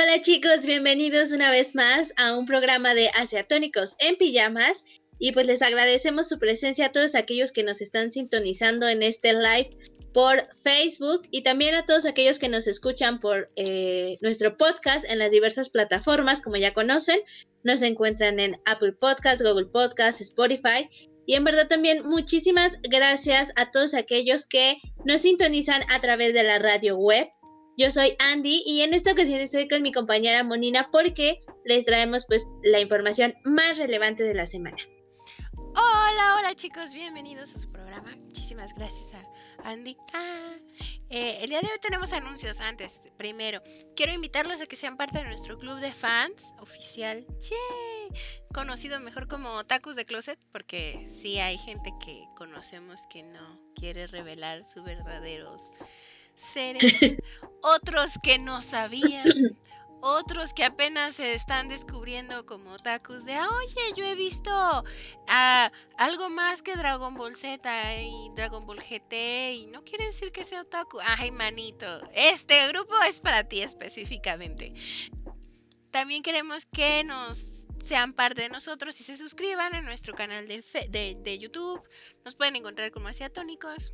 Hola 0.00 0.22
chicos, 0.22 0.64
bienvenidos 0.64 1.32
una 1.32 1.50
vez 1.50 1.74
más 1.74 2.14
a 2.16 2.38
un 2.38 2.46
programa 2.46 2.94
de 2.94 3.08
Asiatónicos 3.16 3.96
en 3.98 4.14
Pijamas. 4.14 4.84
Y 5.18 5.32
pues 5.32 5.48
les 5.48 5.60
agradecemos 5.60 6.28
su 6.28 6.38
presencia 6.38 6.86
a 6.86 6.92
todos 6.92 7.16
aquellos 7.16 7.50
que 7.50 7.64
nos 7.64 7.80
están 7.80 8.12
sintonizando 8.12 8.86
en 8.88 9.02
este 9.02 9.32
live 9.32 9.76
por 10.14 10.46
Facebook 10.54 11.22
y 11.32 11.42
también 11.42 11.74
a 11.74 11.84
todos 11.84 12.06
aquellos 12.06 12.38
que 12.38 12.48
nos 12.48 12.68
escuchan 12.68 13.18
por 13.18 13.50
eh, 13.56 14.18
nuestro 14.20 14.56
podcast 14.56 15.04
en 15.10 15.18
las 15.18 15.32
diversas 15.32 15.68
plataformas, 15.68 16.42
como 16.42 16.58
ya 16.58 16.72
conocen. 16.72 17.18
Nos 17.64 17.82
encuentran 17.82 18.38
en 18.38 18.60
Apple 18.66 18.92
Podcast, 18.92 19.42
Google 19.42 19.66
Podcast, 19.66 20.20
Spotify. 20.20 20.88
Y 21.26 21.34
en 21.34 21.42
verdad 21.42 21.66
también 21.66 22.06
muchísimas 22.06 22.78
gracias 22.82 23.50
a 23.56 23.72
todos 23.72 23.94
aquellos 23.94 24.46
que 24.46 24.78
nos 25.04 25.22
sintonizan 25.22 25.82
a 25.90 26.00
través 26.00 26.34
de 26.34 26.44
la 26.44 26.60
radio 26.60 26.96
web. 26.96 27.28
Yo 27.78 27.92
soy 27.92 28.16
Andy 28.18 28.64
y 28.66 28.82
en 28.82 28.92
esta 28.92 29.12
ocasión 29.12 29.38
estoy 29.38 29.68
con 29.68 29.82
mi 29.82 29.92
compañera 29.92 30.42
Monina 30.42 30.90
porque 30.90 31.40
les 31.64 31.84
traemos 31.84 32.26
pues 32.26 32.44
la 32.64 32.80
información 32.80 33.36
más 33.44 33.78
relevante 33.78 34.24
de 34.24 34.34
la 34.34 34.46
semana. 34.46 34.78
Hola, 35.76 36.34
hola 36.36 36.56
chicos, 36.56 36.92
bienvenidos 36.92 37.54
a 37.54 37.60
su 37.60 37.70
programa. 37.70 38.16
Muchísimas 38.16 38.74
gracias 38.74 39.12
a 39.14 39.70
Andy. 39.70 39.96
Ah, 40.12 40.56
eh, 41.08 41.38
el 41.42 41.50
día 41.50 41.60
de 41.60 41.68
hoy 41.68 41.78
tenemos 41.80 42.12
anuncios 42.12 42.58
antes. 42.58 43.00
Primero, 43.16 43.62
quiero 43.94 44.12
invitarlos 44.12 44.60
a 44.60 44.66
que 44.66 44.74
sean 44.74 44.96
parte 44.96 45.18
de 45.18 45.26
nuestro 45.26 45.56
club 45.56 45.78
de 45.78 45.92
fans 45.92 46.54
oficial, 46.58 47.24
conocido 48.52 48.98
mejor 48.98 49.28
como 49.28 49.64
Tacos 49.64 49.94
de 49.94 50.04
Closet, 50.04 50.40
porque 50.50 51.06
sí 51.06 51.38
hay 51.38 51.56
gente 51.58 51.92
que 52.04 52.24
conocemos 52.36 53.02
que 53.08 53.22
no 53.22 53.60
quiere 53.76 54.08
revelar 54.08 54.64
sus 54.64 54.82
verdaderos 54.82 55.70
seres, 56.40 56.82
otros 57.62 58.10
que 58.22 58.38
no 58.38 58.62
sabían 58.62 59.56
otros 60.00 60.52
que 60.52 60.64
apenas 60.64 61.16
se 61.16 61.34
están 61.34 61.68
descubriendo 61.68 62.46
como 62.46 62.72
otakus 62.72 63.24
de, 63.24 63.34
oye, 63.34 63.92
yo 63.96 64.04
he 64.04 64.14
visto 64.14 64.50
ah, 65.26 65.72
algo 65.96 66.30
más 66.30 66.62
que 66.62 66.76
Dragon 66.76 67.14
Ball 67.14 67.34
Z 67.34 68.02
y 68.02 68.30
Dragon 68.34 68.64
Ball 68.64 68.78
GT 68.78 69.54
y 69.54 69.66
no 69.66 69.84
quiere 69.84 70.06
decir 70.06 70.30
que 70.32 70.44
sea 70.44 70.62
otaku. 70.62 70.98
Ay, 71.04 71.30
manito, 71.30 71.86
este 72.14 72.68
grupo 72.68 72.94
es 73.08 73.20
para 73.20 73.44
ti 73.44 73.60
específicamente. 73.60 74.72
También 75.90 76.22
queremos 76.22 76.66
que 76.66 77.02
nos 77.02 77.66
sean 77.82 78.12
parte 78.12 78.42
de 78.42 78.48
nosotros 78.50 79.00
y 79.00 79.04
se 79.04 79.16
suscriban 79.16 79.74
a 79.74 79.80
nuestro 79.80 80.14
canal 80.14 80.46
de, 80.46 80.62
de, 80.90 81.38
YouTube. 81.38 81.82
Nos 82.24 82.34
pueden 82.36 82.56
encontrar 82.56 82.90
como 82.92 83.08
asiatónicos. 83.08 83.92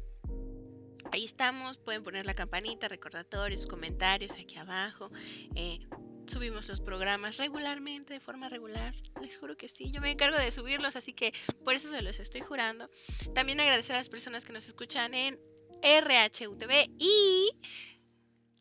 Ahí 1.12 1.24
estamos, 1.24 1.78
pueden 1.78 2.02
poner 2.02 2.26
la 2.26 2.34
campanita, 2.34 2.88
recordatorios, 2.88 3.66
comentarios 3.66 4.32
aquí 4.32 4.56
abajo. 4.56 5.10
Eh, 5.54 5.80
subimos 6.26 6.68
los 6.68 6.80
programas 6.80 7.36
regularmente, 7.36 8.14
de 8.14 8.20
forma 8.20 8.48
regular. 8.48 8.94
Les 9.20 9.36
juro 9.36 9.56
que 9.56 9.68
sí. 9.68 9.90
Yo 9.90 10.00
me 10.00 10.10
encargo 10.10 10.36
de 10.36 10.50
subirlos, 10.50 10.96
así 10.96 11.12
que 11.12 11.32
por 11.64 11.74
eso 11.74 11.88
se 11.90 12.02
los 12.02 12.18
estoy 12.18 12.40
jurando. 12.40 12.90
También 13.34 13.60
agradecer 13.60 13.94
a 13.96 13.98
las 13.98 14.08
personas 14.08 14.44
que 14.44 14.52
nos 14.52 14.66
escuchan 14.66 15.14
en 15.14 15.38
RHUTV 15.82 16.90
y 16.98 17.50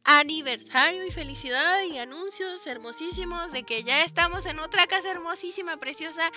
aniversario 0.04 1.06
y 1.06 1.12
felicidad 1.12 1.84
y 1.84 1.98
anuncios 1.98 2.68
hermosísimos 2.68 3.52
de 3.54 3.64
que 3.64 3.84
ya 3.84 4.04
estamos 4.04 4.46
en 4.46 4.60
otra 4.60 4.86
casa 4.88 5.12
hermosísima, 5.12 5.78
preciosa, 5.78 6.30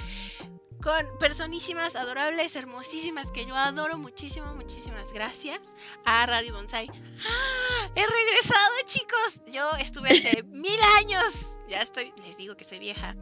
con 0.87 1.19
personísimas, 1.19 1.97
adorables, 1.97 2.55
hermosísimas, 2.55 3.33
que 3.33 3.45
yo 3.45 3.57
adoro 3.57 3.99
muchísimo, 3.99 4.55
muchísimas 4.55 5.13
gracias 5.13 5.59
a 6.05 6.25
Radio 6.27 6.55
Bonsai. 6.55 6.89
¡Ah! 6.89 7.91
He 7.97 8.07
regresado, 8.07 8.75
chicos. 8.85 9.43
Yo 9.51 9.69
estuve 9.81 10.11
hace 10.11 10.43
mil 10.45 10.79
años. 11.01 11.57
Ya 11.67 11.81
estoy, 11.81 12.15
les 12.25 12.37
digo 12.37 12.57
que 12.57 12.65
soy 12.65 12.79
vieja. 12.79 13.17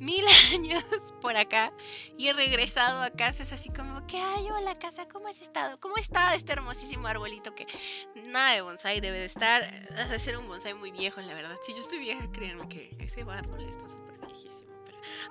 Mil 0.00 0.24
años 0.54 0.82
por 1.20 1.36
acá. 1.36 1.74
Y 2.16 2.28
he 2.28 2.32
regresado 2.32 3.02
a 3.02 3.10
casa. 3.10 3.42
Es 3.42 3.52
así 3.52 3.68
como, 3.68 4.06
¿qué 4.06 4.16
hay? 4.16 4.48
Hola, 4.50 4.78
casa, 4.78 5.06
¿cómo 5.06 5.28
has 5.28 5.42
estado? 5.42 5.78
¿Cómo 5.80 5.98
está 5.98 6.34
este 6.34 6.54
hermosísimo 6.54 7.08
arbolito 7.08 7.54
que 7.54 7.66
nada 8.14 8.54
de 8.54 8.62
bonsai 8.62 9.02
debe 9.02 9.18
de 9.18 9.26
estar? 9.26 9.70
De 10.08 10.18
ser 10.18 10.38
un 10.38 10.48
bonsai 10.48 10.72
muy 10.72 10.90
viejo, 10.92 11.20
la 11.20 11.34
verdad. 11.34 11.58
Si 11.62 11.74
yo 11.74 11.80
estoy 11.80 11.98
vieja, 11.98 12.26
créanme 12.32 12.70
que 12.70 12.96
ese 13.00 13.20
árbol 13.20 13.68
está 13.68 13.86
súper 13.86 14.18
viejísimo. 14.26 14.71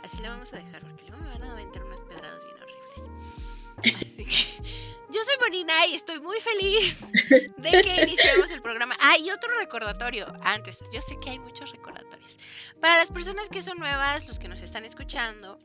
Así 0.04 0.22
la 0.22 0.30
vamos 0.30 0.54
a 0.54 0.58
dejar 0.58 0.82
porque 0.82 1.06
luego 1.08 1.24
me 1.24 1.30
van 1.30 1.44
a 1.44 1.52
aventar 1.52 1.84
unas 1.84 2.02
pedradas 2.02 2.44
bien 2.46 2.56
horribles. 2.62 4.02
Así 4.02 4.26
que 4.26 4.64
yo 5.10 5.24
soy 5.24 5.36
Bonina 5.40 5.86
y 5.88 5.96
estoy 5.96 6.20
muy 6.20 6.40
feliz 6.40 7.02
de 7.58 7.82
que 7.82 7.96
iniciemos 8.04 8.52
el 8.52 8.62
programa. 8.62 8.96
Ah, 9.00 9.18
y 9.18 9.32
otro 9.32 9.50
recordatorio 9.60 10.34
antes. 10.42 10.84
Yo 10.94 11.02
sé 11.02 11.20
que 11.20 11.32
hay 11.32 11.40
muchos 11.40 11.72
recordatorios. 11.72 12.40
Para 12.80 12.98
las 12.98 13.12
personas 13.12 13.50
que 13.50 13.64
son 13.64 13.78
nuevas, 13.78 14.28
los 14.28 14.40
que 14.40 14.48
nos 14.48 14.62
están 14.62 14.86
escuchando, 14.86 15.60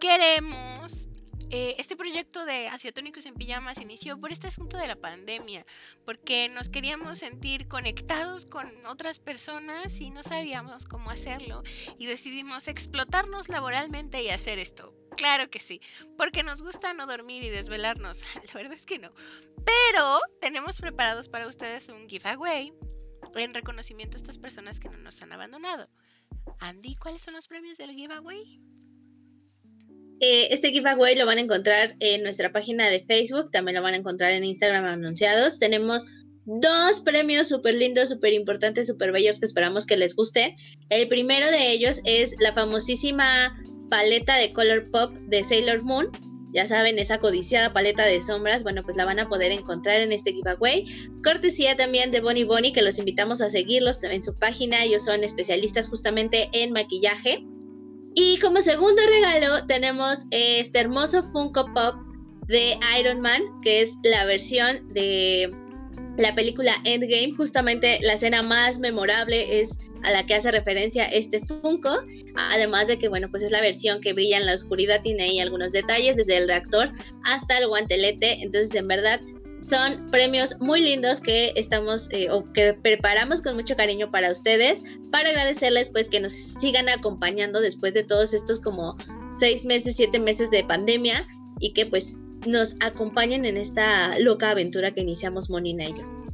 queremos 0.00 1.08
eh, 1.50 1.76
este 1.78 1.96
proyecto 1.96 2.44
de 2.44 2.68
Asiatónicos 2.68 3.24
en 3.26 3.34
Pijamas 3.34 3.80
inició 3.80 4.20
por 4.20 4.32
este 4.32 4.48
asunto 4.48 4.76
de 4.76 4.86
la 4.86 4.96
pandemia, 4.96 5.64
porque 6.04 6.48
nos 6.48 6.68
queríamos 6.68 7.18
sentir 7.18 7.68
conectados 7.68 8.44
con 8.44 8.66
otras 8.86 9.18
personas 9.18 10.00
y 10.00 10.10
no 10.10 10.22
sabíamos 10.22 10.84
cómo 10.84 11.10
hacerlo 11.10 11.62
y 11.98 12.06
decidimos 12.06 12.68
explotarnos 12.68 13.48
laboralmente 13.48 14.22
y 14.22 14.28
hacer 14.28 14.58
esto. 14.58 14.94
Claro 15.16 15.50
que 15.50 15.58
sí, 15.58 15.80
porque 16.16 16.42
nos 16.42 16.62
gusta 16.62 16.92
no 16.92 17.06
dormir 17.06 17.42
y 17.42 17.48
desvelarnos. 17.48 18.20
La 18.46 18.54
verdad 18.54 18.74
es 18.74 18.86
que 18.86 18.98
no. 18.98 19.12
Pero 19.64 20.20
tenemos 20.40 20.80
preparados 20.80 21.28
para 21.28 21.46
ustedes 21.46 21.88
un 21.88 22.08
giveaway 22.08 22.72
en 23.34 23.54
reconocimiento 23.54 24.16
a 24.16 24.20
estas 24.20 24.38
personas 24.38 24.80
que 24.80 24.88
no 24.88 24.98
nos 24.98 25.20
han 25.22 25.32
abandonado. 25.32 25.88
Andy, 26.60 26.94
¿cuáles 26.96 27.22
son 27.22 27.34
los 27.34 27.48
premios 27.48 27.78
del 27.78 27.92
giveaway? 27.92 28.60
Eh, 30.20 30.48
este 30.50 30.70
giveaway 30.70 31.16
lo 31.16 31.26
van 31.26 31.38
a 31.38 31.42
encontrar 31.42 31.94
en 32.00 32.22
nuestra 32.22 32.50
página 32.50 32.88
de 32.90 33.00
Facebook, 33.00 33.50
también 33.50 33.76
lo 33.76 33.82
van 33.82 33.94
a 33.94 33.98
encontrar 33.98 34.32
en 34.32 34.44
Instagram 34.44 34.84
anunciados. 34.84 35.58
Tenemos 35.58 36.06
dos 36.44 37.00
premios 37.02 37.48
súper 37.48 37.74
lindos, 37.74 38.08
súper 38.08 38.32
importantes, 38.32 38.88
súper 38.88 39.12
bellos 39.12 39.38
que 39.38 39.46
esperamos 39.46 39.86
que 39.86 39.96
les 39.96 40.16
guste. 40.16 40.56
El 40.88 41.06
primero 41.08 41.50
de 41.50 41.70
ellos 41.70 42.00
es 42.04 42.34
la 42.40 42.52
famosísima 42.52 43.56
paleta 43.90 44.36
de 44.36 44.52
Color 44.52 44.90
Pop 44.90 45.12
de 45.28 45.44
Sailor 45.44 45.82
Moon. 45.82 46.08
Ya 46.54 46.66
saben, 46.66 46.98
esa 46.98 47.18
codiciada 47.18 47.74
paleta 47.74 48.06
de 48.06 48.22
sombras, 48.22 48.62
bueno, 48.62 48.82
pues 48.82 48.96
la 48.96 49.04
van 49.04 49.18
a 49.20 49.28
poder 49.28 49.52
encontrar 49.52 50.00
en 50.00 50.12
este 50.12 50.32
giveaway. 50.32 50.86
Cortesía 51.22 51.76
también 51.76 52.10
de 52.10 52.20
Bonnie 52.20 52.44
Bonnie, 52.44 52.72
que 52.72 52.80
los 52.80 52.98
invitamos 52.98 53.42
a 53.42 53.50
seguirlos 53.50 54.02
en 54.02 54.24
su 54.24 54.36
página. 54.38 54.82
Ellos 54.82 55.04
son 55.04 55.22
especialistas 55.24 55.90
justamente 55.90 56.48
en 56.54 56.72
maquillaje. 56.72 57.44
Y 58.14 58.38
como 58.38 58.60
segundo 58.60 59.00
regalo 59.06 59.66
tenemos 59.66 60.24
este 60.30 60.80
hermoso 60.80 61.22
Funko 61.22 61.72
Pop 61.72 61.94
de 62.46 62.78
Iron 62.98 63.20
Man, 63.20 63.42
que 63.62 63.82
es 63.82 63.96
la 64.02 64.24
versión 64.24 64.92
de 64.92 65.52
la 66.16 66.34
película 66.34 66.74
Endgame. 66.84 67.32
Justamente 67.36 67.98
la 68.02 68.14
escena 68.14 68.42
más 68.42 68.78
memorable 68.80 69.60
es 69.60 69.78
a 70.02 70.10
la 70.10 70.26
que 70.26 70.34
hace 70.34 70.50
referencia 70.50 71.04
este 71.04 71.40
Funko. 71.40 72.04
Además 72.36 72.88
de 72.88 72.98
que, 72.98 73.08
bueno, 73.08 73.30
pues 73.30 73.42
es 73.42 73.50
la 73.50 73.60
versión 73.60 74.00
que 74.00 74.12
brilla 74.12 74.38
en 74.38 74.46
la 74.46 74.54
oscuridad, 74.54 75.02
tiene 75.02 75.24
ahí 75.24 75.40
algunos 75.40 75.72
detalles, 75.72 76.16
desde 76.16 76.38
el 76.38 76.48
reactor 76.48 76.92
hasta 77.24 77.58
el 77.58 77.68
guantelete. 77.68 78.42
Entonces, 78.42 78.74
en 78.74 78.88
verdad, 78.88 79.20
son 79.60 80.10
premios 80.10 80.56
muy 80.60 80.80
lindos 80.80 81.20
que 81.20 81.52
estamos 81.56 82.08
eh, 82.12 82.30
o 82.30 82.52
que 82.52 82.74
preparamos 82.74 83.42
con 83.42 83.56
mucho 83.56 83.76
cariño 83.76 84.10
para 84.10 84.30
ustedes, 84.30 84.82
para 85.10 85.30
agradecerles 85.30 85.90
pues 85.90 86.08
que 86.08 86.20
nos 86.20 86.32
sigan 86.32 86.88
acompañando 86.88 87.60
después 87.60 87.94
de 87.94 88.04
todos 88.04 88.32
estos 88.34 88.60
como 88.60 88.96
seis 89.32 89.64
meses, 89.64 89.96
siete 89.96 90.18
meses 90.18 90.50
de 90.50 90.64
pandemia 90.64 91.26
y 91.60 91.72
que 91.72 91.86
pues 91.86 92.16
nos 92.46 92.76
acompañen 92.80 93.44
en 93.44 93.56
esta 93.56 94.18
loca 94.18 94.50
aventura 94.50 94.92
que 94.92 95.00
iniciamos 95.00 95.50
Monina 95.50 95.84
y 95.84 95.92
yo. 95.92 96.28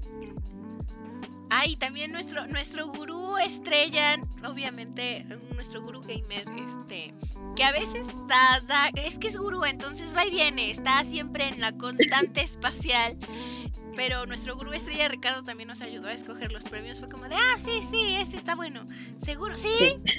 Ay, 1.50 1.76
también 1.76 2.12
nuestro, 2.12 2.46
nuestro 2.48 2.90
estrella, 3.38 4.18
obviamente, 4.46 5.24
nuestro 5.54 5.82
gurú 5.82 6.00
gamer, 6.00 6.44
este, 6.66 7.14
que 7.56 7.64
a 7.64 7.72
veces 7.72 8.06
da, 8.28 8.90
es 8.94 9.18
que 9.18 9.28
es 9.28 9.36
gurú, 9.36 9.64
entonces 9.64 10.14
va 10.16 10.26
y 10.26 10.30
viene, 10.30 10.70
está 10.70 11.04
siempre 11.04 11.48
en 11.48 11.60
la 11.60 11.72
constante 11.72 12.40
espacial. 12.42 13.16
Pero 13.96 14.26
nuestro 14.26 14.56
gurú 14.56 14.72
estrella 14.72 15.08
Ricardo 15.08 15.44
también 15.44 15.68
nos 15.68 15.80
ayudó 15.80 16.08
a 16.08 16.12
escoger 16.12 16.52
los 16.52 16.64
premios. 16.64 16.98
Fue 16.98 17.08
como 17.08 17.28
de, 17.28 17.36
ah, 17.36 17.58
sí, 17.64 17.80
sí, 17.90 18.16
ese 18.16 18.36
está 18.36 18.56
bueno. 18.56 18.86
¿Seguro? 19.18 19.56
¿Sí? 19.56 19.70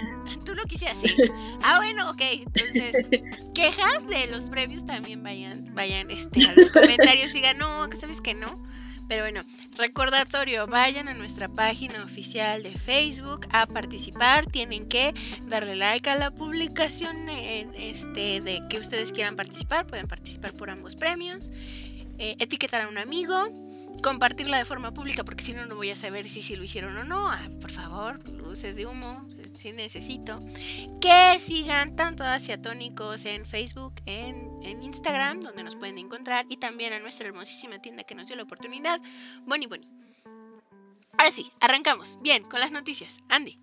Tú 0.46 0.56
lo 0.56 0.64
quisieras, 0.64 0.98
sí. 0.98 1.14
Ah, 1.62 1.78
bueno, 1.78 2.10
ok. 2.10 2.22
Entonces, 2.22 3.06
quejas 3.54 4.08
de 4.08 4.28
los 4.28 4.50
premios 4.50 4.86
también 4.86 5.24
vayan, 5.24 5.74
vayan 5.76 6.10
este, 6.10 6.48
a 6.48 6.54
los 6.54 6.72
comentarios 6.72 7.32
y 7.32 7.36
digan, 7.36 7.58
no, 7.58 7.90
sabes 7.94 8.22
que 8.22 8.34
no. 8.34 8.64
Pero 9.08 9.24
bueno, 9.24 9.44
recordatorio, 9.78 10.68
vayan 10.68 11.08
a 11.08 11.14
nuestra 11.14 11.48
página 11.48 12.04
oficial 12.04 12.64
de 12.64 12.72
Facebook 12.72 13.48
a 13.52 13.68
participar. 13.68 14.46
Tienen 14.46 14.88
que 14.88 15.14
darle 15.48 15.76
like 15.76 16.10
a 16.10 16.16
la 16.16 16.32
publicación 16.32 17.30
este, 17.30 18.42
de 18.42 18.62
que 18.70 18.80
ustedes 18.80 19.12
quieran 19.12 19.36
participar. 19.36 19.86
Pueden 19.86 20.08
participar 20.08 20.54
por 20.54 20.70
ambos 20.70 20.96
premios. 20.96 21.52
Eh, 22.18 22.36
etiquetar 22.40 22.82
a 22.82 22.88
un 22.88 22.98
amigo. 22.98 23.65
Compartirla 24.02 24.58
de 24.58 24.66
forma 24.66 24.94
pública 24.94 25.24
porque 25.24 25.44
si 25.44 25.54
no 25.54 25.66
no 25.66 25.76
voy 25.76 25.92
a 25.92 25.96
saber 25.96 26.28
si, 26.28 26.42
si 26.42 26.56
lo 26.56 26.64
hicieron 26.64 26.96
o 26.98 27.04
no. 27.04 27.30
Ah, 27.30 27.50
por 27.60 27.72
favor, 27.72 28.28
luces 28.30 28.76
de 28.76 28.86
humo, 28.86 29.28
si 29.56 29.72
necesito. 29.72 30.42
Que 31.02 31.40
sigan 31.40 31.96
tanto 31.96 32.24
a 32.24 32.34
Asiatónicos 32.34 33.26
en 33.26 33.46
Facebook, 33.46 33.94
en, 34.06 34.60
en, 34.64 34.84
Instagram, 34.84 35.42
donde 35.42 35.64
nos 35.64 35.76
pueden 35.76 35.98
encontrar, 35.98 36.46
y 36.50 36.58
también 36.58 36.94
a 36.94 37.00
nuestra 37.00 37.28
hermosísima 37.28 37.82
tienda 37.82 38.04
que 38.04 38.16
nos 38.16 38.28
dio 38.28 38.36
la 38.36 38.44
oportunidad, 38.44 39.00
Boni 39.46 39.68
Boni. 39.68 39.92
Ahora 41.18 41.32
sí, 41.32 41.52
arrancamos. 41.60 42.20
Bien, 42.22 42.44
con 42.44 42.60
las 42.60 42.72
noticias. 42.72 43.18
Andy. 43.30 43.60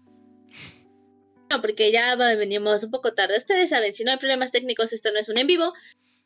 No, 1.50 1.61
porque 1.61 1.93
ya 1.93 2.17
venimos 2.17 2.82
un 2.82 2.90
poco 2.90 3.12
tarde. 3.12 3.37
Ustedes 3.37 3.69
saben, 3.69 3.93
si 3.93 4.05
no 4.05 4.11
hay 4.11 4.17
problemas 4.17 4.52
técnicos, 4.52 4.93
esto 4.93 5.12
no 5.12 5.19
es 5.19 5.29
un 5.29 5.37
en 5.37 5.46
vivo. 5.46 5.75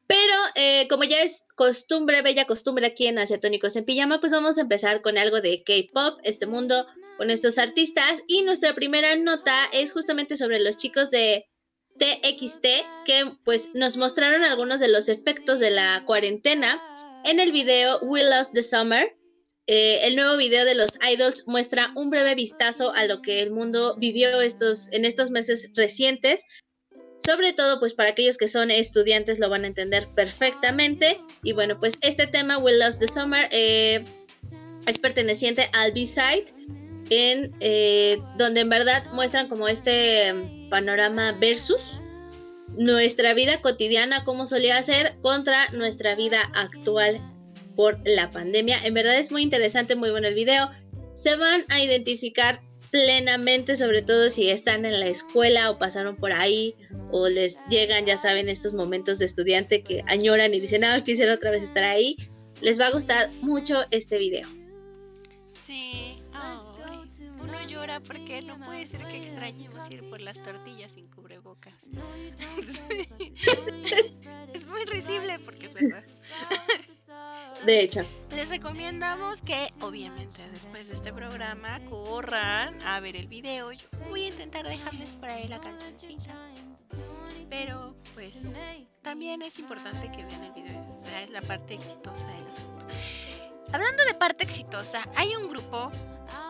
Pero 0.06 0.34
eh, 0.54 0.86
como 0.88 1.04
ya 1.04 1.22
es 1.22 1.46
costumbre, 1.56 2.22
bella 2.22 2.46
costumbre 2.46 2.86
aquí 2.86 3.06
en 3.06 3.18
Asiatónicos 3.18 3.74
en 3.76 3.84
Pijama, 3.84 4.20
pues 4.20 4.32
vamos 4.32 4.56
a 4.58 4.60
empezar 4.60 5.02
con 5.02 5.18
algo 5.18 5.40
de 5.40 5.64
K-Pop, 5.64 6.20
este 6.22 6.46
mundo 6.46 6.86
con 7.16 7.30
estos 7.30 7.58
artistas. 7.58 8.22
Y 8.28 8.42
nuestra 8.42 8.74
primera 8.74 9.16
nota 9.16 9.64
es 9.72 9.92
justamente 9.92 10.36
sobre 10.36 10.60
los 10.60 10.76
chicos 10.76 11.10
de 11.10 11.46
TXT, 11.98 12.66
que 13.04 13.32
pues 13.44 13.70
nos 13.74 13.96
mostraron 13.96 14.44
algunos 14.44 14.80
de 14.80 14.88
los 14.88 15.08
efectos 15.08 15.58
de 15.58 15.70
la 15.70 16.02
cuarentena 16.06 16.80
en 17.24 17.40
el 17.40 17.50
video 17.50 17.98
We 18.02 18.22
Lost 18.22 18.54
the 18.54 18.62
Summer. 18.62 19.16
Eh, 19.66 20.06
el 20.06 20.14
nuevo 20.14 20.36
video 20.36 20.64
de 20.64 20.76
los 20.76 20.90
idols 21.10 21.42
muestra 21.48 21.90
un 21.96 22.10
breve 22.10 22.36
vistazo 22.36 22.94
a 22.94 23.04
lo 23.06 23.20
que 23.20 23.40
el 23.40 23.50
mundo 23.50 23.96
vivió 23.98 24.40
estos, 24.40 24.92
en 24.92 25.04
estos 25.04 25.30
meses 25.30 25.70
recientes 25.74 26.44
sobre 27.18 27.52
todo, 27.52 27.80
pues 27.80 27.94
para 27.94 28.10
aquellos 28.10 28.36
que 28.36 28.48
son 28.48 28.70
estudiantes 28.70 29.38
lo 29.38 29.48
van 29.48 29.64
a 29.64 29.68
entender 29.68 30.08
perfectamente. 30.14 31.20
Y 31.42 31.52
bueno, 31.52 31.78
pues 31.78 31.94
este 32.02 32.26
tema, 32.26 32.58
We 32.58 32.76
Lost 32.76 33.00
the 33.00 33.08
Summer, 33.08 33.48
eh, 33.52 34.04
es 34.86 34.98
perteneciente 34.98 35.70
al 35.72 35.92
B-Side, 35.92 36.46
en 37.10 37.54
eh, 37.60 38.18
donde 38.36 38.60
en 38.60 38.68
verdad 38.68 39.04
muestran 39.12 39.48
como 39.48 39.68
este 39.68 40.34
panorama 40.70 41.32
versus 41.32 42.00
nuestra 42.76 43.32
vida 43.32 43.60
cotidiana, 43.60 44.24
como 44.24 44.44
solía 44.46 44.82
ser, 44.82 45.16
contra 45.20 45.70
nuestra 45.70 46.14
vida 46.14 46.40
actual 46.54 47.20
por 47.74 48.00
la 48.04 48.30
pandemia. 48.30 48.78
En 48.84 48.94
verdad 48.94 49.18
es 49.18 49.30
muy 49.30 49.42
interesante, 49.42 49.96
muy 49.96 50.10
bueno 50.10 50.28
el 50.28 50.34
video. 50.34 50.70
Se 51.14 51.36
van 51.36 51.64
a 51.68 51.82
identificar 51.82 52.60
plenamente, 52.96 53.76
sobre 53.76 54.00
todo 54.00 54.30
si 54.30 54.48
están 54.48 54.86
en 54.86 54.98
la 54.98 55.06
escuela 55.06 55.70
o 55.70 55.76
pasaron 55.76 56.16
por 56.16 56.32
ahí 56.32 56.74
o 57.12 57.28
les 57.28 57.60
llegan, 57.68 58.06
ya 58.06 58.16
saben, 58.16 58.48
estos 58.48 58.72
momentos 58.72 59.18
de 59.18 59.26
estudiante 59.26 59.82
que 59.82 60.02
añoran 60.06 60.54
y 60.54 60.60
dicen, 60.60 60.82
ah, 60.82 61.04
quisiera 61.04 61.34
otra 61.34 61.50
vez 61.50 61.62
estar 61.62 61.84
ahí. 61.84 62.16
Les 62.62 62.80
va 62.80 62.86
a 62.86 62.92
gustar 62.92 63.30
mucho 63.42 63.82
este 63.90 64.16
video. 64.16 64.48
Sí, 65.52 66.22
uno 67.38 67.66
llora 67.68 68.00
porque 68.00 68.40
no 68.40 68.58
puede 68.64 68.86
ser 68.86 69.02
que 69.02 69.18
extrañemos 69.18 69.90
ir 69.90 70.08
por 70.08 70.22
las 70.22 70.42
tortillas 70.42 70.92
sin 70.92 71.08
cubrebocas. 71.08 71.74
es 74.54 74.66
muy 74.66 74.86
risible 74.86 75.38
porque 75.44 75.66
es 75.66 75.74
verdad. 75.74 76.02
De 77.66 77.80
hecho. 77.80 78.04
Les 78.30 78.48
recomendamos 78.48 79.42
que, 79.42 79.68
obviamente, 79.80 80.40
después 80.52 80.86
de 80.86 80.94
este 80.94 81.12
programa, 81.12 81.80
corran 81.90 82.80
a 82.82 83.00
ver 83.00 83.16
el 83.16 83.26
video. 83.26 83.72
Yo 83.72 83.88
voy 84.08 84.22
a 84.22 84.28
intentar 84.28 84.64
dejarles 84.64 85.16
por 85.16 85.28
ahí 85.28 85.48
la 85.48 85.58
cancioncita. 85.58 86.32
Pero, 87.50 87.96
pues, 88.14 88.36
también 89.02 89.42
es 89.42 89.58
importante 89.58 90.12
que 90.12 90.24
vean 90.24 90.44
el 90.44 90.52
video. 90.52 90.94
O 90.94 90.98
sea, 90.98 91.24
es 91.24 91.30
la 91.30 91.42
parte 91.42 91.74
exitosa 91.74 92.24
del 92.28 92.46
asunto. 92.46 92.86
Hablando 93.72 94.04
de 94.04 94.14
parte 94.14 94.44
exitosa, 94.44 95.02
hay 95.16 95.34
un 95.34 95.48
grupo 95.48 95.90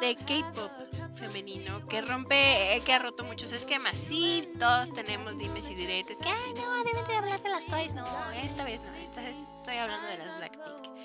de 0.00 0.17
K-pop 0.17 0.70
femenino 1.17 1.87
que 1.88 2.00
rompe, 2.00 2.81
que 2.84 2.93
ha 2.93 2.99
roto 2.99 3.25
muchos 3.25 3.52
esquemas. 3.52 3.96
Sí, 3.96 4.49
todos 4.58 4.93
tenemos 4.93 5.38
dimes 5.38 5.69
y 5.70 5.75
diretes 5.75 6.19
que, 6.19 6.28
ay, 6.28 6.52
no, 6.55 6.84
deben 6.84 7.06
de 7.06 7.17
hablar 7.17 7.40
de 7.40 7.49
las 7.49 7.67
toys. 7.67 7.94
No, 7.94 8.05
esta 8.32 8.64
vez 8.64 8.81
no, 8.82 8.94
esta 8.94 9.23
vez 9.23 9.37
estoy 9.56 9.76
hablando 9.76 10.06
de 10.06 10.19
las 10.19 10.37
Blackpink. 10.37 10.96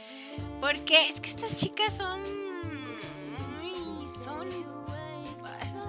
Porque 0.60 1.08
es 1.08 1.20
que 1.20 1.30
estas 1.30 1.56
chicas 1.56 1.96
son. 1.96 2.22
son. 4.24 4.50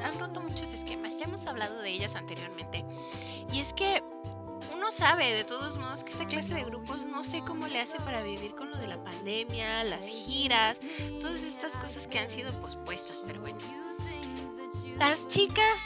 han 0.05 0.19
roto 0.19 0.41
muchos 0.41 0.73
esquemas. 0.73 1.17
Ya 1.19 1.25
hemos 1.25 1.47
hablado 1.47 1.81
de 1.81 1.91
ellas 1.91 2.15
anteriormente. 2.15 2.85
Y 3.53 3.61
es 3.61 3.73
que 3.73 4.03
uno 4.83 4.91
sabe 4.91 5.33
de 5.33 5.45
todos 5.45 5.79
modos 5.79 6.03
que 6.03 6.11
esta 6.11 6.27
clase 6.27 6.55
de 6.55 6.65
grupos 6.65 7.07
no 7.07 7.23
sé 7.23 7.41
cómo 7.47 7.69
le 7.69 7.79
hace 7.79 7.99
para 7.99 8.25
vivir 8.25 8.57
con 8.57 8.69
lo 8.69 8.77
de 8.79 8.89
la 8.89 9.01
pandemia, 9.05 9.85
las 9.85 10.09
giras, 10.09 10.81
todas 11.21 11.41
estas 11.45 11.77
cosas 11.77 12.09
que 12.09 12.19
han 12.19 12.29
sido 12.29 12.53
pospuestas, 12.61 13.23
pero 13.25 13.41
bueno. 13.41 13.61
Las 14.99 15.29
chicas 15.29 15.81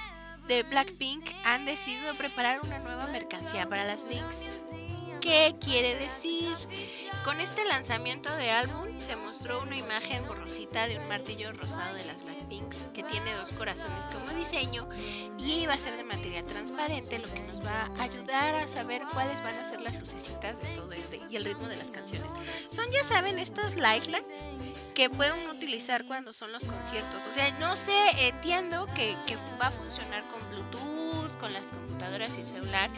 de 0.49 0.63
Blackpink 0.63 1.29
han 1.45 1.67
decidido 1.67 2.15
preparar 2.15 2.61
una 2.65 2.79
nueva 2.79 3.07
mercancía 3.09 3.69
para 3.69 3.85
las 3.85 4.05
links. 4.05 4.49
¿Qué 5.27 5.57
quiere 5.61 5.97
decir? 5.97 6.55
Con 7.25 7.41
este 7.41 7.65
lanzamiento 7.65 8.33
de 8.37 8.53
álbum 8.53 8.87
se 9.01 9.17
mostró 9.17 9.61
una 9.61 9.77
imagen 9.77 10.25
borrosita 10.25 10.87
de 10.87 10.99
un 10.99 11.09
martillo 11.09 11.53
rosado 11.53 11.97
de 11.97 12.05
las 12.05 12.23
Blackpinks 12.23 12.85
que 12.95 13.03
tiene 13.03 13.35
dos 13.35 13.51
corazones 13.51 14.07
como 14.07 14.29
diseño 14.39 14.89
y 15.37 15.67
va 15.67 15.73
a 15.73 15.79
ser 15.79 15.97
de 15.97 16.05
material 16.05 16.47
transparente, 16.47 17.19
lo 17.19 17.29
que 17.29 17.41
nos 17.41 17.61
va 17.67 17.91
a 17.99 18.05
ayudar 18.05 18.55
a 18.55 18.69
saber 18.69 19.03
cuáles 19.13 19.43
van 19.43 19.57
a 19.59 19.65
ser 19.65 19.81
las 19.81 19.99
lucecitas 19.99 20.63
de 20.63 20.69
todo 20.77 20.93
este 20.93 21.21
y 21.29 21.35
el 21.35 21.45
ritmo 21.45 21.67
de 21.67 21.77
las 21.77 21.91
canciones. 21.91 22.31
Son, 22.69 22.87
ya 22.93 23.03
saben, 23.03 23.41
estos 23.41 23.75
lightlines 23.75 24.47
que 24.95 25.11
pueden 25.11 25.51
utilizar 25.51 26.05
cuando 26.05 26.33
son 26.33 26.53
los 26.53 26.65
conciertos. 26.65 27.27
O 27.27 27.31
sea, 27.31 27.51
no 27.59 27.77
sé, 27.77 27.99
entiendo 28.29 28.87
que, 28.95 29.17
que 29.27 29.35
va 29.61 29.67
a 29.67 29.73
funcionar 29.73 30.25
con 30.29 30.49
Bluetooth, 30.51 31.37
con 31.41 31.53
las 31.53 31.73
computadoras 31.73 32.37
y 32.37 32.43
el 32.43 32.47
celular 32.47 32.91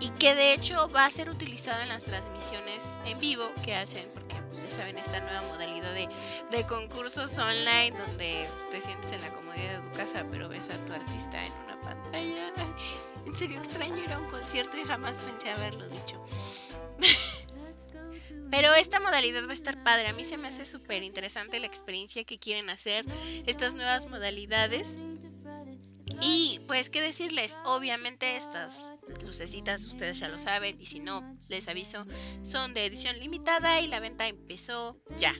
y 0.00 0.08
que 0.10 0.34
de 0.34 0.54
hecho 0.54 0.88
va 0.88 1.04
a 1.04 1.10
ser 1.10 1.28
utilizado 1.28 1.59
en 1.68 1.88
las 1.88 2.04
transmisiones 2.04 2.84
en 3.04 3.18
vivo 3.18 3.50
que 3.62 3.74
hacen, 3.74 4.08
porque 4.14 4.34
pues, 4.48 4.62
ya 4.62 4.70
saben 4.70 4.96
esta 4.96 5.20
nueva 5.20 5.42
modalidad 5.42 5.92
de, 5.92 6.08
de, 6.50 6.66
concursos 6.66 7.36
online 7.38 7.96
donde 7.98 8.48
te 8.70 8.80
sientes 8.80 9.12
en 9.12 9.20
la 9.20 9.30
comodidad 9.30 9.80
de 9.80 9.88
tu 9.88 9.94
casa 9.94 10.24
pero 10.30 10.48
ves 10.48 10.68
a 10.70 10.84
tu 10.86 10.92
artista 10.92 11.44
en 11.44 11.52
una 11.64 11.80
pantalla. 11.80 12.52
En 13.26 13.36
serio 13.36 13.58
extraño 13.58 13.98
ir 13.98 14.10
a 14.10 14.18
un 14.18 14.30
concierto 14.30 14.78
y 14.78 14.82
jamás 14.82 15.18
pensé 15.18 15.50
haberlo 15.50 15.86
dicho. 15.86 16.24
Pero 18.50 18.74
esta 18.74 18.98
modalidad 18.98 19.46
va 19.46 19.50
a 19.50 19.54
estar 19.54 19.80
padre. 19.84 20.08
A 20.08 20.14
mí 20.14 20.24
se 20.24 20.38
me 20.38 20.48
hace 20.48 20.64
súper 20.64 21.02
interesante 21.02 21.60
la 21.60 21.66
experiencia 21.66 22.24
que 22.24 22.38
quieren 22.38 22.70
hacer 22.70 23.04
estas 23.46 23.74
nuevas 23.74 24.08
modalidades. 24.08 24.98
Y 26.22 26.60
pues, 26.66 26.88
¿qué 26.88 27.02
decirles? 27.02 27.58
Obviamente 27.64 28.36
estas 28.36 28.88
lucecitas 29.30 29.86
ustedes 29.86 30.18
ya 30.18 30.28
lo 30.28 30.40
saben 30.40 30.76
y 30.80 30.86
si 30.86 30.98
no, 30.98 31.38
les 31.48 31.68
aviso, 31.68 32.04
son 32.42 32.74
de 32.74 32.84
edición 32.84 33.16
limitada 33.20 33.80
y 33.80 33.86
la 33.86 34.00
venta 34.00 34.26
empezó 34.26 35.00
ya. 35.18 35.32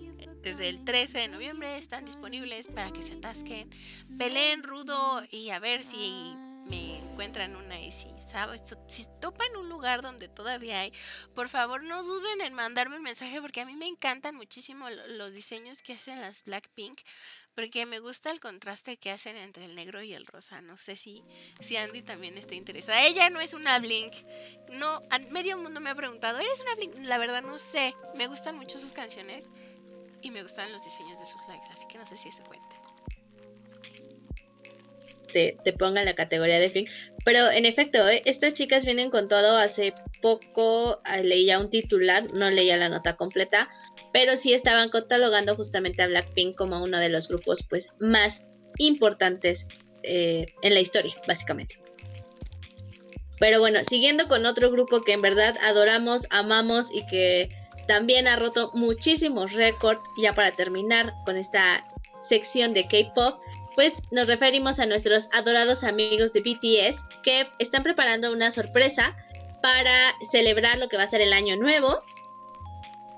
Desde 0.42 0.68
el 0.68 0.85
13 0.85 1.18
de 1.18 1.28
noviembre 1.28 1.76
están 1.76 2.04
disponibles 2.04 2.68
para 2.68 2.92
que 2.92 3.02
se 3.02 3.14
atasquen. 3.14 3.68
Peleen 4.16 4.62
rudo 4.62 5.25
y 5.32 5.50
a 5.50 5.59
ver 5.59 5.82
si 5.82 6.37
me 6.66 6.99
encuentran 6.99 7.56
una 7.56 7.80
y 7.80 7.90
si 7.90 8.06
sabes, 8.16 8.62
si 8.87 9.06
topan 9.20 9.56
un 9.56 9.68
lugar 9.68 10.02
donde 10.02 10.28
todavía 10.28 10.80
hay, 10.80 10.92
por 11.35 11.49
favor 11.49 11.82
no 11.82 12.04
duden 12.04 12.42
en 12.42 12.54
mandarme 12.54 12.97
un 12.97 13.02
mensaje 13.02 13.42
porque 13.42 13.61
a 13.61 13.66
mí 13.66 13.75
me 13.75 13.87
encantan 13.87 14.37
muchísimo 14.37 14.88
los 14.88 15.32
diseños 15.35 15.82
que 15.82 15.94
hacen 15.94 16.20
las 16.20 16.44
Blackpink 16.44 17.00
porque 17.54 17.87
me 17.87 17.99
gusta 17.99 18.30
el 18.30 18.40
contraste 18.40 18.97
que 18.97 19.11
hacen 19.11 19.37
entre 19.37 19.64
el 19.64 19.75
negro 19.75 20.02
y 20.02 20.12
el 20.12 20.26
rosa. 20.26 20.61
No 20.61 20.76
sé 20.76 20.97
si, 20.97 21.23
si 21.61 21.76
Andy 21.76 22.02
también 22.02 22.38
está 22.38 22.54
interesada. 22.54 23.04
Ella 23.04 23.30
no 23.30 23.40
es 23.40 23.54
una 23.54 23.78
Blink. 23.78 24.12
No, 24.71 25.00
medio 25.30 25.59
mundo 25.59 25.80
me 25.80 25.90
ha 25.90 25.95
preguntado, 25.95 26.38
¿eres 26.38 26.61
una 26.61 26.75
Blink? 26.75 26.95
La 27.07 27.19
verdad 27.19 27.42
no 27.42 27.59
sé. 27.59 27.95
Me 28.14 28.26
gustan 28.26 28.57
mucho 28.57 28.78
sus 28.78 28.92
canciones 28.92 29.47
y 30.23 30.30
me 30.30 30.42
gustan 30.42 30.73
los 30.73 30.85
diseños 30.85 31.19
de 31.19 31.26
sus 31.26 31.42
likes, 31.49 31.66
así 31.71 31.87
que 31.88 31.99
no 31.99 32.07
sé 32.07 32.16
si 32.16 32.28
eso 32.28 32.45
cuenta. 32.45 32.79
Te, 35.32 35.56
te 35.64 35.72
ponga 35.72 36.00
en 36.00 36.06
la 36.06 36.14
categoría 36.14 36.58
de 36.58 36.68
Blink. 36.68 36.90
Pero 37.25 37.50
en 37.50 37.66
efecto, 37.66 38.06
¿eh? 38.08 38.22
estas 38.25 38.54
chicas 38.54 38.84
vienen 38.84 39.10
con 39.10 39.28
todo. 39.28 39.56
Hace 39.56 39.94
poco 40.22 41.00
ah, 41.04 41.18
leía 41.18 41.58
un 41.58 41.70
titular, 41.70 42.32
no 42.32 42.50
leía 42.50 42.76
la 42.76 42.88
nota 42.88 43.16
completa, 43.16 43.68
pero 44.12 44.37
sí 44.37 44.52
estaban 44.54 44.90
catalogando 44.90 45.56
justamente 45.56 46.02
a 46.02 46.06
Blackpink 46.06 46.56
como 46.56 46.82
uno 46.82 46.99
de 46.99 47.08
los 47.08 47.28
grupos 47.28 47.64
pues 47.68 47.90
más 47.99 48.44
importantes 48.78 49.66
eh, 50.02 50.46
en 50.62 50.75
la 50.75 50.80
historia, 50.80 51.14
básicamente. 51.26 51.80
Pero 53.38 53.58
bueno, 53.58 53.80
siguiendo 53.84 54.28
con 54.28 54.44
otro 54.44 54.70
grupo 54.70 55.02
que 55.02 55.14
en 55.14 55.22
verdad 55.22 55.56
adoramos, 55.62 56.26
amamos 56.30 56.92
y 56.92 57.06
que 57.06 57.49
también 57.87 58.28
ha 58.28 58.37
roto 58.37 58.70
muchísimos 58.75 59.52
récords, 59.54 60.02
ya 60.22 60.34
para 60.34 60.52
terminar 60.52 61.12
con 61.25 61.37
esta 61.37 61.84
sección 62.22 62.75
de 62.75 62.87
K-Pop, 62.87 63.40
pues 63.80 64.02
nos 64.10 64.26
referimos 64.26 64.78
a 64.78 64.84
nuestros 64.84 65.30
adorados 65.32 65.84
amigos 65.84 66.34
de 66.34 66.40
BTS 66.40 67.02
que 67.22 67.49
están 67.58 67.82
preparando 67.82 68.30
una 68.30 68.50
sorpresa 68.50 69.16
para 69.62 70.12
celebrar 70.30 70.76
lo 70.76 70.90
que 70.90 70.99
va 70.99 71.04
a 71.04 71.06
ser 71.06 71.22
el 71.22 71.32
año 71.32 71.56
nuevo. 71.56 72.04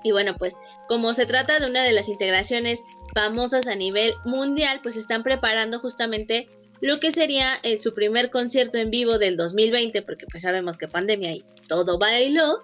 Y 0.05 0.13
bueno, 0.13 0.37
pues 0.37 0.55
como 0.87 1.13
se 1.13 1.25
trata 1.25 1.59
de 1.59 1.69
una 1.69 1.83
de 1.83 1.91
las 1.91 2.07
integraciones 2.07 2.85
famosas 3.13 3.67
a 3.67 3.75
nivel 3.75 4.13
mundial, 4.23 4.79
pues 4.81 4.95
están 4.95 5.21
preparando 5.21 5.79
justamente 5.79 6.47
lo 6.79 7.01
que 7.01 7.11
sería 7.11 7.59
eh, 7.63 7.77
su 7.77 7.93
primer 7.93 8.29
concierto 8.29 8.77
en 8.77 8.89
vivo 8.89 9.17
del 9.17 9.35
2020, 9.35 10.01
porque 10.03 10.27
pues 10.31 10.43
sabemos 10.43 10.77
que 10.77 10.87
pandemia 10.87 11.33
y 11.33 11.43
todo 11.67 11.97
bailó, 11.97 12.63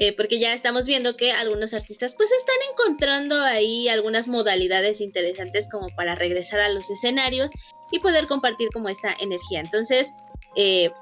eh, 0.00 0.12
porque 0.16 0.38
ya 0.38 0.52
estamos 0.52 0.86
viendo 0.86 1.16
que 1.16 1.32
algunos 1.32 1.74
artistas 1.74 2.14
pues 2.16 2.30
están 2.30 2.54
encontrando 2.70 3.40
ahí 3.40 3.88
algunas 3.88 4.28
modalidades 4.28 5.00
interesantes 5.00 5.68
como 5.68 5.88
para 5.88 6.14
regresar 6.14 6.60
a 6.60 6.68
los 6.68 6.88
escenarios 6.88 7.50
y 7.90 7.98
poder 7.98 8.28
compartir 8.28 8.68
como 8.72 8.88
esta 8.88 9.12
energía. 9.18 9.58
Entonces, 9.58 10.14
eh, 10.54 10.92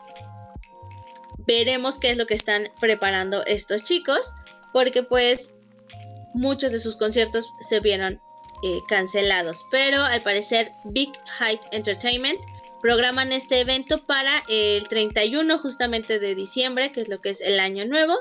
veremos 1.47 1.99
qué 1.99 2.11
es 2.11 2.17
lo 2.17 2.27
que 2.27 2.33
están 2.33 2.71
preparando 2.81 3.45
estos 3.45 3.83
chicos, 3.83 4.33
porque 4.73 5.03
pues 5.03 5.53
muchos 6.33 6.73
de 6.73 6.81
sus 6.81 6.97
conciertos 6.97 7.51
se 7.61 7.81
vieron 7.81 8.19
eh, 8.63 8.79
cancelados, 8.89 9.67
pero 9.71 10.03
al 10.03 10.23
parecer 10.23 10.73
Big 10.85 11.13
Height 11.39 11.61
Entertainment 11.73 12.41
programan 12.81 13.33
este 13.33 13.61
evento 13.61 14.07
para 14.07 14.43
el 14.49 14.89
31 14.89 15.59
justamente 15.59 16.19
de 16.19 16.35
diciembre, 16.35 16.93
que 16.93 17.03
es 17.03 17.09
lo 17.11 17.21
que 17.21 17.31
es 17.31 17.43
el 17.43 17.61
año 17.61 17.85
nuevo, 17.85 18.17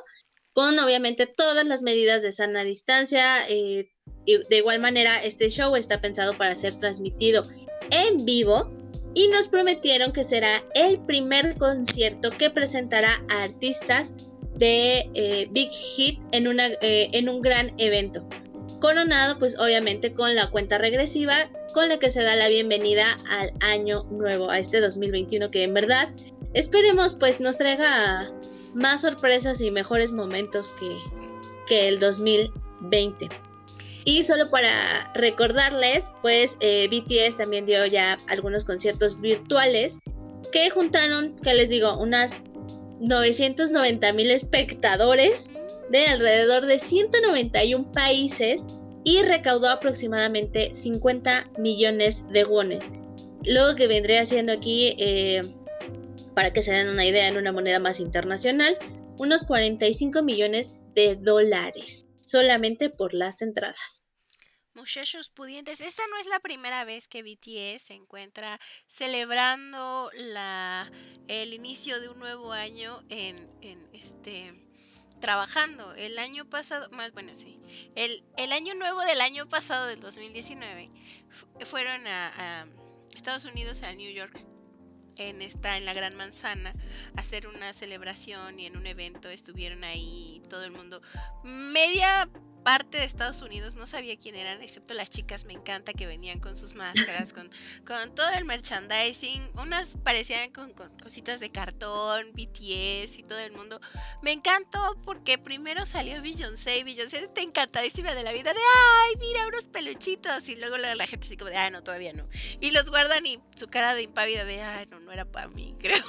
con 0.55 0.79
obviamente 0.79 1.27
todas 1.27 1.65
las 1.65 1.83
medidas 1.83 2.21
de 2.21 2.31
sana 2.31 2.63
distancia. 2.63 3.47
Eh, 3.49 3.91
y 4.25 4.37
de 4.37 4.57
igual 4.57 4.79
manera, 4.79 5.21
este 5.21 5.49
show 5.49 5.75
está 5.75 6.01
pensado 6.01 6.37
para 6.37 6.55
ser 6.55 6.75
transmitido 6.75 7.43
en 7.91 8.25
vivo 8.25 8.71
y 9.13 9.27
nos 9.27 9.49
prometieron 9.49 10.13
que 10.13 10.23
será 10.23 10.63
el 10.73 10.99
primer 11.01 11.57
concierto 11.57 12.31
que 12.31 12.49
presentará 12.49 13.21
a 13.29 13.43
artistas 13.43 14.13
de 14.55 15.09
eh, 15.13 15.47
Big 15.51 15.69
Hit 15.69 16.21
en, 16.31 16.47
una, 16.47 16.67
eh, 16.81 17.09
en 17.11 17.27
un 17.27 17.41
gran 17.41 17.73
evento. 17.77 18.27
Coronado 18.79 19.37
pues 19.39 19.59
obviamente 19.59 20.13
con 20.13 20.35
la 20.35 20.51
cuenta 20.51 20.77
regresiva 20.77 21.49
con 21.73 21.89
la 21.89 21.99
que 21.99 22.09
se 22.09 22.23
da 22.23 22.35
la 22.37 22.47
bienvenida 22.47 23.05
al 23.29 23.51
año 23.59 24.03
nuevo, 24.05 24.49
a 24.49 24.59
este 24.59 24.79
2021 24.79 25.51
que 25.51 25.63
en 25.63 25.73
verdad 25.73 26.13
esperemos 26.53 27.15
pues 27.15 27.41
nos 27.41 27.57
traiga 27.57 28.31
más 28.75 29.01
sorpresas 29.01 29.61
y 29.61 29.71
mejores 29.71 30.11
momentos 30.11 30.71
que, 30.71 30.97
que 31.65 31.87
el 31.87 31.99
2020. 31.99 33.29
Y 34.03 34.21
solo 34.21 34.49
para 34.51 35.11
recordarles, 35.15 36.11
pues 36.21 36.57
eh, 36.59 36.87
BTS 36.91 37.37
también 37.37 37.65
dio 37.65 37.83
ya 37.87 38.17
algunos 38.27 38.63
conciertos 38.63 39.19
virtuales 39.19 39.97
que 40.51 40.69
juntaron, 40.69 41.35
que 41.37 41.55
les 41.55 41.69
digo, 41.69 41.97
unas 41.97 42.35
990 42.99 44.13
mil 44.13 44.29
espectadores 44.29 45.49
de 45.89 46.05
alrededor 46.05 46.65
de 46.65 46.77
191 46.77 47.91
países 47.91 48.65
y 49.03 49.21
recaudó 49.21 49.69
aproximadamente 49.69 50.73
50 50.73 51.51
millones 51.57 52.23
de 52.27 52.43
wones. 52.43 52.85
Lo 53.43 53.75
que 53.75 53.87
vendría 53.87 54.21
haciendo 54.21 54.53
aquí, 54.53 54.95
eh, 54.97 55.41
para 56.35 56.53
que 56.53 56.61
se 56.61 56.73
den 56.73 56.89
una 56.89 57.05
idea 57.05 57.27
en 57.27 57.37
una 57.37 57.53
moneda 57.53 57.79
más 57.79 57.99
internacional, 57.99 58.77
unos 59.17 59.45
45 59.45 60.21
millones 60.21 60.73
de 60.93 61.15
dólares 61.15 62.05
solamente 62.19 62.89
por 62.89 63.13
las 63.13 63.41
entradas. 63.41 64.03
Muchachos 64.73 65.29
pudientes, 65.29 65.79
esta 65.79 66.03
no 66.11 66.17
es 66.17 66.27
la 66.27 66.41
primera 66.41 66.83
vez 66.83 67.07
que 67.07 67.23
BTS 67.23 67.81
se 67.81 67.93
encuentra 67.93 68.59
celebrando 68.87 70.11
la, 70.33 70.91
el 71.29 71.53
inicio 71.53 72.01
de 72.01 72.09
un 72.09 72.19
nuevo 72.19 72.51
año 72.51 73.01
en, 73.07 73.47
este 73.93 74.53
trabajando. 75.21 75.93
El 75.93 76.19
año 76.19 76.49
pasado, 76.49 76.89
más 76.89 77.13
bueno, 77.13 77.37
sí. 77.37 77.57
El, 77.95 78.21
el 78.35 78.51
año 78.51 78.73
nuevo 78.75 79.01
del 79.03 79.21
año 79.21 79.47
pasado, 79.47 79.87
del 79.87 80.01
2019, 80.01 80.91
fueron 81.65 82.05
a, 82.05 82.33
a 82.63 82.67
Estados 83.15 83.45
Unidos, 83.45 83.81
a 83.83 83.93
New 83.93 84.11
York, 84.11 84.45
en 85.17 85.41
esta 85.41 85.77
en 85.77 85.85
la 85.85 85.93
Gran 85.93 86.15
Manzana 86.15 86.73
hacer 87.15 87.47
una 87.47 87.73
celebración 87.73 88.59
y 88.59 88.65
en 88.65 88.77
un 88.77 88.87
evento 88.87 89.29
estuvieron 89.29 89.83
ahí 89.83 90.41
todo 90.49 90.63
el 90.65 90.71
mundo. 90.71 91.01
Media 91.43 92.29
parte 92.65 92.97
de 92.97 93.03
Estados 93.03 93.43
Unidos 93.43 93.75
no 93.75 93.85
sabía 93.85 94.17
quién 94.17 94.33
eran, 94.33 94.63
excepto 94.63 94.95
las 94.95 95.11
chicas, 95.11 95.45
me 95.45 95.53
encanta 95.53 95.93
que 95.93 96.07
venían 96.07 96.39
con 96.39 96.55
sus 96.55 96.73
máscaras, 96.73 97.31
con, 97.31 97.51
con 97.85 98.15
todo 98.15 98.27
el 98.31 98.43
merchandising, 98.43 99.51
unas 99.61 99.97
parecían 100.03 100.51
con, 100.51 100.73
cositas 100.73 101.39
de 101.39 101.51
cartón, 101.51 102.31
BTS 102.33 103.19
y 103.19 103.23
todo 103.23 103.37
el 103.37 103.51
mundo. 103.51 103.79
Me 104.23 104.31
encantó 104.31 104.79
porque 105.03 105.37
primero 105.37 105.85
salió 105.85 106.19
Beyoncé 106.23 106.79
y 106.79 106.83
Beyoncé 106.83 107.27
te 107.27 107.41
encantadísima 107.41 108.15
de 108.15 108.23
la 108.23 108.33
vida 108.33 108.51
de, 108.51 108.59
ay, 108.59 109.15
mira 109.19 109.45
unos 109.45 109.67
peluchitos 109.67 110.49
y 110.49 110.55
luego 110.55 110.77
la, 110.77 111.05
gente 111.05 111.27
así 111.27 111.37
como 111.37 111.51
de, 111.51 111.57
ah, 111.57 111.69
no, 111.69 111.83
todavía 111.83 112.13
no. 112.13 112.27
Y 112.61 112.71
los 112.71 112.89
guardan 112.89 113.27
y 113.27 113.39
su 113.55 113.67
cara 113.67 113.93
de 113.93 114.01
impávida 114.01 114.43
de, 114.43 114.63
ay, 114.63 114.87
no, 114.89 114.99
no 115.01 115.11
era 115.11 115.25
para 115.25 115.49
mí, 115.49 115.75
creo, 115.79 116.01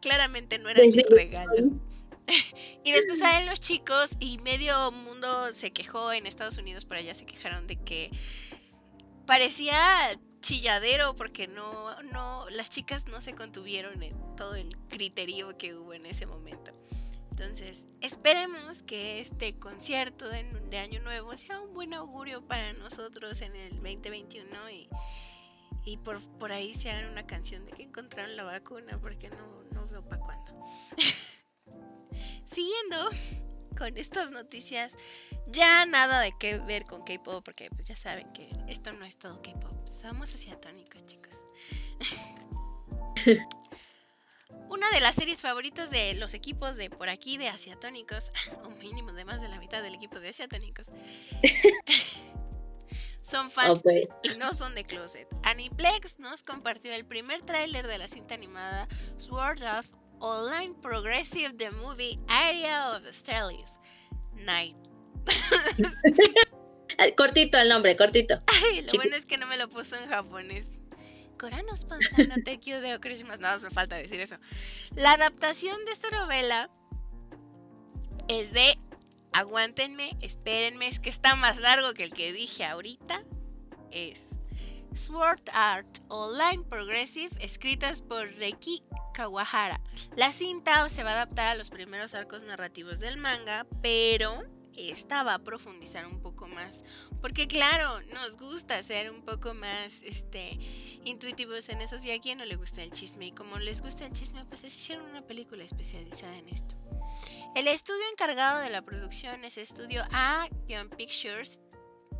claramente 0.00 0.58
no 0.58 0.68
era 0.68 0.82
mi 0.82 0.90
regalo. 0.90 1.91
y 2.84 2.92
después 2.92 3.18
salen 3.18 3.46
los 3.46 3.60
chicos 3.60 4.10
y 4.20 4.38
medio 4.38 4.90
mundo 4.92 5.52
se 5.52 5.72
quejó 5.72 6.12
en 6.12 6.26
Estados 6.26 6.58
Unidos, 6.58 6.84
por 6.84 6.96
allá 6.96 7.14
se 7.14 7.26
quejaron 7.26 7.66
de 7.66 7.76
que 7.76 8.10
parecía 9.26 9.76
chilladero 10.40 11.14
porque 11.14 11.48
no, 11.48 12.02
no, 12.02 12.48
las 12.50 12.68
chicas 12.68 13.06
no 13.06 13.20
se 13.20 13.34
contuvieron 13.34 14.02
en 14.02 14.14
todo 14.36 14.56
el 14.56 14.76
criterio 14.88 15.56
que 15.56 15.74
hubo 15.74 15.94
en 15.94 16.04
ese 16.04 16.26
momento. 16.26 16.72
Entonces, 17.30 17.86
esperemos 18.02 18.82
que 18.82 19.20
este 19.20 19.58
concierto 19.58 20.28
de, 20.28 20.78
Año 20.78 21.00
Nuevo 21.00 21.34
sea 21.36 21.60
un 21.60 21.72
buen 21.72 21.94
augurio 21.94 22.46
para 22.46 22.72
nosotros 22.74 23.40
en 23.40 23.56
el 23.56 23.70
2021 23.76 24.70
y, 24.70 24.88
y 25.84 25.96
por, 25.96 26.20
por 26.38 26.52
ahí 26.52 26.74
se 26.74 26.90
hagan 26.90 27.10
una 27.10 27.26
canción 27.26 27.64
de 27.64 27.72
que 27.72 27.84
encontraron 27.84 28.36
la 28.36 28.42
vacuna 28.42 28.98
porque 29.00 29.30
no, 29.30 29.62
no 29.72 29.86
veo 29.86 30.06
para 30.06 30.20
cuándo. 30.22 30.52
Siguiendo 32.44 33.10
con 33.76 33.96
estas 33.96 34.30
noticias, 34.30 34.94
ya 35.48 35.86
nada 35.86 36.20
de 36.20 36.32
qué 36.38 36.58
ver 36.58 36.84
con 36.84 37.04
K-pop, 37.04 37.44
porque 37.44 37.70
pues 37.70 37.84
ya 37.86 37.96
saben 37.96 38.32
que 38.32 38.50
esto 38.68 38.92
no 38.92 39.04
es 39.04 39.16
todo 39.16 39.42
K-pop. 39.42 39.86
Somos 39.86 40.32
asiatónicos, 40.34 41.04
chicos. 41.06 41.36
Una 44.68 44.90
de 44.90 45.00
las 45.00 45.14
series 45.16 45.40
favoritas 45.42 45.90
de 45.90 46.14
los 46.14 46.32
equipos 46.34 46.76
de 46.76 46.88
por 46.88 47.08
aquí 47.10 47.36
de 47.36 47.48
asiatónicos, 47.48 48.32
o 48.64 48.70
mínimo 48.70 49.12
de 49.12 49.24
más 49.24 49.40
de 49.40 49.48
la 49.48 49.58
mitad 49.58 49.82
del 49.82 49.94
equipo 49.94 50.18
de 50.18 50.30
asiatónicos, 50.30 50.86
son 53.20 53.50
fans 53.50 53.82
y 54.22 54.38
no 54.38 54.54
son 54.54 54.74
de 54.74 54.84
closet. 54.84 55.28
Aniplex 55.42 56.18
nos 56.18 56.42
compartió 56.42 56.92
el 56.94 57.04
primer 57.04 57.42
tráiler 57.42 57.86
de 57.86 57.98
la 57.98 58.08
cinta 58.08 58.34
animada 58.34 58.88
Sword 59.18 59.62
of 59.62 59.90
Online 60.22 60.72
Progressive 60.80 61.56
The 61.56 61.72
Movie 61.72 62.18
Area 62.28 62.96
of 62.96 63.02
Stellies 63.12 63.80
Night. 64.36 64.76
cortito 67.16 67.58
el 67.58 67.68
nombre, 67.68 67.96
cortito. 67.96 68.40
Ay, 68.46 68.82
lo 68.82 68.92
bueno 68.94 69.16
es 69.16 69.26
que 69.26 69.36
no 69.36 69.48
me 69.48 69.58
lo 69.58 69.68
puso 69.68 69.96
en 69.96 70.08
japonés. 70.08 70.66
Coranos 71.38 71.84
Pansano 71.84 72.36
Tekyo 72.44 72.80
de 72.80 72.94
Okrishima. 72.94 73.36
No, 73.38 73.48
hace 73.48 73.68
falta 73.70 73.96
decir 73.96 74.20
eso. 74.20 74.36
La 74.94 75.12
adaptación 75.12 75.84
de 75.84 75.92
esta 75.92 76.10
novela 76.10 76.70
es 78.28 78.52
de. 78.52 78.78
Aguántenme, 79.34 80.16
espérenme, 80.20 80.88
es 80.88 81.00
que 81.00 81.08
está 81.08 81.34
más 81.36 81.58
largo 81.58 81.94
que 81.94 82.04
el 82.04 82.12
que 82.12 82.32
dije 82.32 82.64
ahorita. 82.64 83.24
Es 83.90 84.41
Sword 84.94 85.42
Art 85.52 85.98
Online 86.08 86.62
Progressive, 86.64 87.30
escritas 87.40 88.02
por 88.02 88.28
Reiki 88.36 88.82
Kawahara. 89.14 89.80
La 90.16 90.30
cinta 90.32 90.88
se 90.88 91.02
va 91.02 91.10
a 91.10 91.14
adaptar 91.14 91.48
a 91.48 91.54
los 91.54 91.70
primeros 91.70 92.14
arcos 92.14 92.42
narrativos 92.42 93.00
del 93.00 93.16
manga, 93.16 93.66
pero 93.82 94.42
esta 94.76 95.22
va 95.22 95.34
a 95.34 95.38
profundizar 95.38 96.06
un 96.06 96.20
poco 96.20 96.46
más. 96.46 96.84
Porque 97.20 97.46
claro, 97.46 98.00
nos 98.12 98.36
gusta 98.36 98.82
ser 98.82 99.10
un 99.10 99.22
poco 99.22 99.54
más 99.54 100.02
este, 100.02 100.58
intuitivos 101.04 101.68
en 101.68 101.80
eso. 101.80 101.96
Y 102.02 102.10
a 102.10 102.20
quien 102.20 102.38
no 102.38 102.44
le 102.44 102.56
gusta 102.56 102.82
el 102.82 102.90
chisme. 102.90 103.26
Y 103.26 103.32
como 103.32 103.58
les 103.58 103.82
gusta 103.82 104.06
el 104.06 104.12
chisme, 104.12 104.44
pues 104.46 104.62
les 104.62 104.76
hicieron 104.76 105.06
una 105.06 105.22
película 105.22 105.64
especializada 105.64 106.36
en 106.36 106.48
esto. 106.48 106.74
El 107.54 107.68
estudio 107.68 108.02
encargado 108.10 108.60
de 108.60 108.70
la 108.70 108.82
producción 108.82 109.44
es 109.44 109.58
Estudio 109.58 110.04
A 110.12 110.48
Pictures. 110.96 111.60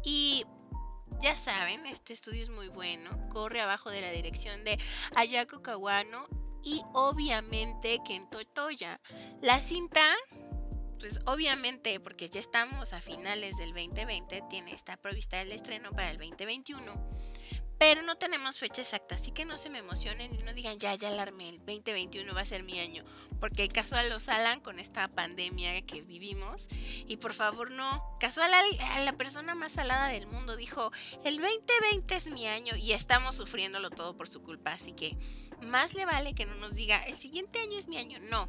Y 0.05 0.45
ya 1.21 1.37
saben, 1.37 1.87
este 1.87 2.13
estudio 2.13 2.43
es 2.43 2.51
muy 2.51 2.69
bueno. 2.69 3.11
Corre 3.29 3.61
abajo 3.61 3.91
de 3.91 4.01
la 4.01 4.11
dirección 4.11 4.65
de 4.65 4.79
Ayako 5.17 5.63
Kawano 5.63 6.27
y 6.65 6.83
obviamente 6.93 8.01
Kento 8.07 8.39
Toya. 8.55 9.01
La 9.41 9.59
cinta, 9.59 10.03
pues 10.99 11.21
obviamente, 11.27 11.99
porque 12.01 12.29
ya 12.29 12.41
estamos 12.41 12.93
a 12.93 13.01
finales 13.01 13.57
del 13.57 13.73
2020, 13.73 14.45
tiene 14.49 14.73
está 14.73 14.97
provista 14.97 15.41
el 15.41 15.53
estreno 15.53 15.91
para 15.91 16.11
el 16.11 16.19
2021. 16.19 16.93
Pero 17.83 18.01
no 18.03 18.17
tenemos 18.17 18.61
fecha 18.61 18.81
exacta, 18.81 19.17
así 19.17 19.33
que 19.33 19.45
no 19.45 19.59
se 19.59 19.69
me 19.69 19.81
emocionen 19.81 20.33
y 20.33 20.45
no 20.45 20.55
digan 20.55 20.79
ya, 20.79 20.95
ya 20.95 21.09
alarmé, 21.09 21.49
el 21.49 21.59
2021 21.59 22.33
va 22.33 22.43
a 22.43 22.47
ser 22.47 22.63
mi 22.63 22.79
año, 22.79 23.05
porque 23.41 23.67
casual 23.67 24.09
lo 24.09 24.21
salan 24.21 24.61
con 24.61 24.79
esta 24.79 25.09
pandemia 25.09 25.83
que 25.83 26.01
vivimos 26.01 26.69
y 27.09 27.17
por 27.17 27.33
favor 27.33 27.73
no, 27.73 28.17
casual 28.21 28.53
a 28.55 29.01
la 29.01 29.13
persona 29.15 29.57
más 29.57 29.73
salada 29.73 30.11
del 30.11 30.29
mundo 30.29 30.55
dijo, 30.55 30.93
el 31.25 31.39
2020 31.39 32.15
es 32.15 32.27
mi 32.29 32.47
año 32.47 32.77
y 32.77 32.93
estamos 32.93 33.35
sufriéndolo 33.35 33.91
todo 33.91 34.17
por 34.17 34.29
su 34.29 34.45
culpa, 34.45 34.75
así 34.75 34.93
que 34.93 35.19
más 35.61 35.95
le 35.95 36.05
vale 36.05 36.37
que 36.37 36.47
no 36.47 36.55
nos 36.55 36.77
diga, 36.77 37.03
el 37.07 37.19
siguiente 37.19 37.59
año 37.59 37.77
es 37.77 37.89
mi 37.89 37.97
año, 37.97 38.21
no, 38.31 38.49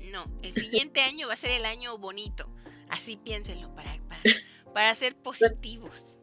no, 0.00 0.24
el 0.42 0.54
siguiente 0.54 1.02
año 1.02 1.28
va 1.28 1.34
a 1.34 1.36
ser 1.36 1.50
el 1.50 1.66
año 1.66 1.98
bonito, 1.98 2.50
así 2.88 3.18
piénsenlo 3.18 3.74
para, 3.74 3.92
para, 4.08 4.22
para 4.72 4.94
ser 4.94 5.14
positivos. 5.14 6.20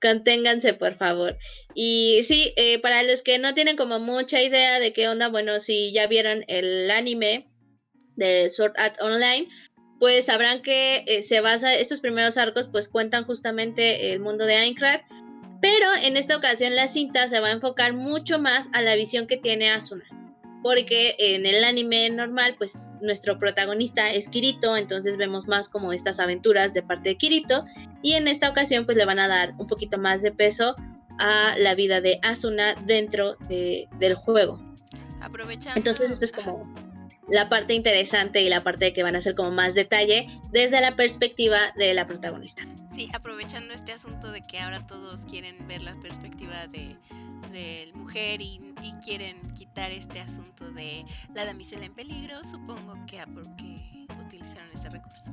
Conténganse, 0.00 0.74
por 0.74 0.94
favor. 0.94 1.36
Y 1.74 2.20
sí, 2.24 2.52
eh, 2.56 2.78
para 2.78 3.02
los 3.02 3.22
que 3.22 3.38
no 3.38 3.54
tienen 3.54 3.76
como 3.76 3.98
mucha 3.98 4.42
idea 4.42 4.78
de 4.78 4.92
qué 4.92 5.08
onda, 5.08 5.28
bueno, 5.28 5.60
si 5.60 5.92
ya 5.92 6.06
vieron 6.06 6.44
el 6.48 6.90
anime 6.90 7.50
de 8.16 8.48
Sword 8.48 8.72
Art 8.76 9.00
Online, 9.00 9.48
pues 9.98 10.26
sabrán 10.26 10.62
que 10.62 11.04
eh, 11.06 11.22
se 11.22 11.40
basa, 11.40 11.74
estos 11.74 12.00
primeros 12.00 12.38
arcos 12.38 12.68
pues 12.68 12.88
cuentan 12.88 13.24
justamente 13.24 14.12
el 14.12 14.20
mundo 14.20 14.46
de 14.46 14.56
Aincrad, 14.56 15.00
pero 15.60 15.86
en 16.02 16.16
esta 16.16 16.36
ocasión 16.36 16.74
la 16.74 16.88
cinta 16.88 17.28
se 17.28 17.40
va 17.40 17.48
a 17.48 17.52
enfocar 17.52 17.92
mucho 17.92 18.38
más 18.38 18.70
a 18.72 18.80
la 18.80 18.96
visión 18.96 19.26
que 19.26 19.36
tiene 19.36 19.70
Asuna 19.70 20.19
porque 20.62 21.14
en 21.18 21.46
el 21.46 21.64
anime 21.64 22.10
normal, 22.10 22.54
pues 22.58 22.78
nuestro 23.00 23.38
protagonista 23.38 24.10
es 24.10 24.28
Kirito, 24.28 24.76
entonces 24.76 25.16
vemos 25.16 25.46
más 25.48 25.68
como 25.68 25.92
estas 25.92 26.20
aventuras 26.20 26.74
de 26.74 26.82
parte 26.82 27.10
de 27.10 27.16
Kirito, 27.16 27.64
y 28.02 28.12
en 28.14 28.28
esta 28.28 28.48
ocasión 28.50 28.84
pues 28.84 28.96
le 28.96 29.04
van 29.04 29.18
a 29.18 29.28
dar 29.28 29.54
un 29.58 29.66
poquito 29.66 29.98
más 29.98 30.22
de 30.22 30.32
peso 30.32 30.76
a 31.18 31.54
la 31.58 31.74
vida 31.74 32.00
de 32.00 32.18
Asuna 32.22 32.74
dentro 32.86 33.36
del 33.48 34.14
juego. 34.14 34.60
Aprovechando. 35.20 35.78
Entonces 35.78 36.10
esta 36.10 36.24
es 36.24 36.32
como 36.32 36.72
la 37.28 37.48
parte 37.48 37.74
interesante 37.74 38.42
y 38.42 38.48
la 38.48 38.62
parte 38.62 38.86
de 38.86 38.92
que 38.92 39.02
van 39.02 39.16
a 39.16 39.20
ser 39.20 39.34
como 39.34 39.50
más 39.50 39.74
detalle 39.74 40.26
desde 40.50 40.80
la 40.80 40.96
perspectiva 40.96 41.58
de 41.76 41.94
la 41.94 42.06
protagonista. 42.06 42.66
Aprovechando 43.12 43.72
este 43.72 43.92
asunto 43.92 44.30
de 44.30 44.42
que 44.42 44.58
ahora 44.58 44.86
todos 44.86 45.24
quieren 45.24 45.56
ver 45.66 45.82
la 45.82 45.98
perspectiva 46.00 46.66
de 46.66 46.96
de 47.50 47.90
mujer 47.94 48.40
y, 48.40 48.60
quieren 49.04 49.36
quitar 49.54 49.90
este 49.90 50.20
asunto 50.20 50.70
de 50.72 51.04
la 51.34 51.44
damisela 51.44 51.86
en 51.86 51.94
peligro, 51.94 52.44
supongo 52.44 52.94
que 53.06 53.18
porque 53.32 54.06
utilizaron 54.26 54.68
ese 54.74 54.90
recurso. 54.90 55.32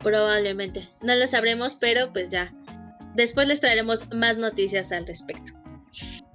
Probablemente. 0.00 0.88
No 1.02 1.14
lo 1.14 1.26
sabremos, 1.26 1.74
pero 1.74 2.12
pues 2.12 2.30
ya. 2.30 2.52
Después 3.14 3.46
les 3.46 3.60
traeremos 3.60 4.12
más 4.14 4.38
noticias 4.38 4.90
al 4.90 5.06
respecto. 5.06 5.52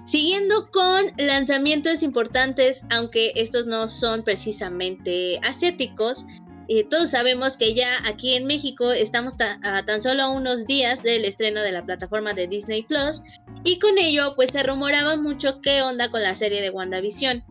Siguiendo 0.06 0.70
con 0.70 1.12
lanzamientos 1.18 2.04
importantes, 2.04 2.84
aunque 2.92 3.32
estos 3.36 3.66
no 3.66 3.90
son 3.90 4.24
precisamente 4.24 5.40
asiáticos, 5.44 6.26
eh, 6.70 6.86
todos 6.88 7.10
sabemos 7.10 7.58
que 7.58 7.74
ya 7.74 7.98
aquí 8.06 8.36
en 8.36 8.46
México 8.46 8.92
estamos 8.92 9.36
a 9.40 9.84
tan 9.84 10.04
solo 10.04 10.32
unos 10.32 10.68
días 10.68 11.02
del 11.02 11.26
estreno 11.26 11.62
de 11.62 11.72
la 11.72 11.84
plataforma 11.84 12.34
de 12.34 12.48
Disney 12.48 12.84
Plus 12.84 13.24
y 13.64 13.80
con 13.80 13.98
ello 13.98 14.34
pues 14.36 14.52
se 14.52 14.62
rumoraba 14.62 15.18
mucho 15.18 15.62
qué 15.62 15.82
onda 15.82 16.12
con 16.12 16.22
la 16.22 16.36
serie 16.36 16.62
de 16.62 16.70
WandaVision. 16.70 17.44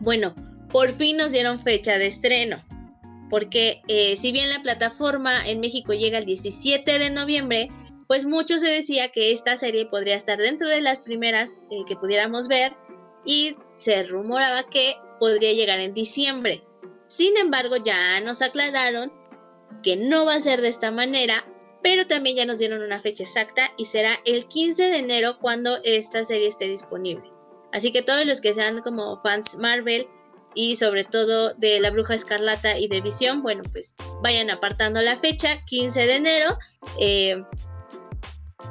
Bueno, 0.00 0.34
por 0.72 0.90
fin 0.90 1.18
nos 1.18 1.32
dieron 1.32 1.60
fecha 1.60 1.98
de 1.98 2.06
estreno, 2.06 2.62
porque 3.28 3.82
eh, 3.88 4.16
si 4.16 4.32
bien 4.32 4.48
la 4.48 4.62
plataforma 4.62 5.46
en 5.46 5.60
México 5.60 5.92
llega 5.92 6.16
el 6.16 6.24
17 6.24 6.98
de 6.98 7.10
noviembre, 7.10 7.68
pues 8.08 8.24
mucho 8.24 8.58
se 8.58 8.68
decía 8.68 9.10
que 9.10 9.32
esta 9.32 9.58
serie 9.58 9.84
podría 9.84 10.16
estar 10.16 10.38
dentro 10.38 10.68
de 10.68 10.80
las 10.80 11.00
primeras 11.00 11.60
eh, 11.70 11.84
que 11.86 11.94
pudiéramos 11.94 12.48
ver 12.48 12.72
y 13.26 13.54
se 13.74 14.02
rumoraba 14.04 14.62
que 14.70 14.94
podría 15.18 15.52
llegar 15.52 15.78
en 15.80 15.92
diciembre. 15.92 16.64
Sin 17.10 17.36
embargo, 17.36 17.74
ya 17.76 18.20
nos 18.20 18.40
aclararon 18.40 19.12
que 19.82 19.96
no 19.96 20.26
va 20.26 20.34
a 20.34 20.40
ser 20.40 20.60
de 20.60 20.68
esta 20.68 20.92
manera, 20.92 21.44
pero 21.82 22.06
también 22.06 22.36
ya 22.36 22.46
nos 22.46 22.58
dieron 22.58 22.82
una 22.82 23.00
fecha 23.00 23.24
exacta 23.24 23.72
y 23.76 23.86
será 23.86 24.20
el 24.24 24.46
15 24.46 24.90
de 24.90 24.98
enero 24.98 25.36
cuando 25.40 25.80
esta 25.82 26.22
serie 26.22 26.46
esté 26.46 26.68
disponible. 26.68 27.28
Así 27.72 27.90
que 27.90 28.02
todos 28.02 28.24
los 28.26 28.40
que 28.40 28.54
sean 28.54 28.80
como 28.80 29.18
fans 29.18 29.56
Marvel 29.56 30.06
y 30.54 30.76
sobre 30.76 31.02
todo 31.02 31.52
de 31.54 31.80
la 31.80 31.90
Bruja 31.90 32.14
Escarlata 32.14 32.78
y 32.78 32.86
de 32.86 33.00
Visión, 33.00 33.42
bueno, 33.42 33.64
pues 33.72 33.96
vayan 34.22 34.48
apartando 34.48 35.02
la 35.02 35.16
fecha, 35.16 35.64
15 35.64 36.06
de 36.06 36.14
enero. 36.14 36.58
Eh, 37.00 37.42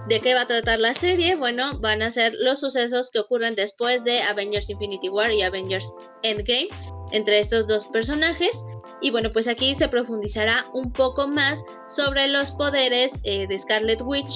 ¿De 0.08 0.22
qué 0.22 0.34
va 0.34 0.42
a 0.42 0.48
tratar 0.48 0.80
la 0.80 0.94
serie? 0.94 1.36
Bueno, 1.36 1.78
van 1.80 2.02
a 2.02 2.10
ser 2.10 2.34
los 2.40 2.62
sucesos 2.62 3.12
que 3.12 3.20
ocurren 3.20 3.56
después 3.56 4.06
de 4.06 4.22
Avengers 4.22 4.70
Infinity 4.70 5.10
War 5.10 5.34
y 5.34 5.42
Avengers 5.42 5.94
Endgame 6.24 6.70
entre 7.12 7.40
estos 7.40 7.68
dos 7.68 7.88
personajes. 7.88 8.64
Y 9.02 9.12
bueno, 9.12 9.30
pues 9.32 9.48
aquí 9.48 9.76
se 9.76 9.88
profundizará 9.88 10.66
un 10.74 10.92
poco 10.92 11.28
más 11.28 11.64
sobre 11.88 12.28
los 12.28 12.52
poderes 12.52 13.22
eh, 13.24 13.48
de 13.48 13.58
Scarlet 13.60 14.02
Witch 14.02 14.34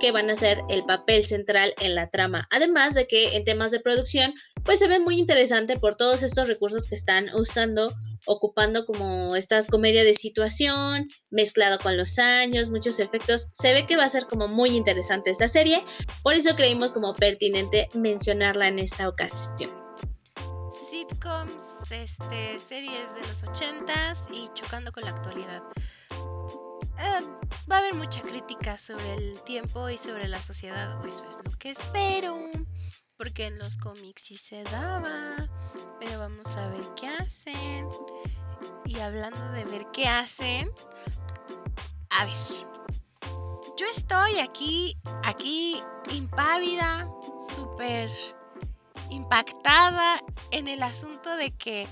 que 0.00 0.10
van 0.10 0.30
a 0.30 0.34
ser 0.34 0.62
el 0.68 0.82
papel 0.84 1.24
central 1.24 1.74
en 1.80 1.94
la 1.94 2.10
trama. 2.10 2.48
Además 2.50 2.94
de 2.94 3.06
que 3.06 3.36
en 3.36 3.44
temas 3.44 3.70
de 3.70 3.78
producción, 3.78 4.34
pues 4.64 4.80
se 4.80 4.88
ve 4.88 4.98
muy 4.98 5.18
interesante 5.18 5.78
por 5.78 5.94
todos 5.94 6.24
estos 6.24 6.48
recursos 6.48 6.88
que 6.88 6.96
están 6.96 7.28
usando, 7.34 7.94
ocupando 8.26 8.84
como 8.84 9.36
estas 9.36 9.66
comedia 9.66 10.02
de 10.02 10.14
situación, 10.14 11.06
mezclado 11.30 11.78
con 11.78 11.96
los 11.96 12.18
años, 12.18 12.70
muchos 12.70 12.98
efectos. 12.98 13.50
Se 13.52 13.72
ve 13.72 13.86
que 13.86 13.96
va 13.96 14.04
a 14.04 14.08
ser 14.08 14.26
como 14.26 14.48
muy 14.48 14.70
interesante 14.70 15.30
esta 15.30 15.46
serie, 15.46 15.84
por 16.24 16.34
eso 16.34 16.56
creímos 16.56 16.90
como 16.90 17.14
pertinente 17.14 17.88
mencionarla 17.94 18.66
en 18.68 18.80
esta 18.80 19.08
ocasión. 19.08 19.70
Sitcoms 20.90 21.69
este, 21.90 22.58
series 22.58 23.14
de 23.14 23.20
los 23.26 23.44
80s 23.44 24.26
y 24.32 24.48
chocando 24.54 24.92
con 24.92 25.04
la 25.04 25.10
actualidad. 25.10 25.62
Eh, 26.10 27.22
va 27.70 27.76
a 27.76 27.78
haber 27.78 27.94
mucha 27.94 28.20
crítica 28.22 28.76
sobre 28.76 29.14
el 29.14 29.42
tiempo 29.42 29.88
y 29.88 29.98
sobre 29.98 30.28
la 30.28 30.42
sociedad, 30.42 31.00
o 31.00 31.06
eso 31.06 31.24
es 31.28 31.36
lo 31.44 31.50
que 31.58 31.70
espero, 31.70 32.36
porque 33.16 33.46
en 33.46 33.58
los 33.58 33.76
cómics 33.76 34.22
sí 34.22 34.36
se 34.36 34.64
daba, 34.64 35.48
pero 35.98 36.18
vamos 36.18 36.48
a 36.56 36.68
ver 36.68 36.82
qué 36.94 37.08
hacen. 37.08 37.88
Y 38.84 38.98
hablando 38.98 39.52
de 39.52 39.64
ver 39.64 39.86
qué 39.92 40.06
hacen, 40.06 40.70
a 42.10 42.24
ver, 42.24 42.34
yo 43.76 43.86
estoy 43.94 44.38
aquí, 44.38 44.98
aquí 45.24 45.82
impávida, 46.10 47.08
súper 47.54 48.10
impactada 49.10 50.22
en 50.50 50.68
el 50.68 50.82
asunto 50.82 51.36
de 51.36 51.50
que 51.56 51.86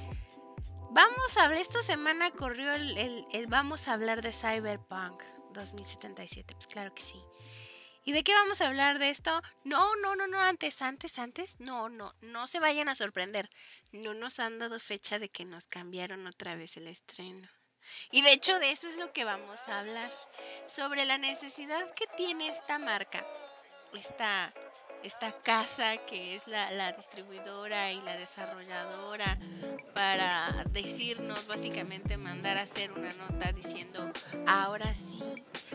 vamos 0.91 1.37
a 1.37 1.45
hablar, 1.45 1.61
esta 1.61 1.83
semana 1.83 2.31
corrió 2.31 2.73
el, 2.73 3.47
vamos 3.49 3.89
a 3.89 3.95
hablar 3.95 4.23
de 4.23 4.33
Cyberpunk 4.33 5.23
2077, 5.53 6.55
pues 6.55 6.67
claro 6.67 6.95
que 6.95 7.03
sí. 7.03 7.23
¿Y 8.05 8.13
de 8.13 8.25
qué 8.25 8.33
vamos 8.33 8.61
a 8.61 8.69
hablar 8.69 8.99
de 8.99 9.11
esto? 9.11 9.43
No, 9.65 9.95
no, 9.97 10.17
no, 10.17 10.27
no, 10.27 10.41
antes, 10.41 10.81
antes, 10.81 11.19
antes, 11.19 11.61
no, 11.61 11.91
no, 11.91 12.15
no 12.23 12.47
se 12.47 12.59
vayan 12.59 12.89
a 12.89 12.95
sorprender. 12.95 13.51
No 13.93 14.15
nos 14.15 14.39
han 14.39 14.59
dado 14.59 14.81
fecha 14.81 15.19
de 15.19 15.29
que 15.29 15.45
nos 15.45 15.67
cambiaron 15.67 16.27
otra 16.27 16.55
vez 16.55 16.79
el 16.79 16.87
estreno. 16.87 17.49
Y 18.11 18.23
de 18.23 18.33
hecho 18.33 18.59
de 18.59 18.71
eso 18.71 18.89
es 18.89 18.97
lo 18.97 19.13
que 19.13 19.25
vamos 19.25 19.61
a 19.69 19.81
hablar, 19.81 20.11
sobre 20.67 21.05
la 21.05 21.19
necesidad 21.19 21.93
que 21.95 22.07
tiene 22.17 22.49
esta 22.49 22.79
marca, 22.79 23.27
esta 23.95 24.53
esta 25.05 25.33
casa 25.33 25.97
que 26.09 26.35
es 26.37 26.47
la, 26.47 26.93
distribuidora 26.93 27.93
y 27.93 28.01
la 28.01 28.17
desarrolladora 28.17 29.39
para 29.95 30.65
decirnos 30.73 31.47
básicamente 31.47 32.17
mandar 32.17 32.59
a 32.59 32.63
hacer 32.63 32.93
una 32.93 33.13
nota 33.15 33.53
diciendo 33.53 34.11
ahora 34.47 34.93
sí, 34.95 35.23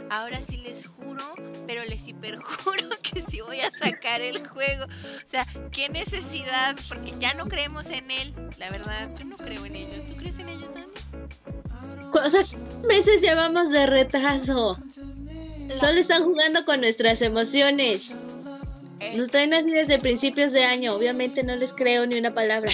ahora 0.10 0.40
sí 0.40 0.58
les 0.58 0.88
juro, 0.88 1.36
pero 1.68 1.84
les 1.86 2.08
hiperjuro 2.08 2.90
que 3.02 3.22
sí 3.22 3.42
voy 3.42 3.60
a 3.62 3.72
sacar 3.72 4.22
el 4.22 4.46
juego. 4.48 4.86
O 4.86 5.30
sea, 5.30 5.46
qué 5.72 5.90
necesidad, 5.90 6.76
porque 6.90 7.14
ya 7.20 7.34
no 7.34 7.46
creemos 7.46 7.88
en 7.88 8.10
él, 8.12 8.34
la 8.58 8.70
verdad, 8.70 9.10
yo 9.18 9.26
no 9.26 9.36
creo 9.38 9.66
en 9.66 9.76
ellos. 9.76 10.06
¿Tú 10.10 10.16
crees 10.16 10.40
en 10.40 10.50
ellos, 10.50 10.72
Ana? 10.76 10.88
O 12.12 12.30
sea, 12.30 12.44
meses 12.88 13.22
llevamos 13.22 13.72
de 13.72 13.86
retraso. 13.86 14.78
Solo 15.80 16.00
están 16.00 16.24
jugando 16.24 16.66
con 16.66 16.82
nuestras 16.82 17.22
emociones. 17.22 18.16
Nos 19.16 19.30
traen 19.30 19.54
así 19.54 19.72
desde 19.72 20.00
principios 20.00 20.52
de 20.52 20.64
año. 20.64 20.94
Obviamente 20.94 21.44
no 21.44 21.56
les 21.56 21.74
creo 21.74 22.06
ni 22.06 22.18
una 22.18 22.34
palabra. 22.34 22.72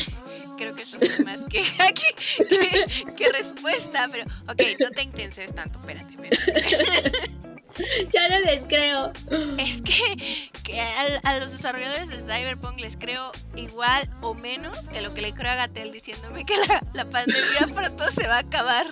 Creo 0.57 0.75
que 0.75 0.83
eso 0.83 0.97
fue 0.97 1.19
más 1.23 1.39
que, 1.49 1.63
que, 3.17 3.29
respuesta, 3.31 4.09
pero 4.11 4.25
ok, 4.47 4.61
no 4.79 4.89
te 4.91 5.03
intenses 5.03 5.53
tanto, 5.55 5.79
espérate, 5.79 6.13
espérate. 6.13 7.31
ya 8.11 8.29
no 8.29 8.39
les 8.41 8.65
creo. 8.65 9.11
Es 9.57 9.81
que, 9.81 10.49
que 10.63 10.79
a, 11.23 11.39
los 11.39 11.51
desarrolladores 11.51 12.09
de 12.09 12.17
Cyberpunk 12.17 12.79
les 12.79 12.97
creo 12.97 13.31
igual 13.55 14.09
o 14.21 14.33
menos 14.33 14.87
que 14.89 15.01
lo 15.01 15.13
que 15.13 15.21
le 15.21 15.33
creo 15.33 15.51
a 15.51 15.55
Gatel 15.55 15.91
diciéndome 15.91 16.45
que 16.45 16.55
la, 16.93 17.05
pandemia 17.05 17.67
pronto 17.73 18.03
se 18.11 18.27
va 18.27 18.37
a 18.37 18.39
acabar. 18.39 18.87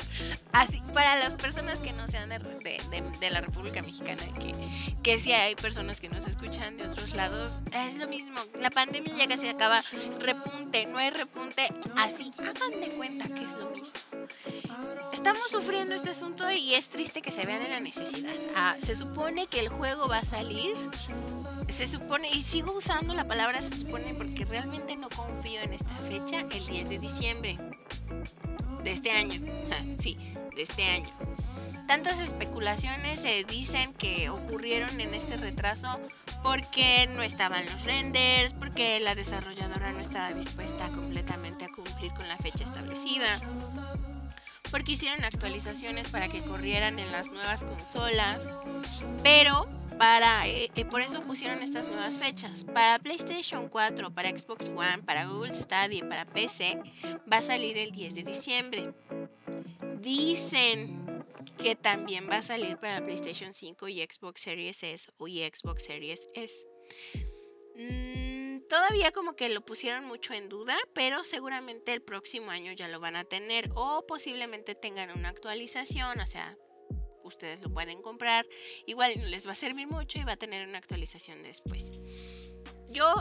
Así, 0.54 0.82
para 0.94 1.16
las 1.18 1.36
personas 1.36 1.80
que 1.80 1.94
no 1.94 2.08
sean 2.08 2.30
de, 2.30 2.40
de, 2.40 3.30
la 3.30 3.42
República 3.42 3.82
Mexicana, 3.82 4.24
que, 4.40 4.54
que 5.04 5.20
sí 5.20 5.32
hay 5.34 5.56
personas 5.56 6.00
que 6.00 6.10
nos 6.10 6.26
escuchan 6.26 6.78
de 6.78 6.86
otros 6.86 7.14
lados, 7.14 7.62
es 7.74 7.98
lo 7.98 8.08
mismo. 8.08 8.40
La 8.60 8.70
pandemia 8.70 9.14
ya 9.16 9.28
casi 9.28 9.48
acaba. 9.48 9.84
Repunte, 10.20 10.86
no 10.88 10.98
hay 10.98 11.12
repunte. 11.12 11.68
Así, 11.96 12.32
hagan 12.40 12.80
de 12.80 12.88
cuenta 12.98 13.28
que 13.28 13.44
es 13.44 13.54
lo 13.54 13.70
mismo. 13.70 14.00
Estamos 15.14 15.50
sufriendo 15.50 15.96
este 15.96 16.12
asunto 16.12 16.50
y 16.52 16.74
es 16.74 16.90
triste 16.90 17.22
que 17.22 17.32
se 17.32 17.46
vean 17.46 17.62
en 17.62 17.72
la 17.72 17.80
necesidad. 17.80 18.34
Ah, 18.56 18.76
se 18.80 18.96
supone 18.96 19.48
que 19.48 19.60
el 19.60 19.70
juego 19.70 20.08
va 20.08 20.18
a 20.18 20.26
salir. 20.26 20.76
Se 21.70 21.88
supone, 21.88 22.30
y 22.30 22.44
sigo 22.44 22.74
usando 22.74 23.14
la 23.14 23.28
palabra 23.28 23.62
se 23.62 23.76
supone 23.76 24.14
porque 24.14 24.46
realmente 24.46 24.96
no 24.96 25.10
confío 25.10 25.62
en 25.62 25.74
esta 25.74 25.96
fecha, 25.96 26.42
el 26.52 26.66
10 26.66 26.90
de 26.90 27.00
diciembre 27.00 27.58
de 28.84 28.92
este 28.92 29.12
año. 29.12 29.42
sí, 30.00 30.18
de 30.56 30.64
este 30.64 30.84
año. 30.84 31.10
Tantas 31.88 32.20
especulaciones 32.20 33.22
se 33.22 33.46
dicen 33.46 33.94
que 33.94 34.30
ocurrieron 34.30 35.00
en 35.00 35.14
este 35.14 35.38
retraso 35.38 35.88
porque 36.44 37.08
no 37.16 37.22
estaban 37.22 37.66
los 37.66 37.86
renders, 37.86 38.54
porque 38.54 39.00
la 39.00 39.16
desarrolladora 39.16 39.94
no 39.94 40.00
estaba 40.00 40.34
dispuesta 40.34 40.88
completamente 40.90 41.66
a 41.66 41.70
cumplir 41.70 42.14
con 42.14 42.28
la 42.28 42.38
fecha 42.38 42.66
establecida 42.66 43.40
porque 44.72 44.94
hicieron 44.94 45.24
actualizaciones 45.24 46.10
para 46.10 46.28
que 46.28 46.42
corrieran 46.42 47.00
en 47.00 47.12
las 47.12 47.30
nuevas 47.30 47.64
consolas, 47.64 48.50
pero 49.24 49.68
para 49.98 50.48
eh, 50.48 50.70
eh, 50.76 50.86
por 50.86 51.02
eso 51.02 51.22
pusieron 51.22 51.62
estas 51.62 51.88
nuevas 51.88 52.18
fechas. 52.18 52.66
Para 52.66 53.00
PlayStation 53.00 53.68
4, 53.70 54.14
para 54.14 54.30
Xbox 54.30 54.70
One, 54.70 55.00
para 55.06 55.26
Google 55.26 55.56
Stadia 55.56 56.00
y 56.00 56.04
para 56.04 56.26
PC 56.26 56.80
va 57.32 57.38
a 57.38 57.42
salir 57.42 57.78
el 57.78 57.92
10 57.92 58.16
de 58.16 58.24
diciembre. 58.24 58.94
Dicen 60.02 61.24
que 61.58 61.76
también 61.76 62.30
va 62.30 62.38
a 62.38 62.42
salir 62.42 62.78
para 62.78 63.04
PlayStation 63.04 63.54
5 63.54 63.88
y 63.88 64.02
Xbox 64.02 64.42
Series 64.42 64.84
S 64.84 65.10
y 65.28 65.44
Xbox 65.44 65.86
Series 65.86 66.30
S. 66.36 66.68
Mm, 67.78 68.62
todavía 68.68 69.12
como 69.12 69.36
que 69.36 69.50
lo 69.50 69.62
pusieron 69.62 70.04
mucho 70.06 70.34
en 70.34 70.50
duda, 70.50 70.76
pero 70.94 71.24
seguramente 71.24 71.94
el 71.94 72.02
próximo 72.02 72.50
año 72.50 72.72
ya 72.72 72.88
lo 72.88 73.00
van 73.00 73.16
a 73.16 73.24
tener 73.24 73.70
o 73.76 74.04
posiblemente 74.08 74.74
tengan 74.74 75.12
una 75.12 75.30
actualización, 75.30 76.20
o 76.20 76.26
sea, 76.26 76.58
ustedes 77.24 77.62
lo 77.62 77.72
pueden 77.72 78.02
comprar, 78.02 78.48
igual 78.88 79.12
les 79.30 79.48
va 79.48 79.52
a 79.52 79.56
servir 79.56 79.88
mucho 79.88 80.18
y 80.18 80.24
va 80.24 80.34
a 80.34 80.38
tener 80.38 80.68
una 80.68 80.80
actualización 80.80 81.44
después. 81.44 81.92
Yo 82.90 83.14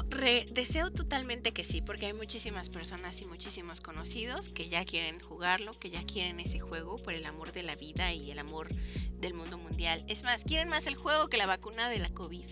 deseo 0.52 0.90
totalmente 0.90 1.52
que 1.52 1.64
sí, 1.64 1.82
porque 1.82 2.06
hay 2.06 2.12
muchísimas 2.12 2.70
personas 2.70 3.20
y 3.20 3.26
muchísimos 3.26 3.80
conocidos 3.82 4.48
que 4.48 4.68
ya 4.68 4.84
quieren 4.84 5.20
jugarlo, 5.20 5.78
que 5.78 5.90
ya 5.90 6.02
quieren 6.04 6.40
ese 6.40 6.60
juego 6.60 6.96
por 6.96 7.12
el 7.12 7.26
amor 7.26 7.52
de 7.52 7.64
la 7.64 7.74
vida 7.74 8.12
y 8.12 8.30
el 8.30 8.38
amor 8.38 8.74
del 9.10 9.34
mundo 9.34 9.58
mundial. 9.58 10.04
Es 10.08 10.22
más, 10.22 10.44
quieren 10.44 10.68
más 10.68 10.86
el 10.86 10.94
juego 10.94 11.28
que 11.28 11.36
la 11.36 11.46
vacuna 11.46 11.90
de 11.90 11.98
la 11.98 12.08
COVID. 12.08 12.46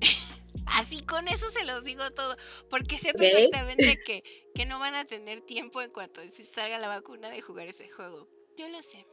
Así 0.78 1.02
con 1.02 1.26
eso 1.28 1.50
se 1.50 1.64
los 1.64 1.84
digo 1.84 2.10
todo, 2.12 2.36
porque 2.68 2.98
sé 2.98 3.12
perfectamente 3.12 3.98
que, 4.04 4.22
que 4.54 4.66
no 4.66 4.78
van 4.78 4.94
a 4.94 5.04
tener 5.04 5.40
tiempo 5.40 5.82
en 5.82 5.90
cuanto 5.90 6.20
se 6.30 6.44
salga 6.44 6.78
la 6.78 6.88
vacuna 6.88 7.30
de 7.30 7.40
jugar 7.40 7.66
ese 7.66 7.88
juego. 7.88 8.28
Yo 8.56 8.68
lo 8.68 8.82
sé. 8.82 9.06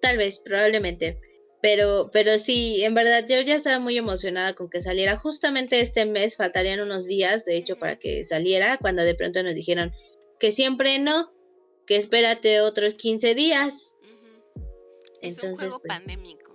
Tal 0.00 0.16
vez, 0.16 0.38
probablemente. 0.38 1.20
Pero, 1.62 2.10
pero 2.12 2.38
sí, 2.38 2.84
en 2.84 2.92
verdad 2.92 3.24
yo 3.26 3.40
ya 3.40 3.54
estaba 3.54 3.78
muy 3.78 3.96
emocionada 3.96 4.52
con 4.54 4.68
que 4.68 4.82
saliera. 4.82 5.16
Justamente 5.16 5.80
este 5.80 6.04
mes 6.04 6.36
faltarían 6.36 6.80
unos 6.80 7.06
días, 7.06 7.46
de 7.46 7.56
hecho, 7.56 7.76
para 7.76 7.96
que 7.96 8.22
saliera, 8.24 8.76
cuando 8.76 9.02
de 9.02 9.14
pronto 9.14 9.42
nos 9.42 9.54
dijeron 9.54 9.92
que 10.38 10.52
siempre 10.52 10.98
no, 10.98 11.32
que 11.86 11.96
espérate 11.96 12.60
otros 12.60 12.94
15 12.96 13.34
días. 13.34 13.94
Entonces, 15.22 15.50
un 15.50 15.56
juego 15.56 15.80
pues, 15.80 15.88
pandémico. 15.88 16.54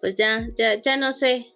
Pues 0.00 0.16
ya, 0.16 0.48
ya, 0.56 0.80
ya 0.80 0.96
no 0.96 1.12
sé. 1.12 1.54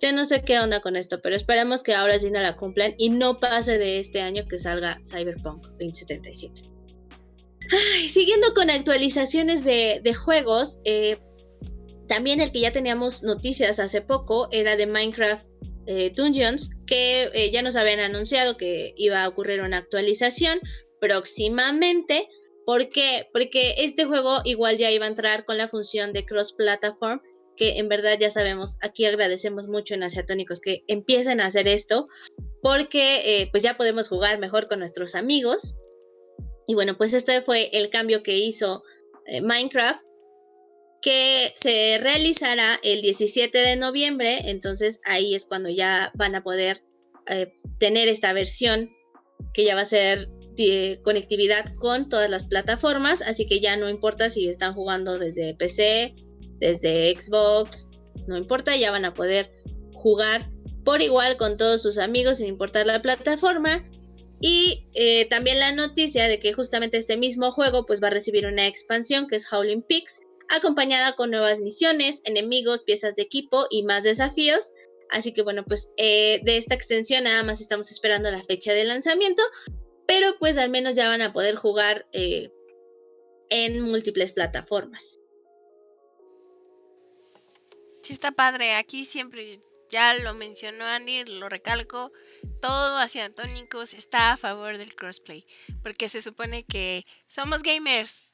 Ya 0.00 0.12
no 0.12 0.24
sé 0.24 0.42
qué 0.42 0.58
onda 0.60 0.80
con 0.80 0.96
esto, 0.96 1.20
pero 1.20 1.34
esperamos 1.34 1.82
que 1.82 1.94
ahora 1.94 2.18
sí 2.18 2.30
no 2.30 2.40
la 2.40 2.56
cumplan 2.56 2.94
y 2.98 3.10
no 3.10 3.40
pase 3.40 3.78
de 3.78 3.98
este 3.98 4.20
año 4.20 4.46
que 4.48 4.58
salga 4.58 5.00
Cyberpunk 5.04 5.66
2077. 5.78 6.62
Ay, 7.94 8.08
siguiendo 8.08 8.54
con 8.54 8.70
actualizaciones 8.70 9.64
de, 9.64 10.14
juegos, 10.14 10.80
eh, 10.84 11.18
también 12.06 12.40
el 12.40 12.52
que 12.52 12.60
ya 12.60 12.72
teníamos 12.72 13.22
noticias 13.22 13.78
hace 13.78 14.00
poco 14.00 14.48
era 14.52 14.76
de 14.76 14.86
Minecraft 14.86 15.46
eh, 15.86 16.12
Dungeons, 16.14 16.70
que 16.86 17.30
eh, 17.34 17.50
ya 17.50 17.62
nos 17.62 17.76
habían 17.76 18.00
anunciado 18.00 18.56
que 18.56 18.94
iba 18.96 19.22
a 19.22 19.28
ocurrir 19.28 19.60
una 19.62 19.78
actualización 19.78 20.60
próximamente. 21.00 22.28
¿Por 22.64 22.88
qué? 22.88 23.28
Porque 23.32 23.74
este 23.78 24.04
juego 24.04 24.40
igual 24.44 24.76
ya 24.76 24.90
iba 24.90 25.06
a 25.06 25.08
entrar 25.08 25.44
con 25.44 25.58
la 25.58 25.68
función 25.68 26.12
de 26.12 26.24
cross-platform 26.24 27.20
que 27.58 27.78
en 27.78 27.88
verdad 27.88 28.16
ya 28.18 28.30
sabemos, 28.30 28.78
aquí 28.82 29.04
agradecemos 29.04 29.66
mucho 29.66 29.94
en 29.94 30.04
Asiatónicos 30.04 30.60
que 30.60 30.84
empiecen 30.86 31.40
a 31.40 31.46
hacer 31.46 31.66
esto, 31.66 32.06
porque 32.62 33.42
eh, 33.42 33.48
pues 33.50 33.64
ya 33.64 33.76
podemos 33.76 34.08
jugar 34.08 34.38
mejor 34.38 34.68
con 34.68 34.78
nuestros 34.78 35.16
amigos. 35.16 35.74
Y 36.68 36.74
bueno, 36.74 36.96
pues 36.96 37.12
este 37.12 37.42
fue 37.42 37.68
el 37.72 37.90
cambio 37.90 38.22
que 38.22 38.36
hizo 38.38 38.84
eh, 39.26 39.40
Minecraft, 39.40 40.00
que 41.02 41.52
se 41.56 41.98
realizará 41.98 42.78
el 42.84 43.02
17 43.02 43.58
de 43.58 43.76
noviembre, 43.76 44.42
entonces 44.44 45.00
ahí 45.04 45.34
es 45.34 45.44
cuando 45.44 45.68
ya 45.68 46.12
van 46.14 46.36
a 46.36 46.42
poder 46.44 46.82
eh, 47.26 47.52
tener 47.78 48.08
esta 48.08 48.32
versión 48.32 48.90
que 49.52 49.64
ya 49.64 49.74
va 49.74 49.82
a 49.82 49.86
ser 49.86 50.30
conectividad 51.02 51.72
con 51.76 52.08
todas 52.08 52.28
las 52.28 52.46
plataformas, 52.46 53.22
así 53.22 53.46
que 53.46 53.60
ya 53.60 53.76
no 53.76 53.88
importa 53.88 54.28
si 54.28 54.48
están 54.48 54.74
jugando 54.74 55.16
desde 55.16 55.54
PC, 55.54 56.16
desde 56.60 57.14
Xbox, 57.18 57.90
no 58.26 58.36
importa, 58.36 58.76
ya 58.76 58.90
van 58.90 59.04
a 59.04 59.14
poder 59.14 59.50
jugar 59.92 60.50
por 60.84 61.02
igual 61.02 61.36
con 61.36 61.56
todos 61.56 61.82
sus 61.82 61.98
amigos 61.98 62.38
sin 62.38 62.48
importar 62.48 62.86
la 62.86 63.02
plataforma. 63.02 63.84
Y 64.40 64.86
eh, 64.94 65.26
también 65.28 65.58
la 65.58 65.72
noticia 65.72 66.28
de 66.28 66.38
que 66.38 66.52
justamente 66.52 66.96
este 66.96 67.16
mismo 67.16 67.50
juego 67.50 67.86
pues 67.86 68.02
va 68.02 68.06
a 68.06 68.10
recibir 68.10 68.46
una 68.46 68.66
expansión 68.66 69.26
que 69.26 69.36
es 69.36 69.52
Howling 69.52 69.82
Peaks, 69.82 70.20
acompañada 70.48 71.14
con 71.16 71.30
nuevas 71.30 71.60
misiones, 71.60 72.22
enemigos, 72.24 72.84
piezas 72.84 73.16
de 73.16 73.22
equipo 73.22 73.66
y 73.70 73.82
más 73.82 74.04
desafíos. 74.04 74.72
Así 75.10 75.32
que 75.32 75.42
bueno, 75.42 75.64
pues 75.64 75.90
eh, 75.96 76.40
de 76.44 76.56
esta 76.56 76.74
extensión 76.74 77.24
nada 77.24 77.42
más 77.42 77.60
estamos 77.60 77.90
esperando 77.90 78.30
la 78.30 78.42
fecha 78.44 78.72
de 78.72 78.84
lanzamiento, 78.84 79.42
pero 80.06 80.36
pues 80.38 80.56
al 80.56 80.70
menos 80.70 80.94
ya 80.96 81.08
van 81.08 81.22
a 81.22 81.32
poder 81.32 81.56
jugar 81.56 82.06
eh, 82.12 82.50
en 83.50 83.82
múltiples 83.82 84.32
plataformas. 84.32 85.18
Sí, 88.02 88.12
está 88.12 88.32
padre. 88.32 88.74
Aquí 88.74 89.04
siempre, 89.04 89.60
ya 89.90 90.14
lo 90.14 90.34
mencionó 90.34 90.84
Andy, 90.84 91.24
lo 91.24 91.48
recalco, 91.48 92.12
todo 92.60 92.98
hacia 92.98 93.24
Antónicos 93.24 93.94
está 93.94 94.32
a 94.32 94.36
favor 94.36 94.78
del 94.78 94.94
crossplay. 94.94 95.44
Porque 95.82 96.08
se 96.08 96.22
supone 96.22 96.64
que 96.64 97.06
somos 97.26 97.62
gamers. 97.62 98.24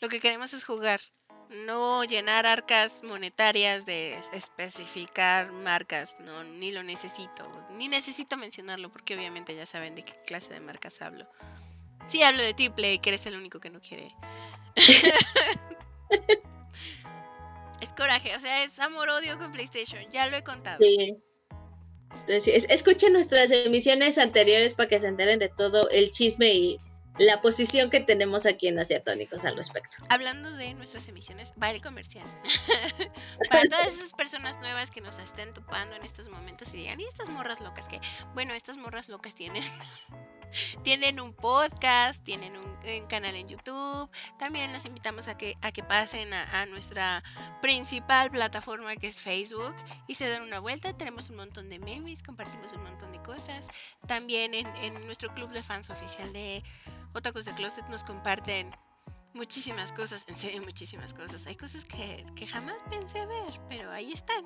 Lo 0.00 0.08
que 0.08 0.20
queremos 0.20 0.52
es 0.52 0.64
jugar. 0.64 1.00
No 1.48 2.02
llenar 2.04 2.46
arcas 2.46 3.02
monetarias 3.02 3.84
de 3.84 4.18
especificar 4.32 5.52
marcas. 5.52 6.16
No, 6.20 6.44
ni 6.44 6.70
lo 6.72 6.82
necesito. 6.82 7.66
Ni 7.72 7.88
necesito 7.88 8.36
mencionarlo 8.36 8.90
porque 8.90 9.14
obviamente 9.14 9.54
ya 9.54 9.66
saben 9.66 9.94
de 9.94 10.04
qué 10.04 10.14
clase 10.26 10.54
de 10.54 10.60
marcas 10.60 11.02
hablo. 11.02 11.28
Sí 12.08 12.22
hablo 12.22 12.42
de 12.42 12.54
Tiplay, 12.54 12.98
que 12.98 13.10
eres 13.10 13.26
el 13.26 13.36
único 13.36 13.60
que 13.60 13.70
no 13.70 13.80
quiere. 13.80 14.14
Es 17.82 17.92
coraje, 17.92 18.34
o 18.36 18.38
sea, 18.38 18.62
es 18.62 18.78
amor-odio 18.78 19.36
con 19.38 19.50
PlayStation, 19.50 20.08
ya 20.12 20.28
lo 20.28 20.36
he 20.36 20.44
contado. 20.44 20.78
Sí. 20.80 21.20
Entonces, 22.20 22.64
escuchen 22.68 23.12
nuestras 23.12 23.50
emisiones 23.50 24.18
anteriores 24.18 24.74
para 24.74 24.88
que 24.88 25.00
se 25.00 25.08
enteren 25.08 25.40
de 25.40 25.48
todo 25.48 25.90
el 25.90 26.12
chisme 26.12 26.54
y 26.54 26.78
la 27.18 27.40
posición 27.40 27.90
que 27.90 27.98
tenemos 28.00 28.46
aquí 28.46 28.68
en 28.68 28.78
Asiatónicos 28.78 29.44
al 29.44 29.56
respecto. 29.56 29.96
Hablando 30.08 30.52
de 30.52 30.74
nuestras 30.74 31.08
emisiones, 31.08 31.52
va 31.60 31.72
el 31.72 31.82
comercial. 31.82 32.26
Para 33.50 33.64
todas 33.64 33.88
esas 33.88 34.12
personas 34.12 34.60
nuevas 34.60 34.92
que 34.92 35.00
nos 35.00 35.18
estén 35.18 35.52
topando 35.52 35.96
en 35.96 36.04
estos 36.04 36.28
momentos 36.28 36.72
y 36.74 36.76
digan, 36.76 37.00
¿y 37.00 37.04
estas 37.04 37.30
morras 37.30 37.60
locas 37.60 37.88
que? 37.88 38.00
Bueno, 38.34 38.54
estas 38.54 38.76
morras 38.76 39.08
locas 39.08 39.34
tienen, 39.34 39.64
tienen 40.82 41.20
un 41.20 41.34
podcast, 41.34 42.22
tienen 42.24 42.56
un, 42.56 42.72
canal 43.08 43.34
en 43.34 43.48
YouTube. 43.48 44.10
También 44.38 44.72
los 44.72 44.84
invitamos 44.86 45.28
a 45.28 45.36
que, 45.36 45.54
a 45.60 45.72
que 45.72 45.82
pasen 45.82 46.32
a, 46.32 46.66
nuestra 46.66 47.22
principal 47.60 48.30
plataforma 48.30 48.96
que 48.96 49.08
es 49.08 49.20
Facebook 49.20 49.74
y 50.06 50.14
se 50.14 50.28
den 50.28 50.42
una 50.42 50.58
vuelta. 50.58 50.92
Tenemos 50.96 51.30
un 51.30 51.36
montón 51.36 51.68
de 51.68 51.78
memes, 51.78 52.22
compartimos 52.22 52.72
un 52.72 52.82
montón 52.82 53.12
de 53.12 53.22
cosas. 53.22 53.68
También 54.06 54.54
en, 54.54 54.66
en 54.76 55.06
nuestro 55.06 55.32
club 55.34 55.50
de 55.50 55.62
fans 55.62 55.90
oficial 55.90 56.32
de 56.32 56.62
Otakus 57.14 57.44
de 57.44 57.54
Closet 57.54 57.86
nos 57.88 58.04
comparten 58.04 58.74
muchísimas 59.34 59.92
cosas, 59.92 60.24
en 60.28 60.36
serio 60.36 60.62
muchísimas 60.62 61.14
cosas. 61.14 61.46
Hay 61.46 61.56
cosas 61.56 61.84
que, 61.84 62.24
que 62.34 62.46
jamás 62.46 62.82
pensé 62.90 63.24
ver, 63.26 63.60
pero 63.68 63.90
ahí 63.90 64.12
están. 64.12 64.44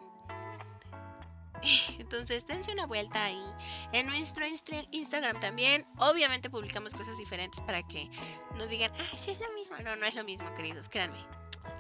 Entonces, 1.98 2.46
dense 2.46 2.72
una 2.72 2.86
vuelta 2.86 3.24
ahí. 3.24 3.44
En 3.92 4.06
nuestro 4.06 4.44
Instagram 4.90 5.38
también, 5.38 5.86
obviamente 5.98 6.50
publicamos 6.50 6.94
cosas 6.94 7.18
diferentes 7.18 7.60
para 7.60 7.82
que 7.82 8.10
no 8.56 8.66
digan, 8.66 8.92
ah, 8.98 9.16
sí 9.16 9.30
es 9.30 9.40
lo 9.40 9.52
mismo. 9.52 9.76
No, 9.78 9.96
no 9.96 10.06
es 10.06 10.14
lo 10.14 10.24
mismo, 10.24 10.52
queridos, 10.54 10.88
créanme. 10.88 11.18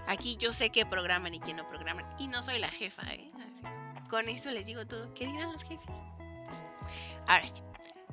Aquí 0.06 0.36
yo 0.36 0.52
sé 0.52 0.70
qué 0.70 0.86
programan 0.86 1.34
y 1.34 1.40
quién 1.40 1.56
no 1.56 1.68
programan. 1.68 2.06
Y 2.18 2.28
no 2.28 2.42
soy 2.42 2.58
la 2.58 2.68
jefa, 2.68 3.02
¿eh? 3.12 3.30
con 4.08 4.28
eso 4.28 4.50
les 4.50 4.66
digo 4.66 4.86
todo. 4.86 5.12
¿Qué 5.14 5.26
digan 5.26 5.52
los 5.52 5.64
jefes? 5.64 5.96
Ahora 7.26 7.46
sí. 7.48 7.62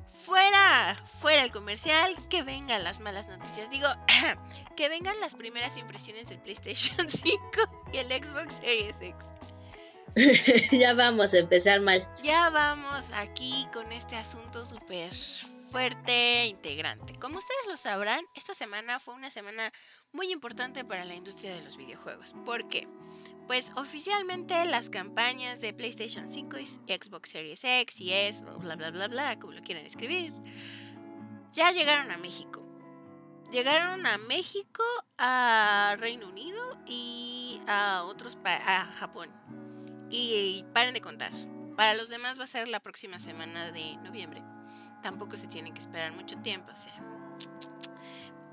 Fuera, 0.08 0.96
fuera 1.20 1.42
el 1.42 1.50
comercial, 1.50 2.16
que 2.28 2.42
vengan 2.42 2.82
las 2.84 3.00
malas 3.00 3.26
noticias. 3.26 3.70
Digo, 3.70 3.88
que 4.76 4.88
vengan 4.88 5.18
las 5.20 5.34
primeras 5.34 5.76
impresiones 5.76 6.28
del 6.28 6.38
PlayStation 6.40 7.08
5 7.10 7.40
y 7.92 7.98
el 7.98 8.08
Xbox 8.08 8.54
Series 8.54 8.94
X. 9.00 9.24
ya 10.72 10.94
vamos 10.94 11.34
a 11.34 11.38
empezar 11.38 11.80
mal. 11.80 12.06
Ya 12.22 12.50
vamos 12.50 13.04
aquí 13.14 13.66
con 13.72 13.90
este 13.92 14.16
asunto 14.16 14.64
súper 14.64 15.12
fuerte 15.70 16.42
e 16.42 16.46
integrante. 16.46 17.18
Como 17.18 17.38
ustedes 17.38 17.66
lo 17.68 17.76
sabrán, 17.76 18.24
esta 18.36 18.54
semana 18.54 19.00
fue 19.00 19.14
una 19.14 19.30
semana 19.30 19.72
muy 20.12 20.30
importante 20.30 20.84
para 20.84 21.04
la 21.04 21.14
industria 21.14 21.54
de 21.54 21.62
los 21.62 21.76
videojuegos. 21.76 22.34
¿Por 22.44 22.68
qué? 22.68 22.86
Pues 23.48 23.72
oficialmente 23.74 24.64
las 24.66 24.88
campañas 24.88 25.60
de 25.60 25.72
PlayStation 25.72 26.28
5 26.28 26.58
y 26.58 26.66
Xbox 26.66 27.30
Series 27.30 27.64
X 27.64 28.00
y 28.00 28.12
S, 28.12 28.42
bla 28.42 28.76
bla 28.76 28.92
bla 28.92 29.08
bla, 29.08 29.38
como 29.38 29.52
lo 29.52 29.62
quieran 29.62 29.84
escribir, 29.84 30.32
ya 31.52 31.72
llegaron 31.72 32.12
a 32.12 32.18
México. 32.18 32.62
Llegaron 33.50 34.06
a 34.06 34.16
México, 34.18 34.82
a 35.18 35.96
Reino 35.98 36.28
Unido 36.28 36.62
y 36.86 37.58
a 37.66 38.04
otros 38.04 38.38
a 38.44 38.86
Japón. 38.92 39.28
Y, 40.10 40.64
paren 40.72 40.94
de 40.94 41.00
contar. 41.00 41.32
Para 41.76 41.94
los 41.94 42.08
demás 42.08 42.38
va 42.38 42.44
a 42.44 42.48
ser 42.48 42.68
la 42.68 42.80
próxima 42.80 43.18
semana 43.18 43.72
de 43.72 43.96
noviembre. 43.98 44.42
Tampoco 45.02 45.36
se 45.36 45.48
tienen 45.48 45.74
que 45.74 45.80
esperar 45.80 46.12
mucho 46.12 46.38
tiempo, 46.38 46.72
o 46.72 46.76
sea. 46.76 46.94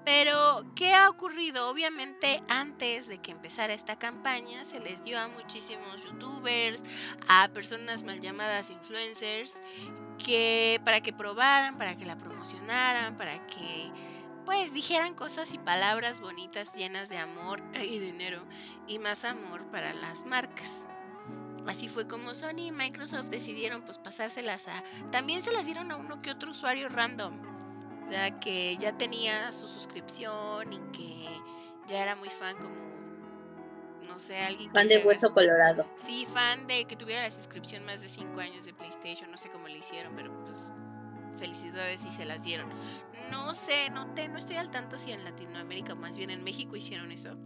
Pero, 0.04 0.66
¿qué 0.76 0.94
ha 0.94 1.10
ocurrido? 1.10 1.70
Obviamente, 1.70 2.42
antes 2.50 3.08
de 3.08 3.20
que 3.20 3.32
empezara 3.32 3.74
esta 3.74 4.00
campaña, 4.00 4.64
se 4.64 4.80
les 4.80 5.04
dio 5.04 5.20
a 5.20 5.28
muchísimos 5.28 6.04
youtubers, 6.04 6.84
a 7.28 7.50
personas 7.50 8.04
mal 8.04 8.20
llamadas 8.20 8.72
influencers, 8.72 9.62
que 10.18 10.82
para 10.84 11.02
que 11.02 11.14
probaran, 11.14 11.78
para 11.78 11.96
que 11.96 12.06
la 12.06 12.18
promocionaran, 12.18 13.16
para 13.16 13.46
que 13.46 13.92
pues 14.46 14.74
dijeran 14.74 15.14
cosas 15.14 15.54
y 15.54 15.60
palabras 15.60 16.20
bonitas 16.20 16.74
llenas 16.76 17.10
de 17.10 17.18
amor 17.18 17.62
y 17.80 18.00
dinero 18.00 18.44
y 18.88 18.98
más 18.98 19.24
amor 19.24 19.70
para 19.72 19.94
las 19.94 20.26
marcas. 20.26 20.88
Así 21.68 21.88
fue 21.88 22.08
como 22.08 22.34
Sony 22.34 22.68
y 22.68 22.72
Microsoft 22.72 23.28
decidieron 23.28 23.84
pues 23.84 23.98
pasárselas 23.98 24.68
a... 24.68 24.84
También 25.12 25.42
se 25.42 25.52
las 25.52 25.66
dieron 25.66 25.92
a 25.92 25.96
uno 25.96 26.22
que 26.22 26.32
otro 26.32 26.52
usuario 26.52 26.90
random. 26.90 27.40
O 28.04 28.08
sea, 28.08 28.40
que 28.40 28.76
ya 28.78 28.98
tenía 28.98 29.54
su 29.54 29.68
suscripción 29.68 30.74
y 30.74 30.80
que 30.92 31.28
ya 31.88 32.02
era 32.02 32.16
muy 32.16 32.30
fan 32.30 32.56
como... 32.58 32.92
No 34.08 34.20
sé, 34.20 34.40
alguien... 34.40 34.72
Fan 34.72 34.88
de 34.88 34.98
Hueso 35.00 35.34
Colorado. 35.34 35.88
Sí, 35.98 36.26
fan 36.26 36.68
de 36.68 36.86
que 36.86 36.96
tuviera 36.96 37.22
la 37.22 37.32
suscripción 37.32 37.86
más 37.86 38.02
de 38.02 38.10
5 38.10 38.40
años 38.40 38.66
de 38.66 38.74
PlayStation. 38.74 39.30
No 39.32 39.38
sé 39.38 39.50
cómo 39.50 39.68
le 39.68 39.78
hicieron, 39.78 40.16
pero 40.16 40.34
pues 40.44 40.74
felicidades 41.38 42.04
y 42.06 42.12
se 42.12 42.26
las 42.26 42.44
dieron. 42.44 42.70
No 43.30 43.54
sé, 43.54 43.90
no, 43.92 44.14
te, 44.14 44.28
no 44.28 44.38
estoy 44.38 44.58
al 44.58 44.70
tanto 44.70 44.98
si 44.98 45.12
en 45.12 45.24
Latinoamérica 45.24 45.94
o 45.94 45.96
más 45.96 46.18
bien 46.18 46.32
en 46.32 46.44
México 46.44 46.76
hicieron 46.76 47.12
eso 47.12 47.38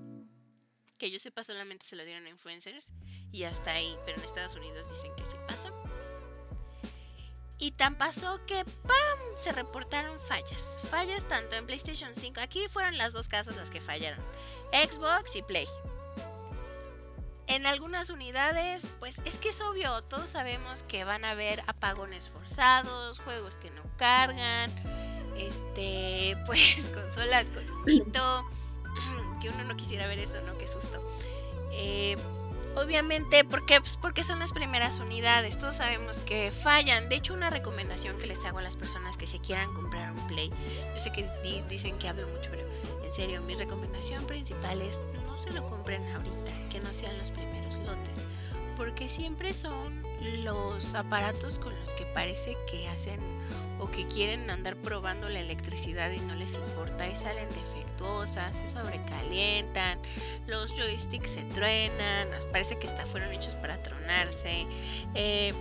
que 0.97 1.11
yo 1.11 1.19
sepa 1.19 1.43
solamente 1.43 1.85
se 1.85 1.95
lo 1.95 2.05
dieron 2.05 2.25
a 2.25 2.29
influencers 2.29 2.87
y 3.31 3.43
hasta 3.43 3.71
ahí, 3.71 3.97
pero 4.05 4.17
en 4.17 4.23
Estados 4.23 4.55
Unidos 4.55 4.89
dicen 4.89 5.11
que 5.15 5.25
sí 5.25 5.35
pasó. 5.47 5.71
Y 7.57 7.71
tan 7.71 7.97
pasó 7.97 8.45
que 8.45 8.65
¡pam! 8.65 9.19
se 9.35 9.51
reportaron 9.51 10.19
fallas. 10.19 10.77
Fallas 10.89 11.27
tanto 11.27 11.55
en 11.55 11.65
PlayStation 11.65 12.13
5. 12.13 12.41
Aquí 12.41 12.67
fueron 12.69 12.97
las 12.97 13.13
dos 13.13 13.29
casas 13.29 13.55
las 13.55 13.69
que 13.69 13.79
fallaron. 13.79 14.19
Xbox 14.73 15.35
y 15.35 15.41
Play. 15.41 15.67
En 17.47 17.65
algunas 17.65 18.09
unidades, 18.09 18.91
pues 18.99 19.21
es 19.23 19.37
que 19.37 19.49
es 19.49 19.61
obvio, 19.61 20.03
todos 20.03 20.31
sabemos 20.31 20.83
que 20.83 21.05
van 21.05 21.23
a 21.23 21.31
haber 21.31 21.61
apagones 21.67 22.27
forzados, 22.27 23.19
juegos 23.19 23.55
que 23.55 23.69
no 23.69 23.83
cargan, 23.97 24.71
este, 25.37 26.35
pues 26.47 26.89
consolas 26.93 27.45
con 27.51 27.63
mito 27.85 28.49
uno 29.47 29.63
no 29.63 29.75
quisiera 29.75 30.07
ver 30.07 30.19
eso, 30.19 30.41
¿no? 30.45 30.57
Qué 30.57 30.67
susto. 30.67 31.01
Eh, 31.71 32.17
obviamente, 32.75 33.43
¿por 33.43 33.65
qué? 33.65 33.79
Pues 33.79 33.97
porque 33.97 34.23
son 34.23 34.39
las 34.39 34.51
primeras 34.51 34.99
unidades, 34.99 35.57
todos 35.57 35.77
sabemos 35.77 36.19
que 36.19 36.51
fallan. 36.51 37.09
De 37.09 37.15
hecho, 37.15 37.33
una 37.33 37.49
recomendación 37.49 38.17
que 38.17 38.27
les 38.27 38.43
hago 38.45 38.59
a 38.59 38.61
las 38.61 38.75
personas 38.75 39.17
que 39.17 39.27
se 39.27 39.39
quieran 39.39 39.73
comprar 39.73 40.11
un 40.11 40.27
Play, 40.27 40.51
yo 40.93 40.99
sé 40.99 41.11
que 41.11 41.29
dicen 41.69 41.97
que 41.97 42.07
hablo 42.07 42.27
mucho, 42.27 42.49
pero 42.51 42.63
en 43.03 43.13
serio, 43.13 43.41
mi 43.41 43.55
recomendación 43.55 44.25
principal 44.25 44.81
es 44.81 45.01
no 45.25 45.37
se 45.37 45.51
lo 45.51 45.65
compren 45.67 46.01
ahorita, 46.13 46.51
que 46.71 46.79
no 46.79 46.93
sean 46.93 47.17
los 47.17 47.31
primeros 47.31 47.75
lotes, 47.77 48.25
porque 48.77 49.09
siempre 49.09 49.53
son 49.53 50.03
los 50.43 50.93
aparatos 50.95 51.59
con 51.59 51.77
los 51.79 51.91
que 51.91 52.05
parece 52.05 52.57
que 52.69 52.87
hacen 52.87 53.19
o 53.79 53.89
que 53.89 54.07
quieren 54.07 54.49
andar 54.49 54.75
probando 54.77 55.27
la 55.29 55.39
electricidad 55.39 56.11
y 56.11 56.19
no 56.19 56.35
les 56.35 56.55
importa 56.55 57.07
y 57.07 57.15
salen 57.15 57.49
defectuosas, 57.49 58.57
se 58.57 58.69
sobrecalientan, 58.69 59.99
los 60.47 60.71
joysticks 60.75 61.31
se 61.31 61.43
truenan, 61.43 62.29
parece 62.51 62.77
que 62.77 62.87
hasta 62.87 63.05
fueron 63.05 63.31
hechos 63.33 63.55
para 63.55 63.81
tronarse, 63.83 64.65
eh, 65.13 65.53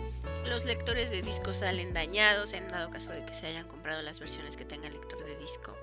los 0.46 0.64
lectores 0.64 1.10
de 1.10 1.22
disco 1.22 1.54
salen 1.54 1.92
dañados 1.92 2.52
en 2.52 2.68
dado 2.68 2.90
caso 2.90 3.10
de 3.10 3.24
que 3.24 3.34
se 3.34 3.46
hayan 3.46 3.66
comprado 3.66 4.02
las 4.02 4.20
versiones 4.20 4.56
que 4.56 4.64
tengan 4.64 4.92
lector 4.92 5.24
de 5.24 5.36
disco. 5.36 5.74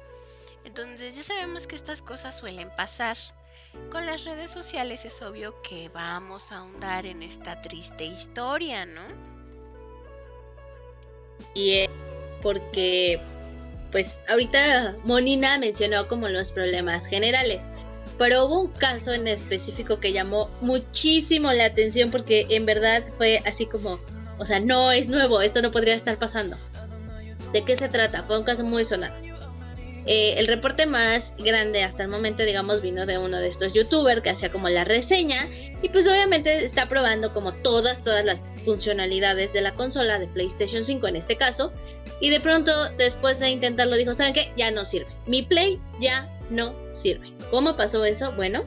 Entonces 0.63 1.15
ya 1.15 1.23
sabemos 1.23 1.67
que 1.67 1.75
estas 1.75 2.01
cosas 2.01 2.37
suelen 2.37 2.69
pasar. 2.75 3.17
Con 3.89 4.05
las 4.05 4.25
redes 4.25 4.51
sociales 4.51 5.05
es 5.05 5.21
obvio 5.21 5.61
que 5.61 5.89
vamos 5.89 6.51
a 6.51 6.57
ahondar 6.57 7.05
en 7.05 7.23
esta 7.23 7.61
triste 7.61 8.03
historia, 8.03 8.85
¿no? 8.85 9.01
Y 11.53 11.71
es 11.79 11.89
porque, 12.41 13.21
pues, 13.91 14.19
ahorita 14.29 14.95
Monina 15.03 15.57
mencionó 15.57 16.07
como 16.07 16.27
los 16.27 16.51
problemas 16.51 17.05
generales, 17.05 17.63
pero 18.17 18.45
hubo 18.45 18.61
un 18.61 18.71
caso 18.73 19.13
en 19.13 19.27
específico 19.27 19.99
que 19.99 20.13
llamó 20.13 20.49
muchísimo 20.61 21.51
la 21.53 21.65
atención 21.65 22.11
porque 22.11 22.45
en 22.49 22.65
verdad 22.65 23.03
fue 23.17 23.41
así 23.45 23.65
como, 23.65 23.99
o 24.37 24.45
sea, 24.45 24.59
no 24.59 24.91
es 24.91 25.09
nuevo, 25.09 25.41
esto 25.41 25.61
no 25.61 25.71
podría 25.71 25.95
estar 25.95 26.19
pasando. 26.19 26.57
¿De 27.53 27.65
qué 27.65 27.75
se 27.75 27.89
trata? 27.89 28.23
Fue 28.23 28.37
un 28.37 28.45
caso 28.45 28.63
muy 28.63 28.85
sonado. 28.85 29.30
Eh, 30.13 30.37
el 30.39 30.47
reporte 30.47 30.85
más 30.87 31.33
grande 31.37 31.83
hasta 31.83 32.03
el 32.03 32.09
momento, 32.09 32.43
digamos, 32.43 32.81
vino 32.81 33.05
de 33.05 33.17
uno 33.17 33.39
de 33.39 33.47
estos 33.47 33.73
youtubers 33.73 34.21
que 34.21 34.29
hacía 34.29 34.51
como 34.51 34.67
la 34.67 34.83
reseña 34.83 35.47
y 35.81 35.87
pues 35.87 36.05
obviamente 36.05 36.65
está 36.65 36.89
probando 36.89 37.31
como 37.31 37.53
todas, 37.53 38.01
todas 38.01 38.25
las 38.25 38.41
funcionalidades 38.65 39.53
de 39.53 39.61
la 39.61 39.73
consola 39.73 40.19
de 40.19 40.27
PlayStation 40.27 40.83
5 40.83 41.07
en 41.07 41.15
este 41.15 41.37
caso 41.37 41.71
y 42.19 42.29
de 42.29 42.41
pronto 42.41 42.73
después 42.97 43.39
de 43.39 43.51
intentarlo 43.51 43.95
dijo, 43.95 44.13
¿saben 44.13 44.33
qué? 44.33 44.51
Ya 44.57 44.69
no 44.69 44.83
sirve. 44.83 45.07
Mi 45.27 45.43
Play 45.43 45.79
ya 46.01 46.29
no 46.49 46.75
sirve. 46.91 47.31
¿Cómo 47.49 47.77
pasó 47.77 48.03
eso? 48.03 48.33
Bueno, 48.33 48.65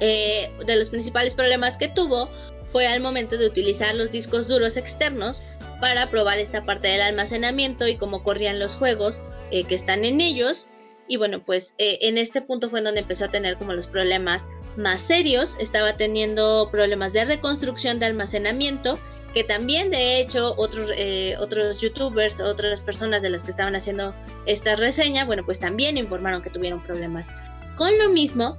eh, 0.00 0.50
de 0.64 0.76
los 0.76 0.88
principales 0.88 1.34
problemas 1.34 1.76
que 1.76 1.88
tuvo 1.88 2.30
fue 2.68 2.86
al 2.86 3.02
momento 3.02 3.36
de 3.36 3.48
utilizar 3.48 3.94
los 3.94 4.10
discos 4.10 4.48
duros 4.48 4.78
externos 4.78 5.42
para 5.78 6.08
probar 6.08 6.38
esta 6.38 6.62
parte 6.62 6.88
del 6.88 7.02
almacenamiento 7.02 7.86
y 7.86 7.96
cómo 7.98 8.22
corrían 8.22 8.58
los 8.58 8.76
juegos 8.76 9.20
eh, 9.52 9.64
que 9.64 9.74
están 9.74 10.04
en 10.04 10.20
ellos. 10.20 10.68
Y 11.08 11.18
bueno, 11.18 11.42
pues 11.44 11.74
eh, 11.76 11.98
en 12.02 12.16
este 12.16 12.40
punto 12.40 12.70
fue 12.70 12.78
en 12.78 12.86
donde 12.86 13.02
empezó 13.02 13.26
a 13.26 13.30
tener 13.30 13.58
como 13.58 13.74
los 13.74 13.86
problemas 13.86 14.48
más 14.76 15.02
serios. 15.02 15.58
Estaba 15.60 15.96
teniendo 15.96 16.70
problemas 16.72 17.12
de 17.12 17.26
reconstrucción 17.26 17.98
de 17.98 18.06
almacenamiento, 18.06 18.98
que 19.34 19.44
también 19.44 19.90
de 19.90 20.20
hecho 20.20 20.54
otros, 20.56 20.90
eh, 20.96 21.36
otros 21.38 21.82
youtubers, 21.82 22.40
otras 22.40 22.80
personas 22.80 23.20
de 23.20 23.28
las 23.28 23.44
que 23.44 23.50
estaban 23.50 23.76
haciendo 23.76 24.14
esta 24.46 24.74
reseña, 24.74 25.26
bueno, 25.26 25.44
pues 25.44 25.60
también 25.60 25.98
informaron 25.98 26.40
que 26.40 26.48
tuvieron 26.50 26.80
problemas 26.80 27.30
con 27.76 27.98
lo 27.98 28.08
mismo. 28.08 28.56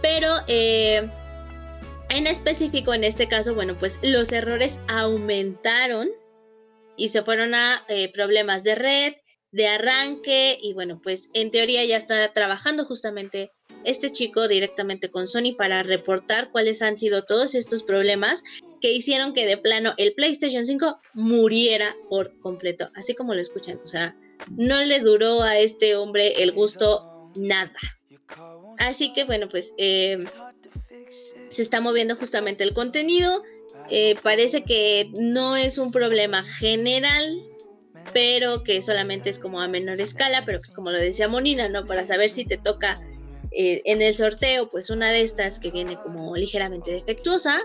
Pero 0.00 0.34
en 0.48 1.10
específico, 2.26 2.94
en 2.94 3.04
este 3.04 3.28
caso, 3.28 3.54
bueno, 3.54 3.76
pues 3.76 3.98
los 4.02 4.32
errores 4.32 4.78
aumentaron 4.88 6.08
y 6.96 7.10
se 7.10 7.22
fueron 7.22 7.54
a 7.54 7.84
problemas 8.14 8.64
de 8.64 8.74
red, 8.74 9.12
de 9.52 9.68
arranque 9.68 10.58
y 10.60 10.72
bueno, 10.74 11.00
pues 11.02 11.30
en 11.34 11.50
teoría 11.50 11.84
ya 11.84 11.96
está 11.96 12.32
trabajando 12.32 12.84
justamente 12.84 13.52
este 13.84 14.12
chico 14.12 14.46
directamente 14.48 15.10
con 15.10 15.26
Sony 15.26 15.54
para 15.56 15.82
reportar 15.82 16.50
cuáles 16.50 16.82
han 16.82 16.98
sido 16.98 17.24
todos 17.24 17.54
estos 17.54 17.82
problemas 17.82 18.42
que 18.80 18.92
hicieron 18.92 19.34
que 19.34 19.46
de 19.46 19.56
plano 19.56 19.94
el 19.96 20.14
PlayStation 20.14 20.66
5 20.66 21.00
muriera 21.14 21.96
por 22.08 22.38
completo, 22.40 22.90
así 22.94 23.14
como 23.14 23.34
lo 23.34 23.40
escuchan, 23.40 23.80
o 23.82 23.86
sea, 23.86 24.16
no 24.56 24.82
le 24.84 25.00
duró 25.00 25.42
a 25.42 25.58
este 25.58 25.96
hombre 25.96 26.42
el 26.42 26.52
gusto 26.52 27.30
nada. 27.34 27.72
Así 28.78 29.12
que 29.12 29.24
bueno, 29.24 29.48
pues 29.48 29.74
eh, 29.76 30.18
se 31.50 31.62
está 31.62 31.80
moviendo 31.80 32.16
justamente 32.16 32.64
el 32.64 32.72
contenido. 32.72 33.42
Eh, 33.90 34.14
parece 34.22 34.62
que 34.62 35.10
no 35.18 35.56
es 35.56 35.76
un 35.76 35.90
problema 35.90 36.42
general, 36.42 37.42
pero 38.12 38.62
que 38.62 38.82
solamente 38.82 39.30
es 39.30 39.38
como 39.38 39.60
a 39.60 39.68
menor 39.68 40.00
escala, 40.00 40.44
pero 40.44 40.58
pues 40.58 40.72
como 40.72 40.90
lo 40.90 40.98
decía 40.98 41.28
Monina, 41.28 41.68
¿no? 41.68 41.84
Para 41.84 42.06
saber 42.06 42.30
si 42.30 42.44
te 42.44 42.56
toca 42.56 43.00
eh, 43.50 43.82
en 43.84 44.02
el 44.02 44.14
sorteo, 44.14 44.68
pues 44.68 44.90
una 44.90 45.10
de 45.10 45.22
estas 45.22 45.58
que 45.58 45.70
viene 45.70 45.96
como 45.96 46.36
ligeramente 46.36 46.92
defectuosa, 46.92 47.60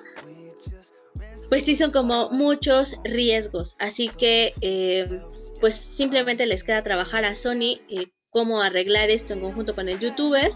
pues 1.49 1.63
sí 1.63 1.75
son 1.75 1.91
como 1.91 2.29
muchos 2.31 2.97
riesgos. 3.03 3.75
Así 3.79 4.09
que 4.09 4.53
pues 5.61 5.75
simplemente 5.75 6.45
les 6.45 6.63
queda 6.63 6.83
trabajar 6.83 7.25
a 7.25 7.35
Sony 7.35 7.79
cómo 8.29 8.61
arreglar 8.61 9.09
esto 9.09 9.33
en 9.33 9.39
conjunto 9.39 9.73
con 9.73 9.87
el 9.87 9.99
youtuber 9.99 10.51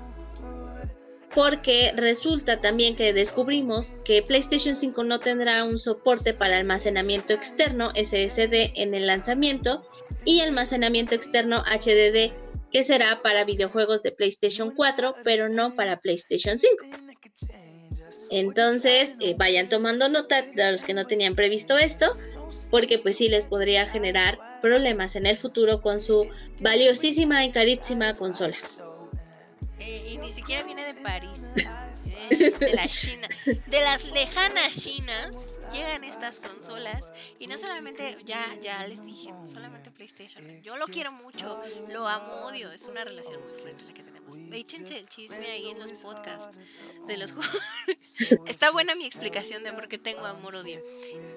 porque 1.33 1.93
resulta 1.95 2.59
también 2.59 2.95
que 2.95 3.13
descubrimos 3.13 3.91
que 4.03 4.23
PlayStation 4.23 4.75
5 4.75 5.03
no 5.03 5.19
tendrá 5.19 5.63
un 5.63 5.77
soporte 5.77 6.33
para 6.33 6.57
almacenamiento 6.57 7.33
externo 7.33 7.91
SSD 7.95 8.73
en 8.75 8.93
el 8.93 9.07
lanzamiento 9.07 9.87
y 10.25 10.41
almacenamiento 10.41 11.15
externo 11.15 11.63
HDD 11.63 12.31
que 12.71 12.83
será 12.83 13.21
para 13.21 13.45
videojuegos 13.45 14.01
de 14.01 14.11
PlayStation 14.11 14.71
4 14.71 15.15
pero 15.23 15.49
no 15.49 15.75
para 15.75 15.99
PlayStation 15.99 16.57
5. 16.57 16.85
Entonces 18.31 19.15
eh, 19.19 19.35
vayan 19.37 19.69
tomando 19.69 20.09
nota 20.09 20.41
de 20.41 20.71
los 20.71 20.83
que 20.83 20.93
no 20.93 21.05
tenían 21.05 21.35
previsto 21.35 21.77
esto 21.77 22.15
porque 22.71 22.99
pues 22.99 23.17
sí 23.17 23.29
les 23.29 23.45
podría 23.45 23.87
generar 23.87 24.39
problemas 24.61 25.15
en 25.15 25.25
el 25.25 25.37
futuro 25.37 25.81
con 25.81 25.99
su 25.99 26.27
valiosísima 26.59 27.45
y 27.45 27.51
carísima 27.51 28.15
consola. 28.15 28.57
Eh, 29.79 30.11
y 30.13 30.17
ni 30.17 30.31
siquiera 30.31 30.63
viene 30.63 30.85
de 30.85 30.93
París, 31.01 31.41
eh, 32.29 32.51
de 32.59 32.73
la 32.73 32.87
China, 32.87 33.27
de 33.45 33.81
las 33.81 34.11
lejanas 34.11 34.77
Chinas 34.77 35.58
llegan 35.71 36.03
estas 36.03 36.39
consolas 36.39 37.11
y 37.39 37.47
no 37.47 37.57
solamente, 37.57 38.17
ya, 38.25 38.43
ya 38.61 38.85
les 38.87 39.03
dije, 39.03 39.31
no 39.31 39.47
solamente 39.47 39.91
PlayStation, 39.91 40.61
yo 40.61 40.77
lo 40.77 40.87
quiero 40.87 41.11
mucho, 41.11 41.61
lo 41.89 42.07
amo, 42.07 42.45
odio, 42.45 42.71
es 42.71 42.83
una 42.83 43.03
relación 43.03 43.41
muy 43.41 43.59
fuerte 43.59 43.83
la 43.87 43.93
que 43.93 44.03
tenemos. 44.03 44.35
Échense 44.51 44.97
el 44.99 45.07
chisme 45.07 45.45
ahí 45.49 45.69
en 45.69 45.79
los 45.79 45.91
podcasts 45.91 46.49
de 47.07 47.17
los 47.17 47.31
juegos. 47.31 47.61
Está 48.47 48.71
buena 48.71 48.95
mi 48.95 49.05
explicación 49.05 49.63
de 49.63 49.73
por 49.73 49.87
qué 49.87 49.97
tengo 49.97 50.25
amor-odio. 50.25 50.81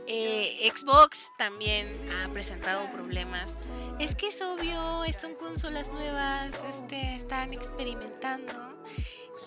Eh, 0.06 0.70
Xbox 0.74 1.32
también 1.38 1.86
ha 2.12 2.28
presentado 2.32 2.90
problemas. 2.90 3.56
Es 3.98 4.14
que 4.14 4.28
es 4.28 4.42
obvio, 4.42 5.04
son 5.20 5.34
consolas 5.34 5.90
nuevas, 5.92 6.54
este, 6.68 7.14
están 7.14 7.52
experimentando. 7.52 8.71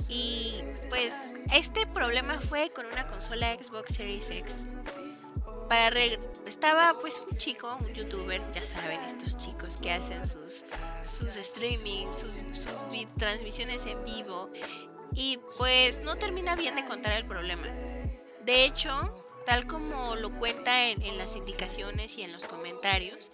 Y 0.09 0.53
pues 0.89 1.13
este 1.53 1.85
problema 1.87 2.39
fue 2.39 2.69
con 2.71 2.85
una 2.85 3.07
consola 3.07 3.53
Xbox 3.53 3.95
Series 3.95 4.29
X. 4.29 4.67
Para 5.69 5.99
estaba 6.45 6.95
pues 6.99 7.21
un 7.29 7.37
chico, 7.37 7.77
un 7.81 7.93
youtuber, 7.93 8.41
ya 8.53 8.63
saben, 8.63 9.01
estos 9.01 9.37
chicos 9.37 9.77
que 9.77 9.91
hacen 9.91 10.25
sus, 10.25 10.65
sus 11.03 11.35
streaming, 11.35 12.07
sus, 12.13 12.43
transmisiones 13.17 13.85
en 13.85 14.03
vivo. 14.05 14.49
Y 15.13 15.39
pues 15.57 16.01
no 16.03 16.15
termina 16.17 16.55
bien 16.55 16.75
de 16.75 16.85
contar 16.85 17.13
el 17.13 17.25
problema. 17.25 17.63
De 18.43 18.65
hecho, 18.65 19.25
tal 19.45 19.65
como 19.65 20.15
lo 20.15 20.37
cuenta 20.37 20.89
en, 20.89 21.01
en, 21.01 21.17
las 21.17 21.35
indicaciones 21.35 22.17
y 22.17 22.23
en 22.23 22.31
los 22.31 22.47
comentarios, 22.47 23.31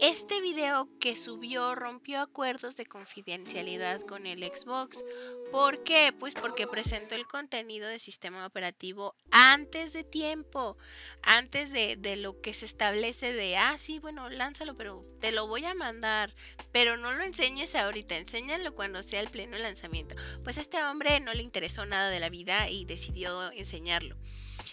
este 0.00 0.40
video 0.40 0.88
que 1.00 1.16
subió 1.16 1.74
rompió 1.74 2.20
acuerdos 2.20 2.76
de 2.76 2.86
confidencialidad 2.86 4.00
con 4.02 4.26
el 4.26 4.44
Xbox. 4.44 5.04
¿Por 5.50 5.82
qué? 5.82 6.14
Pues 6.18 6.34
porque 6.34 6.66
presentó 6.66 7.16
el 7.16 7.26
contenido 7.26 7.88
de 7.88 7.98
sistema 7.98 8.46
operativo 8.46 9.16
antes 9.30 9.92
de 9.92 10.04
tiempo, 10.04 10.76
antes 11.22 11.72
de, 11.72 11.96
de, 11.96 12.16
lo 12.16 12.40
que 12.40 12.54
se 12.54 12.66
establece 12.66 13.32
de, 13.32 13.56
ah, 13.56 13.76
sí, 13.78 13.98
bueno, 13.98 14.28
lánzalo, 14.28 14.76
pero 14.76 15.04
te 15.20 15.32
lo 15.32 15.46
voy 15.46 15.64
a 15.64 15.74
mandar, 15.74 16.32
pero 16.70 16.96
no 16.96 17.12
lo 17.12 17.24
enseñes 17.24 17.74
ahorita, 17.74 18.16
enséñalo 18.16 18.74
cuando 18.74 19.02
sea 19.02 19.20
el 19.20 19.30
pleno 19.30 19.58
lanzamiento. 19.58 20.14
Pues 20.44 20.58
a 20.58 20.60
este 20.60 20.82
hombre 20.84 21.18
no 21.20 21.32
le 21.34 21.42
interesó 21.42 21.86
nada 21.86 22.10
de 22.10 22.20
la 22.20 22.30
vida 22.30 22.68
y 22.68 22.84
decidió 22.84 23.50
enseñarlo. 23.52 24.16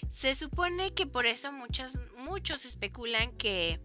Se 0.10 0.36
supone 0.36 0.94
que 0.94 1.08
por 1.08 1.26
eso 1.26 1.52
muchos, 1.52 2.00
muchos 2.18 2.66
especulan 2.66 3.32
que 3.38 3.80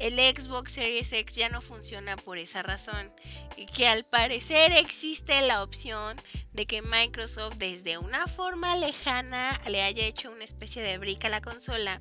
el 0.00 0.14
Xbox 0.14 0.72
Series 0.72 1.12
X 1.12 1.36
ya 1.36 1.48
no 1.50 1.60
funciona 1.60 2.16
por 2.16 2.38
esa 2.38 2.62
razón. 2.62 3.12
Y 3.56 3.66
que 3.66 3.86
al 3.86 4.04
parecer 4.04 4.72
existe 4.72 5.40
la 5.42 5.62
opción 5.62 6.16
de 6.52 6.66
que 6.66 6.82
Microsoft 6.82 7.56
desde 7.56 7.98
una 7.98 8.26
forma 8.26 8.76
lejana 8.76 9.60
le 9.68 9.82
haya 9.82 10.04
hecho 10.04 10.30
una 10.30 10.44
especie 10.44 10.82
de 10.82 10.98
brica 10.98 11.28
a 11.28 11.30
la 11.30 11.42
consola 11.42 12.00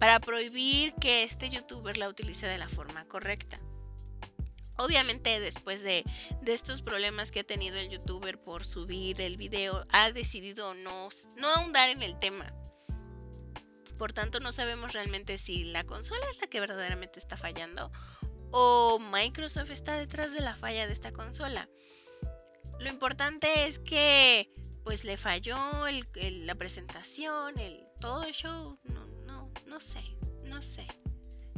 para 0.00 0.20
prohibir 0.20 0.94
que 1.00 1.22
este 1.22 1.48
youtuber 1.48 1.96
la 1.96 2.08
utilice 2.08 2.46
de 2.46 2.58
la 2.58 2.68
forma 2.68 3.04
correcta. 3.06 3.60
Obviamente 4.76 5.40
después 5.40 5.82
de, 5.82 6.04
estos 6.46 6.82
problemas 6.82 7.30
que 7.30 7.40
ha 7.40 7.44
tenido 7.44 7.76
el 7.78 7.88
youtuber 7.88 8.40
por 8.40 8.64
subir 8.64 9.20
el 9.20 9.36
video, 9.36 9.86
ha 9.90 10.12
decidido 10.12 10.74
no, 10.74 11.08
no 11.36 11.48
ahondar 11.50 11.88
en 11.90 12.02
el 12.02 12.18
tema. 12.18 12.52
Por 13.98 14.12
tanto, 14.12 14.40
no 14.40 14.52
sabemos 14.52 14.92
realmente 14.92 15.38
si 15.38 15.64
la 15.64 15.84
consola 15.84 16.24
es 16.30 16.40
la 16.40 16.46
que 16.46 16.60
verdaderamente 16.60 17.18
está 17.18 17.36
fallando 17.36 17.90
o 18.50 18.98
Microsoft 18.98 19.70
está 19.70 19.98
detrás 19.98 20.32
de 20.32 20.40
la 20.40 20.54
falla 20.54 20.86
de 20.86 20.92
esta 20.92 21.12
consola. 21.12 21.68
Lo 22.80 22.88
importante 22.88 23.66
es 23.66 23.78
que 23.78 24.50
pues 24.84 25.04
le 25.04 25.16
falló 25.16 25.58
la 26.44 26.54
presentación, 26.54 27.58
el, 27.58 27.84
todo 28.00 28.24
el 28.24 28.32
show. 28.32 28.78
No, 28.84 29.06
no, 29.26 29.52
no 29.66 29.80
sé, 29.80 30.00
no 30.44 30.62
sé. 30.62 30.86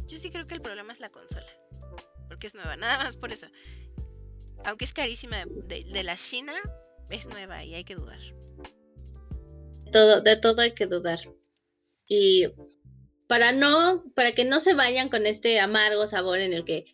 Yo 0.07 0.17
sí 0.17 0.31
creo 0.31 0.47
que 0.47 0.55
el 0.55 0.63
problema 0.63 0.93
es 0.93 1.01
la 1.01 1.11
consola. 1.11 1.47
Porque 2.29 2.47
es 2.47 2.55
nueva, 2.55 2.77
nada 2.79 3.05
más 3.05 3.17
por 3.17 3.33
eso. 3.33 3.47
Aunque 4.65 4.85
es 4.85 4.93
carísima 4.93 5.45
de, 5.47 6.03
la 6.03 6.17
China, 6.17 6.55
es 7.09 7.27
nueva 7.27 7.65
y 7.65 7.75
hay 7.75 7.85
que 7.85 7.95
dudar. 7.95 8.21
Todo, 9.93 10.21
de 10.21 10.37
todo 10.37 10.63
hay 10.63 10.75
que 10.75 10.87
dudar. 10.87 11.21
Y 12.13 12.49
para 13.29 13.53
no, 13.53 14.03
para 14.17 14.33
que 14.33 14.45
no 14.45 14.59
se 14.59 14.75
vayan 14.75 15.09
con 15.09 15.25
este 15.25 15.61
amargo 15.61 16.09
sabor 16.09 16.41
en 16.41 16.53
el 16.53 16.65
que 16.65 16.87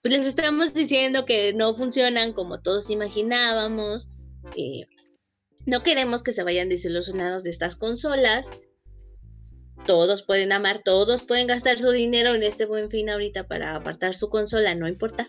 pues 0.00 0.14
les 0.14 0.26
estamos 0.26 0.72
diciendo 0.72 1.26
que 1.26 1.52
no 1.52 1.74
funcionan 1.74 2.32
como 2.32 2.62
todos 2.62 2.88
imaginábamos. 2.88 4.08
Eh, 4.56 4.86
no 5.66 5.82
queremos 5.82 6.22
que 6.22 6.32
se 6.32 6.42
vayan 6.42 6.70
desilusionados 6.70 7.44
de 7.44 7.50
estas 7.50 7.76
consolas. 7.76 8.50
Todos 9.86 10.22
pueden 10.22 10.50
amar, 10.52 10.80
todos 10.82 11.22
pueden 11.22 11.46
gastar 11.46 11.78
su 11.78 11.90
dinero 11.90 12.34
en 12.34 12.42
este 12.42 12.64
buen 12.64 12.88
fin 12.88 13.10
ahorita 13.10 13.46
para 13.46 13.74
apartar 13.74 14.14
su 14.14 14.30
consola, 14.30 14.74
no 14.74 14.88
importa. 14.88 15.28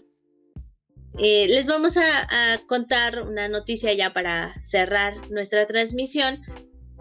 Eh, 1.18 1.48
les 1.50 1.66
vamos 1.66 1.98
a, 1.98 2.54
a, 2.54 2.66
contar 2.68 3.24
una 3.24 3.50
noticia 3.50 3.92
ya 3.94 4.14
para 4.14 4.54
cerrar 4.64 5.14
nuestra 5.30 5.68
transmisión. 5.68 6.42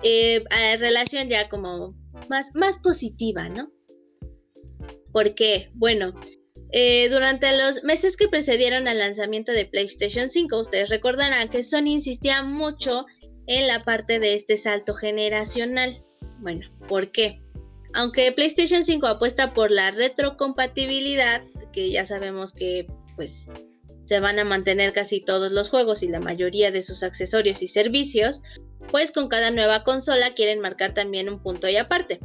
Eh, 0.04 0.44
relación 0.78 1.28
ya 1.30 1.48
como 1.48 1.96
más, 2.28 2.54
más 2.54 2.78
positiva, 2.78 3.48
¿no? 3.48 3.72
Porque, 5.12 5.70
bueno, 5.74 6.12
eh, 6.72 7.08
durante 7.08 7.56
los 7.56 7.82
meses 7.84 8.16
que 8.16 8.28
precedieron 8.28 8.86
al 8.86 8.98
lanzamiento 8.98 9.52
de 9.52 9.64
PlayStation 9.64 10.28
5, 10.28 10.58
ustedes 10.58 10.90
recordarán 10.90 11.48
que 11.48 11.62
Sony 11.62 11.86
insistía 11.86 12.42
mucho 12.42 13.06
en 13.46 13.66
la 13.66 13.80
parte 13.80 14.18
de 14.18 14.34
este 14.34 14.56
salto 14.56 14.94
generacional. 14.94 16.04
Bueno, 16.40 16.68
¿por 16.86 17.10
qué? 17.10 17.40
Aunque 17.94 18.32
PlayStation 18.32 18.82
5 18.82 19.06
apuesta 19.06 19.54
por 19.54 19.70
la 19.70 19.90
retrocompatibilidad, 19.92 21.44
que 21.72 21.90
ya 21.90 22.04
sabemos 22.04 22.52
que 22.52 22.86
pues 23.16 23.48
se 24.04 24.20
van 24.20 24.38
a 24.38 24.44
mantener 24.44 24.92
casi 24.92 25.20
todos 25.20 25.50
los 25.50 25.70
juegos 25.70 26.02
y 26.02 26.08
la 26.08 26.20
mayoría 26.20 26.70
de 26.70 26.82
sus 26.82 27.02
accesorios 27.02 27.62
y 27.62 27.68
servicios, 27.68 28.42
pues 28.90 29.10
con 29.10 29.28
cada 29.28 29.50
nueva 29.50 29.82
consola 29.82 30.34
quieren 30.34 30.60
marcar 30.60 30.92
también 30.92 31.28
un 31.28 31.42
punto 31.42 31.68
y 31.68 31.76
aparte. 31.76 32.20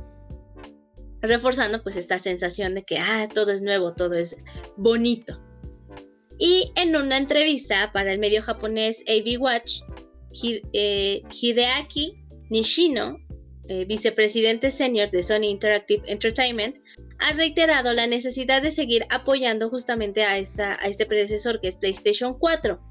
Reforzando 1.21 1.81
pues 1.81 1.95
esta 1.95 2.19
sensación 2.19 2.73
de 2.73 2.83
que 2.83 2.97
ah, 2.97 3.27
todo 3.33 3.51
es 3.51 3.61
nuevo, 3.61 3.93
todo 3.93 4.15
es 4.15 4.37
bonito. 4.75 5.41
Y 6.37 6.71
en 6.75 6.95
una 6.95 7.17
entrevista 7.17 7.91
para 7.93 8.11
el 8.13 8.19
medio 8.19 8.41
japonés 8.41 9.03
AB 9.07 9.41
Watch, 9.41 9.81
eh, 10.73 11.21
Hideaki 11.29 12.19
Nishino, 12.49 13.17
eh, 13.67 13.85
vicepresidente 13.85 14.71
senior 14.71 15.09
de 15.09 15.23
Sony 15.23 15.45
Interactive 15.45 16.03
Entertainment, 16.07 16.77
ha 17.19 17.33
reiterado 17.33 17.93
la 17.93 18.07
necesidad 18.07 18.61
de 18.61 18.71
seguir 18.71 19.05
apoyando 19.09 19.69
justamente 19.69 20.23
a, 20.23 20.37
esta, 20.37 20.81
a 20.81 20.87
este 20.87 21.05
predecesor 21.05 21.59
que 21.59 21.67
es 21.67 21.77
PlayStation 21.77 22.37
4. 22.37 22.81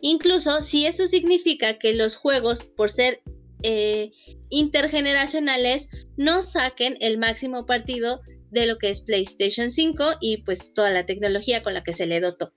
Incluso 0.00 0.60
si 0.60 0.86
eso 0.86 1.06
significa 1.06 1.78
que 1.78 1.92
los 1.94 2.16
juegos, 2.16 2.64
por 2.64 2.90
ser 2.90 3.22
eh, 3.62 4.10
intergeneracionales, 4.50 5.88
no 6.16 6.42
saquen 6.42 6.96
el 7.00 7.18
máximo 7.18 7.66
partido 7.66 8.20
de 8.50 8.66
lo 8.66 8.78
que 8.78 8.90
es 8.90 9.00
PlayStation 9.02 9.70
5 9.70 10.18
y 10.20 10.38
pues 10.38 10.74
toda 10.74 10.90
la 10.90 11.06
tecnología 11.06 11.62
con 11.62 11.74
la 11.74 11.82
que 11.82 11.94
se 11.94 12.06
le 12.06 12.20
dotó. 12.20 12.54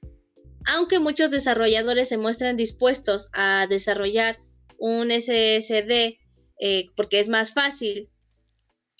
aunque 0.67 0.97
muchos 0.99 1.29
desarrolladores 1.29 2.09
se 2.09 2.17
muestran 2.17 2.57
dispuestos 2.57 3.29
a 3.33 3.67
desarrollar 3.69 4.39
un 4.79 5.11
SSD 5.11 6.17
eh, 6.59 6.87
porque 6.95 7.19
es 7.19 7.29
más 7.29 7.53
fácil, 7.53 8.09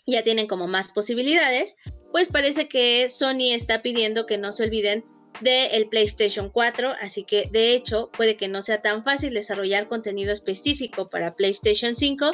ya 0.05 0.23
tienen 0.23 0.47
como 0.47 0.67
más 0.67 0.91
posibilidades, 0.91 1.75
pues 2.15 2.29
parece 2.29 2.69
que 2.69 3.09
Sony 3.09 3.51
está 3.51 3.81
pidiendo 3.81 4.25
que 4.25 4.37
no 4.37 4.53
se 4.53 4.63
olviden 4.63 5.03
del 5.41 5.89
PlayStation 5.89 6.49
4, 6.49 6.93
así 7.01 7.25
que 7.25 7.49
de 7.51 7.73
hecho 7.73 8.09
puede 8.15 8.37
que 8.37 8.47
no 8.47 8.61
sea 8.61 8.81
tan 8.81 9.03
fácil 9.03 9.33
desarrollar 9.33 9.89
contenido 9.89 10.31
específico 10.31 11.09
para 11.09 11.35
PlayStation 11.35 11.93
5 11.93 12.31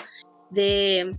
de, 0.52 1.10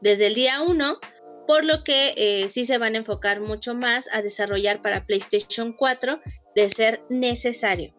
desde 0.00 0.28
el 0.28 0.36
día 0.36 0.62
1, 0.62 1.00
por 1.48 1.64
lo 1.64 1.82
que 1.82 2.14
eh, 2.16 2.48
sí 2.48 2.64
se 2.64 2.78
van 2.78 2.94
a 2.94 2.98
enfocar 2.98 3.40
mucho 3.40 3.74
más 3.74 4.08
a 4.12 4.22
desarrollar 4.22 4.82
para 4.82 5.04
PlayStation 5.04 5.72
4 5.72 6.20
de 6.54 6.70
ser 6.70 7.02
necesario. 7.10 7.92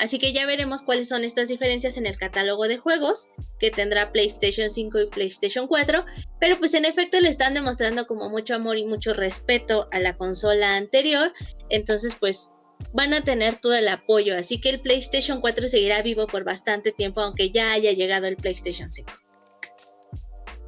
Así 0.00 0.18
que 0.18 0.32
ya 0.32 0.46
veremos 0.46 0.82
cuáles 0.82 1.08
son 1.08 1.24
estas 1.24 1.48
diferencias 1.48 1.98
en 1.98 2.06
el 2.06 2.16
catálogo 2.16 2.66
de 2.68 2.78
juegos 2.78 3.28
que 3.58 3.70
tendrá 3.70 4.12
PlayStation 4.12 4.70
5 4.70 4.98
y 4.98 5.06
PlayStation 5.10 5.66
4, 5.66 6.06
pero 6.40 6.58
pues 6.58 6.72
en 6.72 6.86
efecto 6.86 7.20
le 7.20 7.28
están 7.28 7.52
demostrando 7.52 8.06
como 8.06 8.30
mucho 8.30 8.54
amor 8.54 8.78
y 8.78 8.86
mucho 8.86 9.12
respeto 9.12 9.88
a 9.92 9.98
la 9.98 10.16
consola 10.16 10.76
anterior, 10.76 11.34
entonces 11.68 12.14
pues 12.14 12.48
van 12.94 13.12
a 13.12 13.22
tener 13.22 13.56
todo 13.56 13.74
el 13.74 13.88
apoyo, 13.88 14.34
así 14.38 14.58
que 14.58 14.70
el 14.70 14.80
PlayStation 14.80 15.42
4 15.42 15.68
seguirá 15.68 16.00
vivo 16.00 16.26
por 16.26 16.44
bastante 16.44 16.92
tiempo 16.92 17.20
aunque 17.20 17.50
ya 17.50 17.72
haya 17.72 17.92
llegado 17.92 18.26
el 18.26 18.36
PlayStation 18.36 18.88
5. 18.88 19.12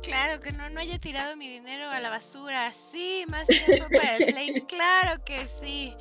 Claro, 0.02 0.42
que 0.42 0.52
no, 0.52 0.68
no 0.68 0.80
haya 0.80 0.98
tirado 0.98 1.36
mi 1.36 1.48
dinero 1.48 1.88
a 1.88 2.00
la 2.00 2.10
basura. 2.10 2.70
Sí, 2.72 3.24
más 3.28 3.46
tiempo 3.46 3.86
para 3.88 4.16
el 4.16 4.26
Play. 4.26 4.60
Claro 4.68 5.24
que 5.24 5.46
sí 5.46 5.94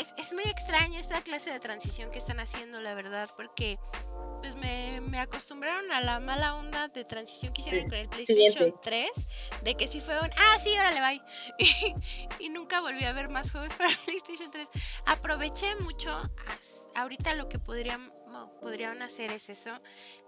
es, 0.00 0.14
es, 0.16 0.32
muy 0.32 0.44
extraño 0.44 0.98
esta 0.98 1.20
clase 1.22 1.50
de 1.50 1.60
transición 1.60 2.10
que 2.10 2.18
están 2.18 2.40
haciendo, 2.40 2.80
la 2.80 2.94
verdad, 2.94 3.28
porque 3.36 3.78
pues 4.40 4.56
me, 4.56 5.00
me 5.02 5.20
acostumbraron 5.20 5.90
a 5.92 6.00
la 6.00 6.18
mala 6.18 6.54
onda 6.54 6.88
de 6.88 7.04
transición 7.04 7.52
que 7.52 7.60
hicieron 7.60 7.88
con 7.88 7.98
el 7.98 8.08
PlayStation 8.08 8.74
3, 8.80 9.10
de 9.62 9.74
que 9.74 9.86
si 9.86 10.00
fue 10.00 10.18
un, 10.18 10.30
ah, 10.36 10.58
sí, 10.58 10.70
órale, 10.78 11.00
bye. 11.00 11.22
Y, 11.58 11.94
y 12.46 12.48
nunca 12.48 12.80
volví 12.80 13.04
a 13.04 13.12
ver 13.12 13.28
más 13.28 13.52
juegos 13.52 13.74
para 13.74 13.90
PlayStation 14.06 14.50
3. 14.50 14.68
Aproveché 15.06 15.74
mucho, 15.80 16.10
ahorita 16.96 17.34
lo 17.34 17.48
que 17.48 17.58
podrían, 17.58 18.10
podrían 18.60 19.02
hacer 19.02 19.30
es 19.30 19.50
eso, 19.50 19.70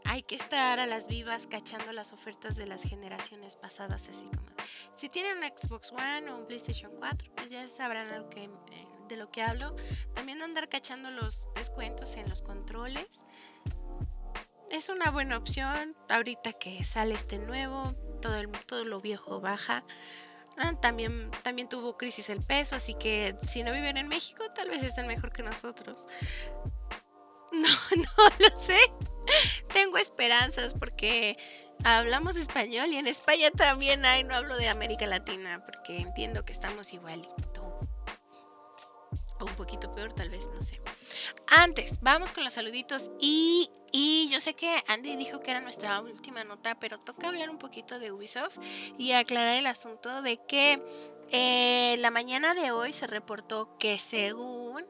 hay 0.05 0.23
que 0.23 0.35
estar 0.35 0.79
a 0.81 0.87
las 0.87 1.09
vivas 1.09 1.47
cachando 1.47 1.93
las 1.93 2.13
ofertas 2.13 2.57
de 2.57 2.67
las 2.67 2.83
generaciones 2.83 3.57
pasadas, 3.57 4.09
así 4.09 4.27
como, 4.27 4.51
si 4.95 5.09
tienen 5.09 5.39
un 5.39 5.45
Xbox 5.45 5.93
One 5.93 6.31
o 6.31 6.37
un 6.37 6.47
PlayStation 6.47 6.93
4, 6.99 7.33
pues 7.35 7.51
ya 7.51 7.67
sabrán 7.69 8.09
lo 8.15 8.29
que... 8.29 8.45
Eh, 8.45 9.02
de 9.09 9.17
lo 9.17 9.31
que 9.31 9.43
hablo. 9.43 9.77
También 10.15 10.43
andar 10.43 10.69
cachando 10.69 11.11
los 11.11 11.49
descuentos 11.55 12.17
en 12.17 12.29
los 12.29 12.43
controles. 12.43 13.25
Es 14.71 14.89
una 14.89 15.11
buena 15.11 15.37
opción. 15.37 15.97
Ahorita 16.09 16.53
que 16.53 16.85
sale 16.85 17.15
este 17.15 17.39
nuevo, 17.39 17.93
todo, 18.21 18.37
el, 18.37 18.51
todo 18.67 18.85
lo 18.85 19.01
viejo 19.01 19.41
baja. 19.41 19.85
Ah, 20.59 20.75
también, 20.81 21.31
también 21.43 21.69
tuvo 21.69 21.97
crisis 21.97 22.29
el 22.29 22.43
peso, 22.43 22.77
así 22.77 22.95
que 22.95 23.35
si 23.43 23.63
no 23.63 23.73
viven 23.73 23.97
en 23.97 24.09
México, 24.09 24.45
tal 24.55 24.69
vez 24.69 24.83
estén 24.83 25.07
mejor 25.07 25.33
que 25.33 25.43
nosotros. 25.43 26.07
No, 27.53 27.69
no 27.97 28.49
lo 28.49 28.59
sé. 28.59 28.79
Tengo 29.73 29.99
esperanzas 29.99 30.75
porque 30.75 31.39
hablamos 31.85 32.37
español 32.37 32.89
y 32.89 32.97
en 32.97 33.07
España 33.07 33.51
también 33.51 34.05
hay, 34.05 34.25
no 34.25 34.35
hablo 34.35 34.57
de 34.57 34.69
América 34.69 35.07
Latina, 35.07 35.63
porque 35.65 35.99
entiendo 35.99 36.45
que 36.45 36.53
estamos 36.53 36.93
un 39.47 39.55
poquito 39.55 39.95
peor, 39.95 40.13
tal 40.13 40.31
vez, 40.31 40.49
no 40.55 40.63
sé. 40.63 40.81
Antes, 41.47 42.01
vamos 42.01 42.33
con 42.33 42.45
los 42.45 42.55
saluditos 42.55 43.11
y, 43.21 43.71
y, 43.93 44.29
yo 44.31 44.41
sé 44.41 44.55
que 44.55 44.75
Andy 44.89 45.17
dijo 45.17 45.41
que 45.41 45.51
era 45.51 45.61
nuestra 45.61 46.01
última 46.01 46.45
nota, 46.45 46.79
pero 46.79 46.99
toca 46.99 47.29
hablar 47.29 47.51
un 47.51 47.59
poquito 47.59 47.99
de 47.99 48.13
Ubisoft 48.13 48.59
y 48.99 49.13
aclarar 49.13 49.59
el 49.59 49.67
asunto 49.67 50.23
de 50.23 50.39
que 50.47 50.83
eh, 51.35 51.97
la 51.99 52.11
mañana 52.11 52.55
de 52.55 52.73
hoy 52.73 52.93
se 52.93 53.07
reportó 53.07 53.79
que 53.79 53.99
según 53.99 54.85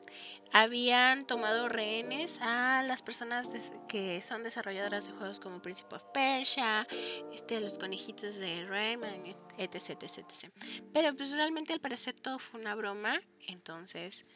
habían 0.53 1.25
tomado 1.25 1.69
rehenes 1.69 2.41
a 2.43 2.83
las 2.83 3.03
personas 3.03 3.49
que 3.89 4.21
son 4.23 4.43
desarrolladoras 4.43 5.07
de 5.07 5.13
juegos 5.13 5.41
como 5.41 5.63
Principle 5.63 5.97
of 5.97 6.05
Persia, 6.13 6.87
este, 7.33 7.61
los 7.61 7.79
conejitos 7.79 8.37
de 8.37 8.67
Rayman, 8.67 9.25
etc, 9.57 10.03
etc, 10.03 10.19
etc. 10.19 10.53
Pero 10.93 11.15
pues 11.17 11.31
realmente 11.33 11.73
al 11.73 11.81
parecer 11.81 12.15
todo 12.15 12.39
fue 12.39 12.61
una 12.61 12.75
broma, 12.75 13.21
entonces 13.47 14.27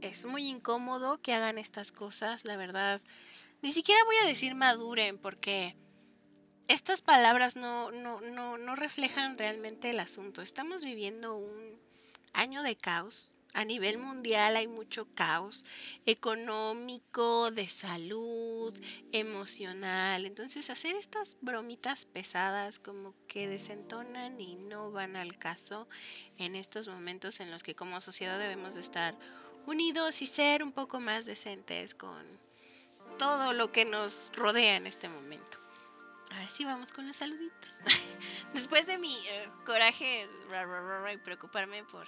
es 0.00 0.24
muy 0.26 0.48
incómodo 0.48 1.20
que 1.20 1.32
hagan 1.32 1.58
estas 1.58 1.92
cosas, 1.92 2.44
la 2.44 2.56
verdad. 2.56 3.00
Ni 3.62 3.72
siquiera 3.72 4.00
voy 4.04 4.16
a 4.22 4.26
decir 4.26 4.54
maduren 4.54 5.18
porque 5.18 5.76
estas 6.68 7.00
palabras 7.00 7.56
no, 7.56 7.92
no, 7.92 8.20
no, 8.20 8.58
no 8.58 8.76
reflejan 8.76 9.38
realmente 9.38 9.90
el 9.90 10.00
asunto. 10.00 10.42
Estamos 10.42 10.82
viviendo 10.82 11.36
un 11.36 11.78
año 12.32 12.62
de 12.62 12.76
caos. 12.76 13.35
A 13.54 13.64
nivel 13.64 13.96
mundial 13.98 14.56
hay 14.56 14.68
mucho 14.68 15.06
caos 15.14 15.64
económico, 16.04 17.50
de 17.50 17.68
salud, 17.68 18.74
emocional. 19.12 20.26
Entonces 20.26 20.68
hacer 20.68 20.94
estas 20.94 21.36
bromitas 21.40 22.04
pesadas 22.04 22.78
como 22.78 23.14
que 23.28 23.48
desentonan 23.48 24.40
y 24.40 24.56
no 24.56 24.90
van 24.90 25.16
al 25.16 25.38
caso 25.38 25.88
en 26.36 26.54
estos 26.54 26.88
momentos 26.88 27.40
en 27.40 27.50
los 27.50 27.62
que 27.62 27.74
como 27.74 28.00
sociedad 28.00 28.38
debemos 28.38 28.76
estar 28.76 29.16
unidos 29.66 30.22
y 30.22 30.26
ser 30.26 30.62
un 30.62 30.72
poco 30.72 31.00
más 31.00 31.24
decentes 31.24 31.94
con 31.94 32.24
todo 33.18 33.52
lo 33.52 33.72
que 33.72 33.84
nos 33.84 34.30
rodea 34.34 34.76
en 34.76 34.86
este 34.86 35.08
momento. 35.08 35.58
Ahora 36.30 36.50
sí 36.50 36.64
vamos 36.64 36.92
con 36.92 37.06
los 37.06 37.16
saluditos. 37.16 37.78
Después 38.54 38.86
de 38.86 38.98
mi 38.98 39.14
eh, 39.14 39.50
coraje 39.64 40.28
y 41.12 41.16
preocuparme 41.18 41.84
por, 41.84 42.06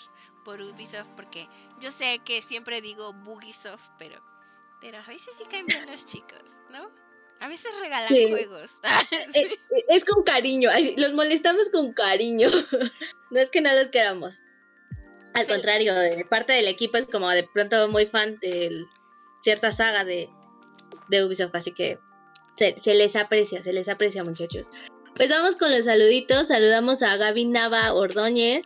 por 0.49 0.63
Ubisoft, 0.63 1.11
porque 1.15 1.47
yo 1.79 1.91
sé 1.91 2.23
que 2.25 2.41
siempre 2.41 2.81
digo 2.81 3.13
Bugisoft, 3.13 3.91
pero, 3.99 4.19
pero 4.81 4.97
a 4.97 5.07
veces 5.07 5.35
sí 5.37 5.45
caen 5.51 5.67
bien 5.67 5.85
los 5.93 6.07
chicos, 6.07 6.41
¿no? 6.71 6.91
A 7.39 7.49
veces 7.49 7.71
regalan 7.83 8.09
juegos. 8.09 8.71
Eh, 9.35 9.43
eh, 9.43 9.85
es, 9.91 10.07
con 10.07 10.23
cariño, 10.23 10.71
los 10.97 11.13
molestamos 11.13 11.69
con 11.69 11.93
cariño. 11.93 12.49
no 13.31 13.39
es 13.39 13.51
que 13.51 13.61
no 13.61 13.75
los 13.75 13.91
queramos. 13.91 14.41
Al 15.35 15.47
contrario, 15.47 15.95
de 15.95 16.25
parte 16.25 16.55
del 16.55 16.67
equipo 16.67 16.97
es 16.97 17.05
como 17.05 17.29
de 17.29 17.43
pronto 17.43 17.87
muy 17.91 18.07
fan 18.07 18.39
de 18.39 18.87
cierta 19.43 19.71
saga 19.71 20.07
de, 20.07 20.31
de 21.11 21.25
Ubisoft, 21.27 21.55
así 21.57 21.75
que 21.75 21.99
se, 22.57 22.95
les 22.95 23.17
aprecia, 23.17 23.63
se 23.63 23.75
les 23.75 23.91
aprecia 23.91 24.25
muchachos. 24.25 24.71
Pues 25.15 25.29
vamos 25.29 25.59
con 25.59 25.71
los 25.71 25.85
saluditos, 25.85 26.49
saludamos 26.49 27.03
a 27.03 27.19
Gaby 27.19 27.45
Nava 27.45 27.93
Ordóñez, 27.93 28.65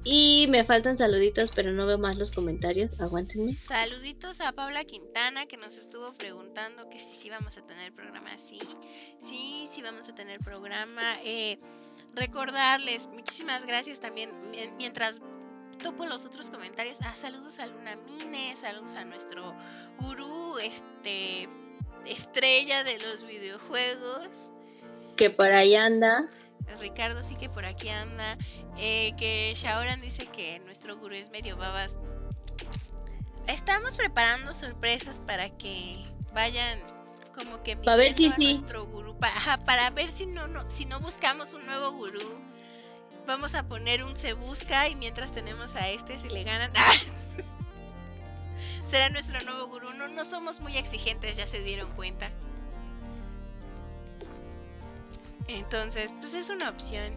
Y 0.03 0.47
me 0.49 0.63
faltan 0.63 0.97
saluditos, 0.97 1.51
pero 1.53 1.71
no 1.71 1.85
veo 1.85 1.99
más 1.99 2.17
los 2.17 2.31
comentarios. 2.31 2.99
Aguántenme. 2.99 3.53
Saluditos 3.53 4.41
a 4.41 4.53
Paula 4.53 4.85
Quintana 4.85 5.45
que 5.45 5.57
nos 5.57 5.77
estuvo 5.77 6.13
preguntando 6.13 6.89
que 6.89 6.99
si 6.99 7.13
sí 7.13 7.29
vamos 7.29 7.59
a 7.59 7.67
tener 7.67 7.93
programa. 7.93 8.35
Sí, 8.39 8.59
sí, 9.21 9.69
sí 9.71 9.83
vamos 9.83 10.09
a 10.09 10.15
tener 10.15 10.39
programa. 10.39 11.03
Eh, 11.23 11.59
recordarles, 12.15 13.05
muchísimas 13.09 13.67
gracias 13.67 13.99
también. 13.99 14.31
Mientras 14.79 15.21
topo 15.83 16.07
los 16.07 16.25
otros 16.25 16.49
comentarios. 16.49 16.97
Ah, 17.03 17.13
saludos 17.15 17.59
a 17.59 17.67
Luna 17.67 17.95
Mine, 17.97 18.55
saludos 18.55 18.95
a 18.95 19.05
nuestro 19.05 19.55
gurú, 19.99 20.57
este, 20.57 21.47
estrella 22.09 22.83
de 22.83 22.97
los 22.99 23.25
videojuegos. 23.25 24.27
Que 25.15 25.29
por 25.29 25.47
ahí 25.47 25.75
anda. 25.75 26.27
Ricardo 26.79 27.21
sí 27.21 27.35
que 27.35 27.49
por 27.49 27.65
aquí 27.65 27.89
anda. 27.89 28.37
Eh, 28.77 29.13
que 29.17 29.53
Shaoran 29.55 30.01
dice 30.01 30.27
que 30.27 30.59
nuestro 30.59 30.97
gurú 30.97 31.15
es 31.15 31.29
medio 31.29 31.57
babas. 31.57 31.97
Estamos 33.47 33.95
preparando 33.95 34.53
sorpresas 34.53 35.21
para 35.21 35.49
que 35.49 36.03
vayan 36.33 36.79
como 37.33 37.63
que 37.63 37.77
para 37.77 37.97
ver 37.97 38.11
si 38.11 38.29
sí. 38.29 38.53
nuestro 38.53 38.85
gurú 38.87 39.17
para, 39.17 39.57
para 39.63 39.89
ver 39.91 40.09
si 40.09 40.25
no, 40.25 40.47
no 40.47 40.67
si 40.69 40.85
no 40.85 40.99
buscamos 40.99 41.53
un 41.53 41.65
nuevo 41.67 41.91
gurú 41.91 42.41
Vamos 43.27 43.55
a 43.55 43.67
poner 43.67 44.05
un 44.05 44.15
se 44.15 44.31
busca 44.31 44.87
y 44.87 44.95
mientras 44.95 45.33
tenemos 45.33 45.75
a 45.75 45.89
este, 45.89 46.17
si 46.17 46.29
le 46.29 46.45
ganan, 46.45 46.71
será 48.87 49.09
nuestro 49.09 49.41
nuevo 49.41 49.67
gurú. 49.67 49.93
No, 49.93 50.07
no 50.07 50.25
somos 50.25 50.59
muy 50.59 50.77
exigentes, 50.77 51.35
ya 51.35 51.45
se 51.45 51.61
dieron 51.61 51.91
cuenta. 51.91 52.31
Entonces, 55.47 56.13
pues 56.19 56.33
es 56.33 56.49
una 56.49 56.69
opción. 56.69 57.13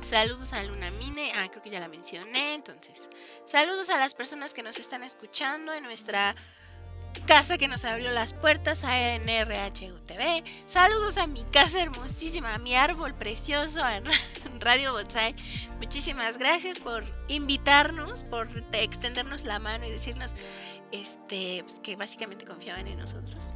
Saludos 0.00 0.52
a 0.52 0.62
Luna 0.64 0.90
Mine, 0.90 1.32
ah, 1.36 1.48
creo 1.48 1.62
que 1.62 1.70
ya 1.70 1.80
la 1.80 1.88
mencioné. 1.88 2.54
Entonces, 2.54 3.08
saludos 3.44 3.88
a 3.90 3.98
las 3.98 4.14
personas 4.14 4.52
que 4.52 4.62
nos 4.62 4.78
están 4.78 5.04
escuchando 5.04 5.72
en 5.72 5.84
nuestra 5.84 6.34
casa 7.26 7.58
que 7.58 7.68
nos 7.68 7.84
abrió 7.84 8.10
las 8.10 8.32
puertas 8.34 8.84
a 8.84 9.16
NRHUTV. 9.18 10.42
Saludos 10.66 11.18
a 11.18 11.26
mi 11.26 11.44
casa 11.44 11.82
hermosísima, 11.82 12.54
a 12.54 12.58
mi 12.58 12.74
árbol 12.74 13.14
precioso 13.14 13.86
en 13.88 14.04
Radio 14.62 14.92
Bonsai. 14.92 15.34
Muchísimas 15.78 16.38
gracias 16.38 16.78
por 16.78 17.04
invitarnos, 17.28 18.22
por 18.24 18.48
extendernos 18.72 19.44
la 19.44 19.58
mano 19.58 19.86
y 19.86 19.90
decirnos 19.90 20.34
este, 20.92 21.62
pues, 21.64 21.80
que 21.80 21.96
básicamente 21.96 22.44
confiaban 22.44 22.86
en 22.86 22.98
nosotros. 22.98 23.52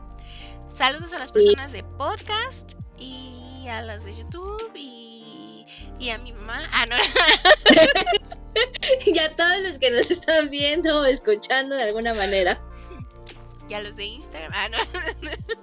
Saludos 0.68 1.12
a 1.12 1.18
las 1.18 1.32
personas 1.32 1.72
de 1.72 1.82
podcast 1.82 2.74
y 2.98 3.66
a 3.68 3.82
las 3.82 4.04
de 4.04 4.16
YouTube 4.16 4.70
y, 4.74 5.66
y 5.98 6.10
a 6.10 6.18
mi 6.18 6.32
mamá. 6.32 6.60
Ah, 6.72 6.86
no. 6.86 6.96
y 9.06 9.18
a 9.18 9.34
todos 9.34 9.60
los 9.62 9.78
que 9.78 9.90
nos 9.90 10.10
están 10.10 10.50
viendo 10.50 11.00
o 11.00 11.04
escuchando 11.04 11.74
de 11.74 11.82
alguna 11.82 12.14
manera. 12.14 12.62
Y 13.68 13.74
a 13.74 13.80
los 13.80 13.96
de 13.96 14.04
Instagram. 14.04 14.52
Ah, 14.54 14.68
no. 14.68 15.56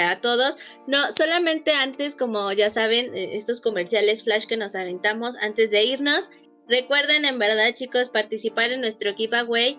A 0.00 0.20
todos. 0.20 0.56
No, 0.86 1.12
solamente 1.12 1.72
antes, 1.72 2.16
como 2.16 2.52
ya 2.52 2.70
saben, 2.70 3.14
eh, 3.16 3.36
estos 3.36 3.60
comerciales 3.60 4.24
flash 4.24 4.46
que 4.46 4.56
nos 4.56 4.74
aventamos 4.74 5.36
antes 5.36 5.70
de 5.70 5.84
irnos. 5.84 6.30
Recuerden, 6.68 7.24
en 7.24 7.38
verdad, 7.38 7.72
chicos, 7.74 8.08
participar 8.08 8.72
en 8.72 8.80
nuestro 8.80 9.14
giveaway. 9.14 9.78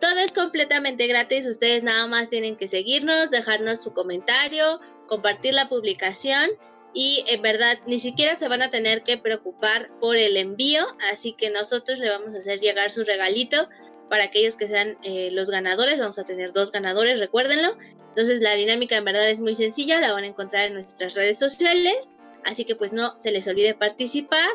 Todo 0.00 0.18
es 0.18 0.32
completamente 0.32 1.06
gratis. 1.06 1.46
Ustedes 1.46 1.82
nada 1.82 2.06
más 2.06 2.28
tienen 2.28 2.56
que 2.56 2.68
seguirnos, 2.68 3.30
dejarnos 3.30 3.82
su 3.82 3.92
comentario, 3.92 4.80
compartir 5.06 5.54
la 5.54 5.68
publicación. 5.68 6.50
Y 6.92 7.24
en 7.28 7.42
verdad, 7.42 7.78
ni 7.86 7.98
siquiera 7.98 8.36
se 8.36 8.48
van 8.48 8.62
a 8.62 8.70
tener 8.70 9.02
que 9.02 9.16
preocupar 9.16 9.90
por 10.00 10.16
el 10.16 10.36
envío. 10.36 10.84
Así 11.10 11.32
que 11.32 11.50
nosotros 11.50 11.98
le 11.98 12.10
vamos 12.10 12.34
a 12.34 12.38
hacer 12.38 12.60
llegar 12.60 12.90
su 12.90 13.04
regalito 13.04 13.68
para 14.08 14.24
aquellos 14.24 14.56
que 14.56 14.68
sean 14.68 14.98
eh, 15.02 15.30
los 15.32 15.50
ganadores. 15.50 15.98
Vamos 15.98 16.18
a 16.18 16.24
tener 16.24 16.52
dos 16.52 16.72
ganadores, 16.72 17.20
recuérdenlo. 17.20 17.76
Entonces 18.08 18.40
la 18.40 18.54
dinámica 18.54 18.96
en 18.96 19.04
verdad 19.04 19.28
es 19.28 19.40
muy 19.40 19.54
sencilla, 19.54 20.00
la 20.00 20.12
van 20.12 20.24
a 20.24 20.28
encontrar 20.28 20.68
en 20.68 20.74
nuestras 20.74 21.14
redes 21.14 21.38
sociales. 21.38 22.10
Así 22.44 22.64
que 22.64 22.76
pues 22.76 22.92
no 22.92 23.18
se 23.18 23.30
les 23.30 23.48
olvide 23.48 23.74
participar. 23.74 24.48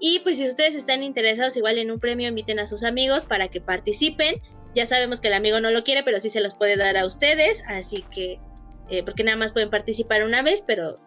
Y 0.00 0.20
pues 0.20 0.38
si 0.38 0.46
ustedes 0.46 0.74
están 0.74 1.02
interesados 1.02 1.56
igual 1.56 1.78
en 1.78 1.90
un 1.90 2.00
premio, 2.00 2.28
inviten 2.28 2.58
a 2.58 2.66
sus 2.66 2.82
amigos 2.82 3.24
para 3.24 3.48
que 3.48 3.60
participen. 3.60 4.40
Ya 4.74 4.86
sabemos 4.86 5.20
que 5.20 5.28
el 5.28 5.34
amigo 5.34 5.60
no 5.60 5.70
lo 5.70 5.84
quiere, 5.84 6.02
pero 6.02 6.18
sí 6.18 6.30
se 6.30 6.40
los 6.40 6.54
puede 6.54 6.76
dar 6.76 6.96
a 6.96 7.06
ustedes. 7.06 7.62
Así 7.68 8.04
que, 8.10 8.40
eh, 8.88 9.02
porque 9.02 9.22
nada 9.22 9.36
más 9.36 9.52
pueden 9.52 9.70
participar 9.70 10.24
una 10.24 10.42
vez, 10.42 10.62
pero 10.66 10.98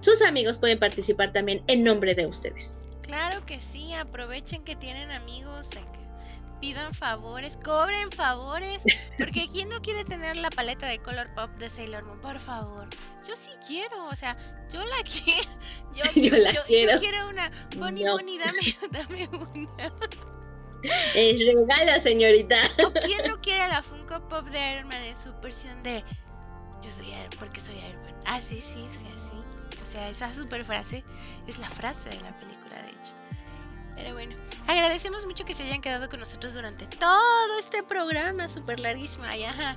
sus 0.00 0.22
amigos 0.22 0.58
pueden 0.58 0.78
participar 0.78 1.32
también 1.32 1.62
en 1.66 1.84
nombre 1.84 2.14
de 2.14 2.26
ustedes. 2.26 2.74
Claro 3.02 3.44
que 3.46 3.60
sí, 3.60 3.94
aprovechen 3.94 4.64
que 4.64 4.76
tienen 4.76 5.10
amigos, 5.10 5.70
pidan 6.60 6.94
favores, 6.94 7.58
cobren 7.62 8.10
favores, 8.10 8.84
porque 9.16 9.46
¿quién 9.50 9.68
no 9.68 9.80
quiere 9.80 10.04
tener 10.04 10.36
la 10.36 10.50
paleta 10.50 10.86
de 10.86 10.98
color 10.98 11.32
pop 11.34 11.50
de 11.58 11.70
Sailor 11.70 12.04
Moon? 12.04 12.20
Por 12.20 12.38
favor, 12.38 12.88
yo 13.26 13.36
sí 13.36 13.50
quiero, 13.66 14.06
o 14.06 14.16
sea, 14.16 14.36
yo 14.70 14.80
la 14.80 14.96
quiero, 15.04 15.50
yo, 15.94 16.36
la 16.38 16.52
quiero. 16.64 16.92
Yo 16.94 17.00
quiero 17.00 17.28
una, 17.28 17.50
Bonnie 17.76 18.08
Bonnie, 18.08 18.38
dame, 18.38 18.60
dame 18.90 19.28
una. 19.28 19.92
Es 21.14 21.44
regalo, 21.44 22.00
señorita. 22.00 22.56
¿O 22.86 22.92
quién 22.92 23.26
no 23.26 23.40
quiere 23.40 23.66
la 23.68 23.82
Funko 23.82 24.28
Pop 24.28 24.46
de 24.46 24.72
Iron 24.72 24.86
Man 24.86 25.02
en 25.02 25.16
su 25.16 25.32
versión 25.40 25.82
de 25.82 26.04
Yo 26.80 26.90
soy 26.90 27.08
Iron 27.08 27.30
porque 27.38 27.60
soy 27.60 27.76
Iron 27.78 28.00
Man? 28.02 28.14
Ah, 28.24 28.40
sí, 28.40 28.60
sí, 28.60 28.86
sí, 28.92 29.06
sí. 29.16 29.34
O 29.82 29.84
sea, 29.84 30.08
esa 30.08 30.32
super 30.34 30.64
frase 30.64 31.02
es 31.46 31.58
la 31.58 31.68
frase 31.68 32.10
de 32.10 32.20
la 32.20 32.36
película, 32.36 32.80
de 32.82 32.90
hecho. 32.90 33.12
Pero 33.98 34.14
bueno, 34.14 34.36
agradecemos 34.66 35.26
mucho 35.26 35.44
que 35.44 35.54
se 35.54 35.64
hayan 35.64 35.80
quedado 35.80 36.08
con 36.08 36.20
nosotros 36.20 36.54
durante 36.54 36.86
todo 36.86 37.58
este 37.58 37.82
programa 37.82 38.48
súper 38.48 38.80
larguísimo. 38.80 39.24
Ay, 39.26 39.44
ajá. 39.44 39.76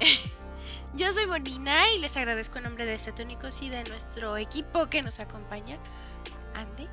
Yo 0.94 1.10
soy 1.12 1.24
Bonina 1.24 1.90
y 1.96 2.00
les 2.00 2.16
agradezco 2.18 2.58
en 2.58 2.64
nombre 2.64 2.84
de 2.84 2.98
Cetónicos 2.98 3.62
y 3.62 3.70
de 3.70 3.82
nuestro 3.84 4.36
equipo 4.36 4.90
que 4.90 5.00
nos 5.00 5.20
acompaña. 5.20 5.78
Andy. 6.54 6.86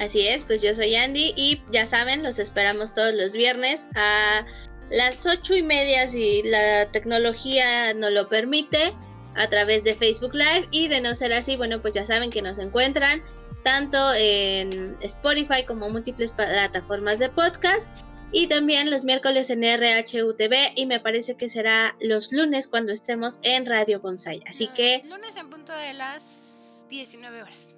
Así 0.00 0.26
es, 0.26 0.44
pues 0.44 0.62
yo 0.62 0.74
soy 0.74 0.94
Andy 0.94 1.34
y 1.36 1.62
ya 1.72 1.86
saben, 1.86 2.22
los 2.22 2.38
esperamos 2.38 2.94
todos 2.94 3.14
los 3.14 3.32
viernes 3.32 3.84
a 3.96 4.44
las 4.90 5.26
ocho 5.26 5.56
y 5.56 5.62
media 5.62 6.06
si 6.06 6.42
la 6.44 6.86
tecnología 6.92 7.94
nos 7.94 8.12
lo 8.12 8.28
permite 8.28 8.94
a 9.34 9.48
través 9.48 9.84
de 9.84 9.94
Facebook 9.94 10.34
Live 10.34 10.68
y 10.70 10.88
de 10.88 11.00
no 11.00 11.14
ser 11.14 11.32
así, 11.32 11.56
bueno, 11.56 11.80
pues 11.80 11.94
ya 11.94 12.06
saben 12.06 12.30
que 12.30 12.42
nos 12.42 12.58
encuentran 12.58 13.22
tanto 13.68 14.14
en 14.14 14.94
Spotify 15.02 15.62
como 15.66 15.90
múltiples 15.90 16.32
plataformas 16.32 17.18
de 17.18 17.28
podcast 17.28 17.90
y 18.32 18.46
también 18.46 18.90
los 18.90 19.04
miércoles 19.04 19.50
en 19.50 19.60
RHUTV 19.60 20.72
y 20.74 20.86
me 20.86 21.00
parece 21.00 21.36
que 21.36 21.50
será 21.50 21.94
los 22.00 22.32
lunes 22.32 22.66
cuando 22.66 22.94
estemos 22.94 23.40
en 23.42 23.66
Radio 23.66 24.00
Bonsai. 24.00 24.40
Así 24.48 24.68
que... 24.68 25.02
Lunes 25.04 25.36
en 25.36 25.50
punto 25.50 25.74
de 25.74 25.92
las 25.92 26.86
19 26.88 27.42
horas 27.42 27.68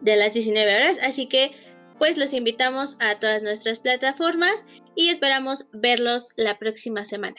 de 0.00 0.16
las 0.16 0.32
19 0.32 0.74
horas. 0.74 0.98
Así 1.00 1.28
que 1.28 1.52
pues 1.96 2.18
los 2.18 2.32
invitamos 2.32 2.96
a 2.98 3.20
todas 3.20 3.44
nuestras 3.44 3.78
plataformas 3.78 4.64
y 4.96 5.10
esperamos 5.10 5.66
verlos 5.72 6.30
la 6.34 6.58
próxima 6.58 7.04
semana. 7.04 7.38